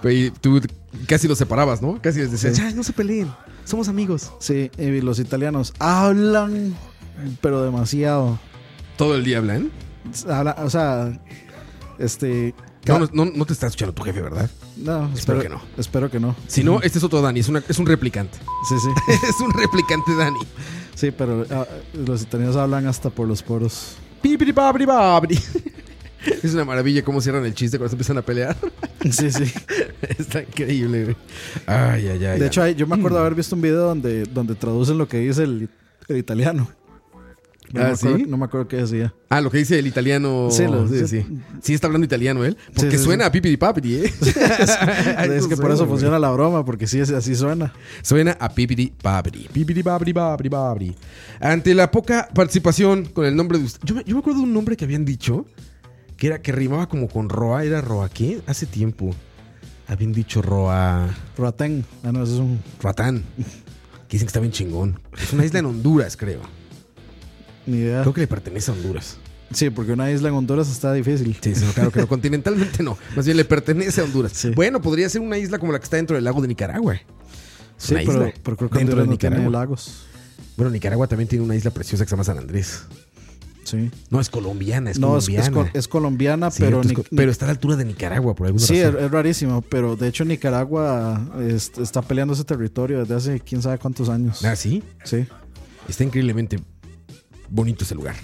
[0.00, 0.60] Pero y tú
[1.08, 2.00] casi los separabas, ¿no?
[2.00, 2.62] Casi les decías, Sí.
[2.62, 3.28] "Ya, no se peleen.
[3.64, 4.32] Somos amigos.
[4.38, 6.74] Sí, y los italianos hablan,
[7.40, 8.38] pero demasiado.
[8.96, 9.70] Todo el día hablan.
[10.28, 11.20] Habla- o sea,
[11.98, 12.54] este.
[12.88, 14.50] No, no, no, no te está escuchando tu jefe, ¿verdad?
[14.76, 15.60] no, espero que no.
[15.76, 16.34] Espero que no.
[16.46, 18.38] Si no, este es otro Dani, es, una- es un replicante.
[18.68, 18.88] Sí, sí.
[19.28, 20.38] es un replicante Dani.
[20.94, 23.96] Sí, pero ah, los italianos hablan hasta por los poros.
[26.42, 28.56] Es una maravilla cómo cierran el chiste cuando se empiezan a pelear.
[29.10, 29.44] Sí, sí.
[30.18, 31.16] Está increíble, güey.
[31.66, 32.40] Ay, ay, ay.
[32.40, 35.44] De hecho, yo me acuerdo haber visto un video donde, donde traducen lo que dice
[35.44, 35.68] el,
[36.08, 36.68] el italiano.
[37.72, 38.24] No, ¿Ah, me acuerdo, sí?
[38.26, 39.14] no me acuerdo qué decía.
[39.28, 40.48] Ah, lo que dice el italiano.
[40.50, 41.06] Sí, lo- sí,
[41.62, 41.74] sí.
[41.74, 42.56] está hablando italiano él.
[42.74, 44.12] Porque suena a pipiri papiri, ¿eh?
[45.34, 47.72] es que por eso funciona la broma, porque sí, así suena.
[48.02, 49.48] Suena a pipiri babri.
[49.52, 50.96] Pipiri babri babri babri.
[51.40, 53.80] Ante la poca participación con el nombre de usted.
[53.84, 55.44] Yo, me- yo me acuerdo de un nombre que habían dicho
[56.16, 57.64] que era que rimaba como con Roa.
[57.64, 58.40] ¿Era Roa qué?
[58.46, 59.10] Hace tiempo.
[59.86, 61.08] Habían dicho Roa.
[61.36, 61.84] Roatén.
[62.02, 62.60] Ah, no, eso es un.
[62.80, 63.24] Roatán.
[64.08, 64.98] Que dicen que está bien chingón.
[65.20, 66.40] Es una isla en Honduras, creo.
[67.68, 68.00] Ni idea.
[68.02, 69.16] Creo que le pertenece a Honduras.
[69.52, 71.36] Sí, porque una isla en Honduras está difícil.
[71.40, 72.06] Sí, sí, claro que no.
[72.08, 72.98] Continentalmente no.
[73.16, 74.32] Más bien le pertenece a Honduras.
[74.34, 74.50] Sí.
[74.50, 76.94] Bueno, podría ser una isla como la que está dentro del lago de Nicaragua.
[76.94, 77.02] Es
[77.78, 79.60] Sí, una pero, isla pero creo que dentro de Honduras no tiene Nicaragua.
[79.60, 80.04] lagos.
[80.56, 82.82] Bueno, Nicaragua también tiene una isla preciosa que se llama San Andrés.
[83.64, 83.90] Sí.
[84.10, 85.62] No, es colombiana, es no, colombiana.
[85.74, 86.80] es es colombiana, pero.
[86.80, 89.04] es pero está a la altura de Nicaragua por alguna Sí, es, razón.
[89.04, 93.78] es rarísimo, pero de hecho Nicaragua es- está peleando ese territorio desde hace quién sabe
[93.78, 94.44] cuántos años.
[94.44, 94.82] Ah, sí.
[95.04, 95.26] Sí,
[95.86, 96.58] Está increíblemente
[97.50, 98.14] bonito ese lugar.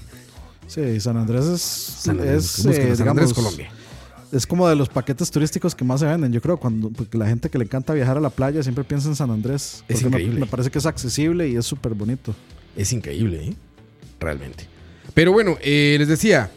[0.67, 3.71] sí, San Andrés es, San Andrés, es, eh, San Andrés, digamos, Colombia.
[4.33, 7.27] es como de los paquetes turísticos que más se venden, yo creo, cuando porque la
[7.27, 9.85] gente que le encanta viajar a la playa siempre piensa en San Andrés.
[9.89, 10.41] Es me- increíble.
[10.41, 12.35] Me, parece que es accesible y es súper bonito.
[12.77, 13.55] Es increíble, ¿eh?
[14.21, 14.67] Realmente.
[15.13, 16.51] Pero bueno, eh, les decía,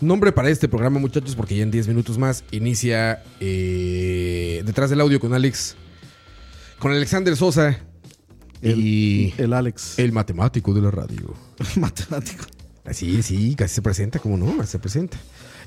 [0.00, 5.00] nombre para este programa, muchachos, porque ya en 10 minutos más inicia eh, detrás del
[5.00, 5.76] audio con Alex,
[6.80, 7.78] con Alexander Sosa
[8.60, 11.34] y El Alex, el matemático de la radio.
[11.76, 12.44] matemático.
[12.84, 15.16] Así, sí, casi se presenta, como no, se presenta.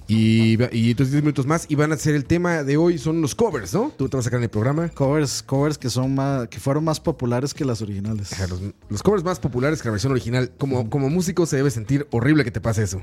[0.07, 3.21] Y, y entonces 10 minutos más y van a ser el tema de hoy, son
[3.21, 3.91] los covers, ¿no?
[3.97, 4.89] Tú te vas a sacar en el programa.
[4.89, 8.31] Covers, covers que son más, que fueron más populares que las originales.
[8.33, 10.51] Ajá, Los, los covers más populares que la versión original.
[10.59, 13.01] Como, como músico se debe sentir horrible que te pase eso.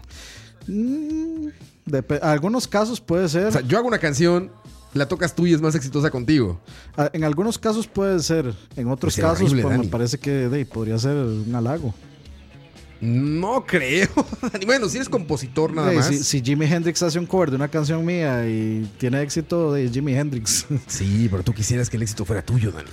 [0.68, 1.48] Mm,
[2.22, 3.46] algunos casos puede ser.
[3.46, 4.52] O sea, yo hago una canción,
[4.94, 6.60] la tocas tú y es más exitosa contigo.
[6.96, 10.30] Ah, En algunos casos puede ser, en otros Pues casos horrible, pues, me parece que
[10.30, 11.94] de, podría ser un halago.
[13.02, 14.08] No creo.
[14.64, 16.06] Bueno, si eres compositor nada más.
[16.06, 19.88] si, si Jimi Hendrix hace un cover de una canción mía y tiene éxito de
[19.90, 20.66] Jimi Hendrix.
[20.86, 22.88] Sí, pero tú quisieras que el éxito fuera tuyo, Dani.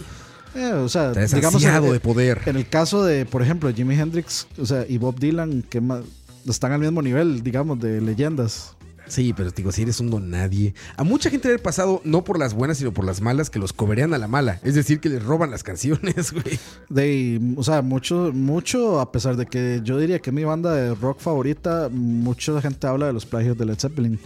[0.55, 2.41] Eh, o sea, digamos en, de poder.
[2.47, 6.01] en el caso de, por ejemplo, Jimi Hendrix, o sea, y Bob Dylan, que ma-
[6.47, 8.75] están al mismo nivel, digamos, de leyendas.
[9.09, 10.75] Sí, pero te digo, si eres un don nadie.
[10.95, 13.57] A mucha gente le ha pasado, no por las buenas, sino por las malas, que
[13.57, 14.59] los coberean a la mala.
[14.63, 16.59] Es decir, que les roban las canciones, güey.
[16.89, 20.73] De, o sea, mucho, mucho, a pesar de que yo diría que es mi banda
[20.73, 24.19] de rock favorita, mucha gente habla de los plagios de Led Zeppelin.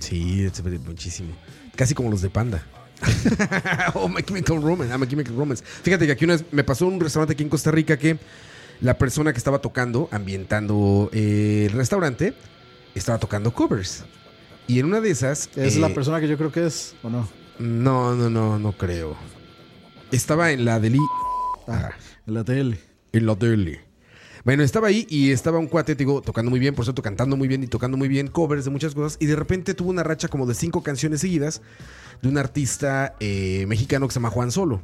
[0.00, 1.30] Sí, es muchísimo.
[1.76, 2.66] Casi como los de Panda.
[3.94, 4.92] oh, My Chemical Romance.
[4.92, 5.64] Ah, My Chemical Romance.
[5.64, 8.18] Fíjate que aquí una vez me pasó un restaurante aquí en Costa Rica que
[8.80, 12.34] la persona que estaba tocando, ambientando eh, el restaurante,
[12.94, 14.04] estaba tocando covers.
[14.66, 15.48] Y en una de esas.
[15.56, 17.28] Es eh, la persona que yo creo que es, ¿o no?
[17.58, 19.16] No, no, no, no creo.
[20.12, 21.00] Estaba en la deli.
[21.66, 21.90] Ah,
[22.26, 22.80] en la tele.
[23.12, 23.78] En la deli.
[24.44, 27.36] Bueno, estaba ahí y estaba un cuate, te digo, tocando muy bien, por cierto, cantando
[27.36, 29.18] muy bien y tocando muy bien, covers de muchas cosas.
[29.20, 31.60] Y de repente tuvo una racha como de cinco canciones seguidas
[32.22, 34.80] de un artista eh, mexicano que se llama Juan Solo.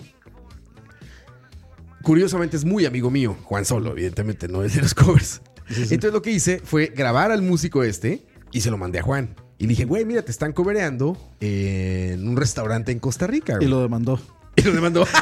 [2.02, 5.40] Curiosamente es muy amigo mío, Juan Solo, evidentemente, no es de los covers.
[5.68, 9.34] Entonces lo que hice fue grabar al músico este y se lo mandé a Juan.
[9.58, 13.54] Y le dije, güey, mira, te están cobereando en un restaurante en Costa Rica.
[13.54, 13.68] Y güey".
[13.68, 14.20] lo demandó.
[14.54, 15.06] Y lo demandó.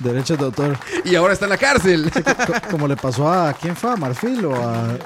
[0.00, 0.76] Derechos de autor.
[1.04, 2.10] y ahora está en la cárcel.
[2.12, 4.98] Co- Como le pasó a quién fue, a Marfil o a.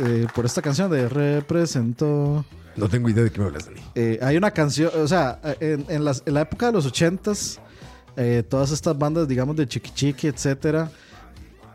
[0.00, 2.44] eh, por esta canción de Represento.
[2.76, 3.80] No tengo idea de qué me hablas, Dani.
[3.94, 7.60] Eh, hay una canción, o sea, en, en las- en la época de los ochentas,
[8.16, 10.90] eh, todas estas bandas, digamos, de Chiqui Chiqui, etcétera,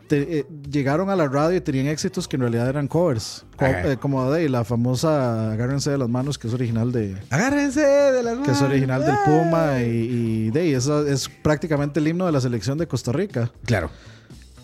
[0.08, 3.44] te- eh, llegaron a la radio y tenían éxitos que en realidad eran covers.
[3.56, 7.16] Co- eh, como de la famosa Agárrense de las manos, que es original de.
[7.30, 9.24] Agárrense de las Que es original del manos.
[9.26, 9.86] Puma y,
[10.46, 13.50] y de eso es prácticamente el himno de la selección de Costa Rica.
[13.64, 13.90] Claro.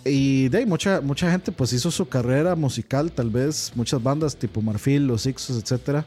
[0.04, 4.36] Y de ahí mucha, mucha gente pues hizo su carrera musical, tal vez muchas bandas
[4.36, 6.04] tipo Marfil, Los Ixos, etcétera,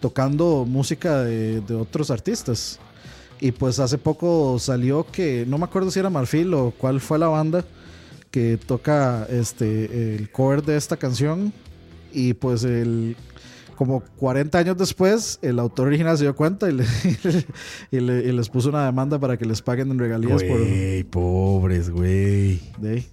[0.00, 2.78] tocando música de, de otros artistas.
[3.42, 7.18] Y pues hace poco salió que, no me acuerdo si era Marfil o cuál fue
[7.18, 7.64] la banda
[8.30, 11.52] que toca este el cover de esta canción.
[12.12, 13.16] Y pues el
[13.76, 16.84] como 40 años después, el autor original se dio cuenta y, le-
[17.90, 21.02] y le- y les puso una demanda para que les paguen en regalías por Güey,
[21.04, 22.60] pobres, güey.
[22.78, 23.06] de ahí.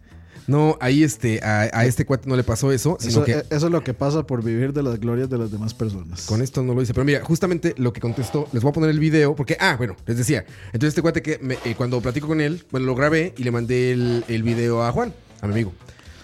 [0.47, 3.43] No, ahí este, a, a este cuate no le pasó eso, sino Eso, que eh,
[3.49, 6.25] eso es lo que pasa por vivir de las glorias de las demás personas.
[6.25, 6.93] con esto no lo dice.
[6.93, 9.95] Pero mira, justamente lo que contestó, les voy a poner el video, porque, ah, bueno,
[10.05, 10.45] les decía.
[10.67, 13.51] Entonces este cuate que me- eh, cuando platico con él, bueno, lo grabé y le
[13.51, 15.73] mandé el, el video a Juan, a mi amigo,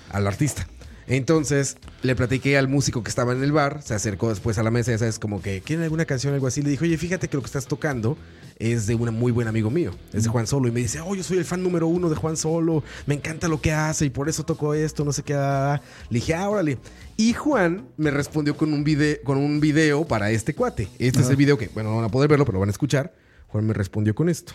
[0.09, 0.67] al artista.
[1.07, 4.71] Entonces le platiqué al músico que estaba en el bar, se acercó después a la
[4.71, 6.61] mesa, ya sabes, como que, ¿quieren alguna canción algo así?
[6.61, 8.17] Le dije, oye, fíjate que lo que estás tocando
[8.57, 10.67] es de un muy buen amigo mío, es de Juan Solo.
[10.67, 13.47] Y me dice, oh, yo soy el fan número uno de Juan Solo, me encanta
[13.47, 15.33] lo que hace y por eso toco esto, no sé qué.
[15.33, 15.81] ah, ah".
[16.09, 16.77] Le dije, ah, órale.
[17.17, 20.87] Y Juan me respondió con un, video, con un video para este cuate.
[20.99, 22.71] Este es el video que, bueno, no van a poder verlo, pero lo van a
[22.71, 23.13] escuchar.
[23.47, 24.53] Juan me respondió con esto.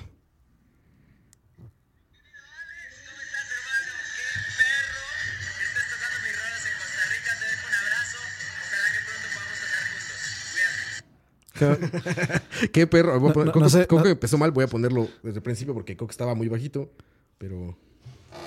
[12.73, 13.19] Qué perro.
[13.21, 14.51] Voy a No, poner- no- Coco, no sé, Coco no- empezó mal.
[14.51, 16.91] Voy a ponerlo desde el principio porque Coco estaba muy bajito.
[17.39, 17.77] Pero.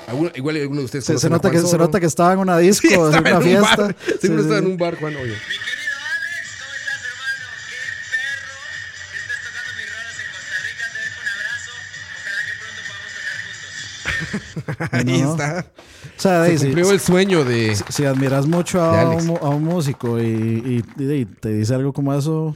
[0.08, 1.06] alguno- igual alguno de ustedes.
[1.06, 3.36] Se, se nota que, se nota que estaba en una disco, Sí, en una en
[3.38, 3.76] un fiesta.
[3.78, 3.96] bar.
[4.06, 5.16] Sí, Seguro sí, estaba en un bar, Juan.
[5.16, 5.36] Oye.
[14.92, 15.32] Ahí No.
[15.32, 15.66] está.
[16.18, 17.76] O sea, Se de- si- cumplió el sueño de.
[17.76, 19.24] si, si admiras mucho de a Alex.
[19.24, 22.56] un, a un músico y, y- y- te dice algo como eso,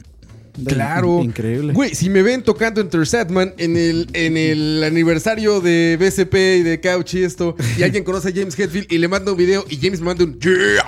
[0.68, 1.20] Claro.
[1.20, 1.74] in- increíble.
[1.74, 6.64] Güey, si me ven tocando Enter Satman en el, en el aniversario de BCP y
[6.64, 9.66] de Couch y esto, y alguien conoce a James Hetfield y le manda un video
[9.70, 10.86] y James me manda un yeah.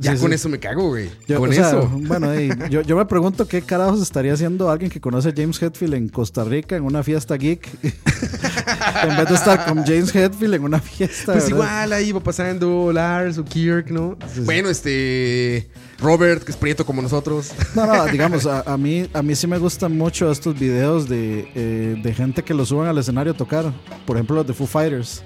[0.00, 0.36] Ya Sí, con sí.
[0.36, 1.10] eso me cago, güey.
[1.26, 1.88] Yo, con o sea, eso.
[1.92, 2.32] Bueno,
[2.70, 6.08] yo, yo me pregunto qué carajos estaría haciendo alguien que conoce a James Hetfield en
[6.08, 7.68] Costa Rica en una fiesta geek.
[7.82, 11.32] en vez de estar con James Hetfield en una fiesta.
[11.32, 11.48] Pues ¿verdad?
[11.48, 14.16] igual ahí va pasando Lars o Kirk, ¿no?
[14.44, 15.68] Bueno, este.
[16.00, 17.52] Robert, que es prieto como nosotros.
[17.74, 21.50] No, no, digamos, a, a mí, a mí sí me gustan mucho estos videos de,
[21.54, 23.72] eh, de gente que lo suben al escenario a tocar.
[24.06, 25.22] Por ejemplo, los de Foo Fighters.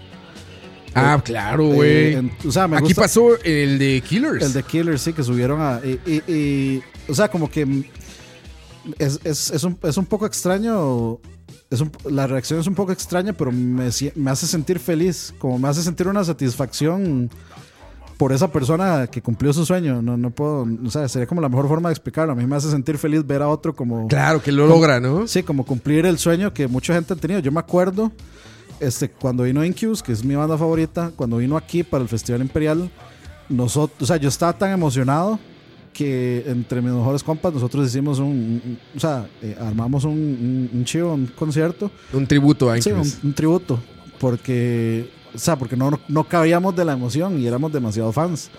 [0.94, 2.14] Ah, Eh, claro, eh, güey.
[2.14, 4.44] en- o sea, me Aquí gusta- pasó el de Killers.
[4.44, 5.80] El de Killers, sí, que subieron a.
[5.84, 7.84] Y, y- y, o sea, como que.
[8.98, 11.18] Es, es, es, un, es un poco extraño.
[11.70, 15.32] Es un- la reacción es un poco extraña, pero me, me hace sentir feliz.
[15.38, 17.30] Como me hace sentir una satisfacción
[18.22, 20.00] por esa persona que cumplió su sueño.
[20.00, 20.64] No, no puedo.
[20.86, 22.32] O sea, sería como la mejor forma de explicarlo.
[22.32, 24.06] A mí me hace sentir feliz ver a otro como.
[24.06, 25.26] Claro, que lo como- logra, ¿no?
[25.26, 27.40] Sí, como cumplir el sueño que mucha gente ha tenido.
[27.40, 28.12] Yo me acuerdo
[28.78, 32.42] este, cuando vino Incubus, que es mi banda favorita, cuando vino aquí para el Festival
[32.42, 32.88] Imperial,
[33.48, 35.40] nosotros, o sea, yo estaba tan emocionado
[35.92, 38.26] que entre mis mejores compas nosotros hicimos un,
[38.64, 41.90] un- o sea, eh, armamos un, un, un chivo, un concierto.
[42.12, 43.18] Un tributo a Sí, Incubus.
[43.24, 43.80] un tributo,
[44.20, 48.50] porque, o sea, porque no, no cabíamos de la emoción y éramos demasiado fans.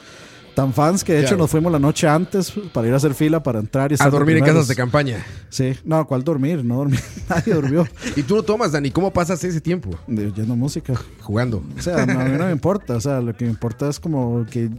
[0.55, 1.43] Tan fans que de hecho Claro.
[1.45, 4.11] nos fuimos la noche antes para ir a hacer fila para entrar y A estar
[4.11, 5.25] de dormir en casas de campaña.
[5.49, 6.63] Sí, no, ¿cuál dormir?
[6.63, 7.87] No dormir, nadie durmió.
[8.15, 8.91] Y tú no tomas, Dani.
[8.91, 9.89] ¿Cómo pasas ese tiempo?
[10.07, 10.93] Oyendo música.
[11.21, 11.63] Jugando.
[11.75, 12.95] O sea, no, a mí no me importa.
[12.97, 14.69] O sea, lo que me importa es como que,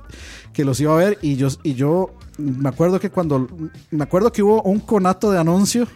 [0.52, 1.18] que los iba a ver.
[1.22, 3.48] Y yo, y yo me acuerdo que cuando.
[3.90, 5.88] Me acuerdo que hubo un conato de anuncio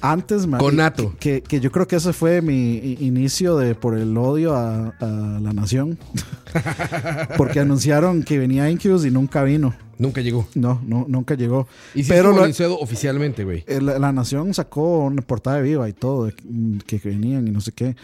[0.00, 0.46] antes.
[0.46, 1.14] ma- Conato.
[1.20, 5.06] Que, que yo creo que ese fue mi inicio de por el odio a, a
[5.40, 5.98] la nación.
[7.36, 9.74] Porque anunciaron que venía Incubus y nunca vino.
[9.98, 10.46] Nunca llegó.
[10.54, 11.68] No, no nunca llegó.
[11.94, 12.42] Y sí Pero lo-
[12.80, 13.64] oficialmente, güey.
[13.66, 16.34] eh, la, la Nación sacó una portada de Viva y todo, de
[16.86, 17.96] que, que venían y no sé qué.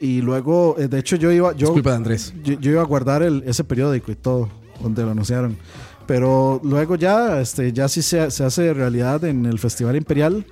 [0.00, 1.54] Y luego, eh, de hecho, yo iba.
[1.54, 2.34] Yo, Es culpa de Andrés.
[2.42, 4.48] Yo, yo iba a guardar el, ese periódico y todo,
[4.82, 5.56] donde lo anunciaron.
[6.06, 10.44] Pero luego ya, este, ya sí se, se hace realidad en el Festival Imperial.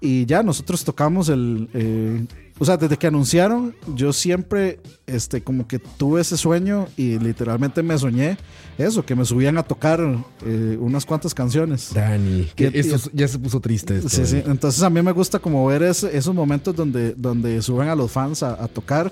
[0.00, 1.68] Y ya nosotros tocamos el.
[1.74, 2.24] eh,
[2.58, 7.82] o sea, desde que anunciaron, yo siempre, este, como que tuve ese sueño y literalmente
[7.82, 8.36] me soñé
[8.76, 9.98] eso, que me subían a tocar
[10.44, 11.90] eh, unas cuantas canciones.
[11.94, 12.48] Dani.
[12.54, 13.96] Que esto ya se puso triste.
[13.96, 14.42] esto, Sí, sí.
[14.46, 18.10] Entonces a mí me gusta como ver ese- esos momentos donde, donde suben a los
[18.10, 19.10] fans a, a tocar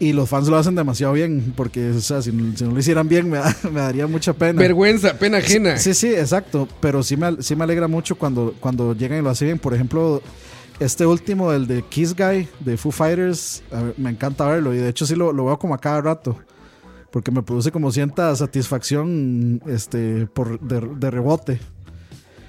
[0.00, 2.78] y los fans lo hacen demasiado bien porque o sea, si, no- si no lo
[2.80, 4.58] hicieran bien me, da- me daría mucha pena.
[4.60, 5.76] Vergüenza, pena ajena.
[5.76, 6.66] Sí, sí, exacto.
[6.80, 9.58] Pero sí me, sí me alegra mucho cuando, cuando llegan y lo hacen bien.
[9.58, 10.20] Por ejemplo,
[10.80, 14.88] este último, el de Kiss Guy de Foo Fighters, ver, me encanta verlo y de
[14.88, 16.36] hecho sí lo, lo veo como a cada rato.
[17.10, 21.60] Porque me produce como cierta satisfacción este, por, de, de rebote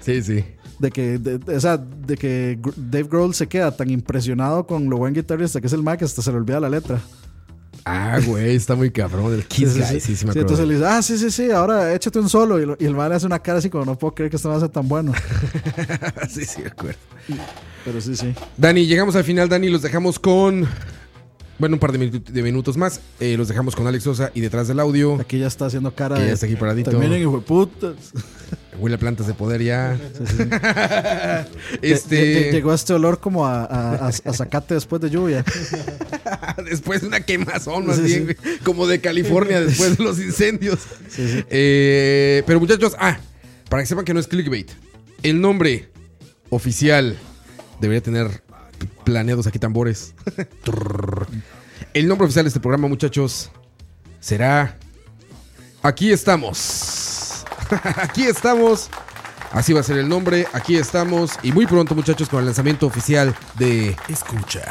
[0.00, 0.44] Sí, sí.
[0.78, 4.88] de que, de, de- o sea, de que Dave Grohl se queda tan impresionado con
[4.88, 7.00] lo buen guitarrista que es el Mac que hasta se le olvida la letra.
[7.84, 9.32] Ah, güey, está muy cabrón.
[9.34, 10.40] El Kiss Guy, sí, sí, me acuerdo.
[10.40, 12.60] entonces le dice, ah, sí, sí, sí, ahora échate un solo.
[12.60, 14.36] Y, lo- y el man le hace una cara así como no puedo creer que
[14.36, 15.12] esto va a ser tan bueno.
[16.30, 16.98] sí, sí, me acuerdo.
[17.84, 18.32] Pero sí, sí.
[18.56, 20.66] Dani, llegamos al final, Dani, los dejamos con...
[21.58, 23.00] Bueno, un par de, minutos más.
[23.20, 25.20] Eh, los dejamos con Alex Sosa y detrás del audio.
[25.20, 26.90] Aquí ya está haciendo cara Que ya está aquí paradito.
[26.90, 27.94] Hijo de putas.
[28.78, 29.98] Huele a plantas de poder ya.
[31.82, 32.50] Este...
[32.50, 35.44] lle- Llegó este olor como a, a, a- a zacate después de lluvia.
[36.64, 40.78] después de una quemazón, más Sí, bien, como de California después de los incendios.
[41.18, 43.18] Eh, pero muchachos, ah,
[43.68, 44.70] para que sepan que no es clickbait,
[45.22, 45.90] el nombre
[46.50, 47.16] oficial
[47.80, 48.42] debería tener
[49.04, 50.14] planeados aquí tambores.
[51.94, 53.50] El nombre oficial de este programa, muchachos,
[54.18, 54.78] será
[55.82, 57.11] Aquí estamos.
[57.96, 58.88] aquí estamos.
[59.52, 60.46] Así va a ser el nombre.
[60.52, 61.32] Aquí estamos.
[61.42, 64.62] Y muy pronto, muchachos, con el lanzamiento oficial de Escucha.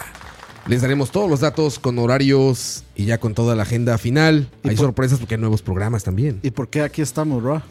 [0.67, 4.49] Les daremos todos los datos con horarios y ya con toda la agenda final.
[4.63, 6.39] Hay por- sorpresas porque hay nuevos programas también.
[6.43, 7.61] ¿Y por qué aquí estamos, bro?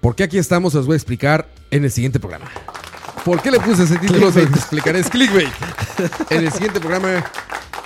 [0.00, 0.74] ¿Por qué aquí estamos?
[0.74, 2.46] Los voy a explicar en el siguiente programa.
[3.24, 4.32] ¿Por qué le puse ese título?
[4.32, 4.98] Se explicaré.
[5.00, 5.48] Es clickbait.
[6.30, 7.24] En el siguiente programa,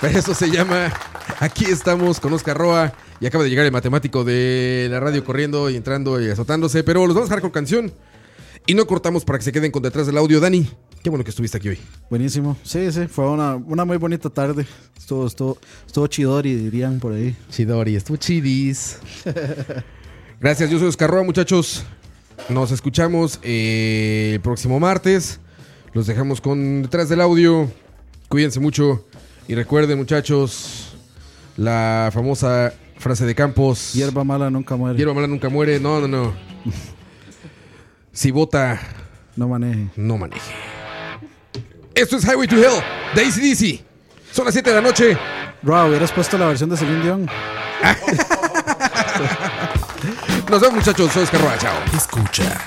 [0.01, 0.91] eso se llama
[1.39, 2.93] Aquí estamos con Oscar Roa.
[3.19, 6.83] Y acaba de llegar el matemático de la radio corriendo y entrando y azotándose.
[6.83, 7.91] Pero los vamos a dejar con canción.
[8.67, 10.39] Y no cortamos para que se queden con detrás del audio.
[10.39, 10.69] Dani,
[11.01, 11.79] qué bueno que estuviste aquí hoy.
[12.09, 12.57] Buenísimo.
[12.63, 14.67] Sí, sí, fue una, una muy bonita tarde.
[14.97, 17.35] Estuvo, estuvo, estuvo chidori, dirían por ahí.
[17.49, 18.99] Chidori, estuvo chidis.
[20.39, 21.85] Gracias, yo soy Oscar Roa, muchachos.
[22.49, 25.39] Nos escuchamos eh, el próximo martes.
[25.93, 27.71] Los dejamos con detrás del audio.
[28.29, 29.05] Cuídense mucho.
[29.47, 30.97] Y recuerden, muchachos,
[31.55, 33.93] la famosa frase de Campos.
[33.93, 34.97] Hierba mala nunca muere.
[34.97, 35.79] Hierba mala nunca muere.
[35.79, 36.33] No, no, no.
[38.11, 38.79] Si vota,
[39.35, 39.89] No maneje.
[39.95, 40.51] no maneje.
[41.93, 42.81] Esto es Highway to Hell
[43.13, 43.83] de ACDC.
[44.31, 45.15] Son las 7 de la noche.
[45.61, 47.27] Bro, hubieras puesto la versión de Celine Dion.
[50.49, 51.11] Nos vemos, muchachos.
[51.11, 51.57] Soy Oscar Roa.
[51.59, 51.75] Chao.
[51.95, 52.59] Escucha.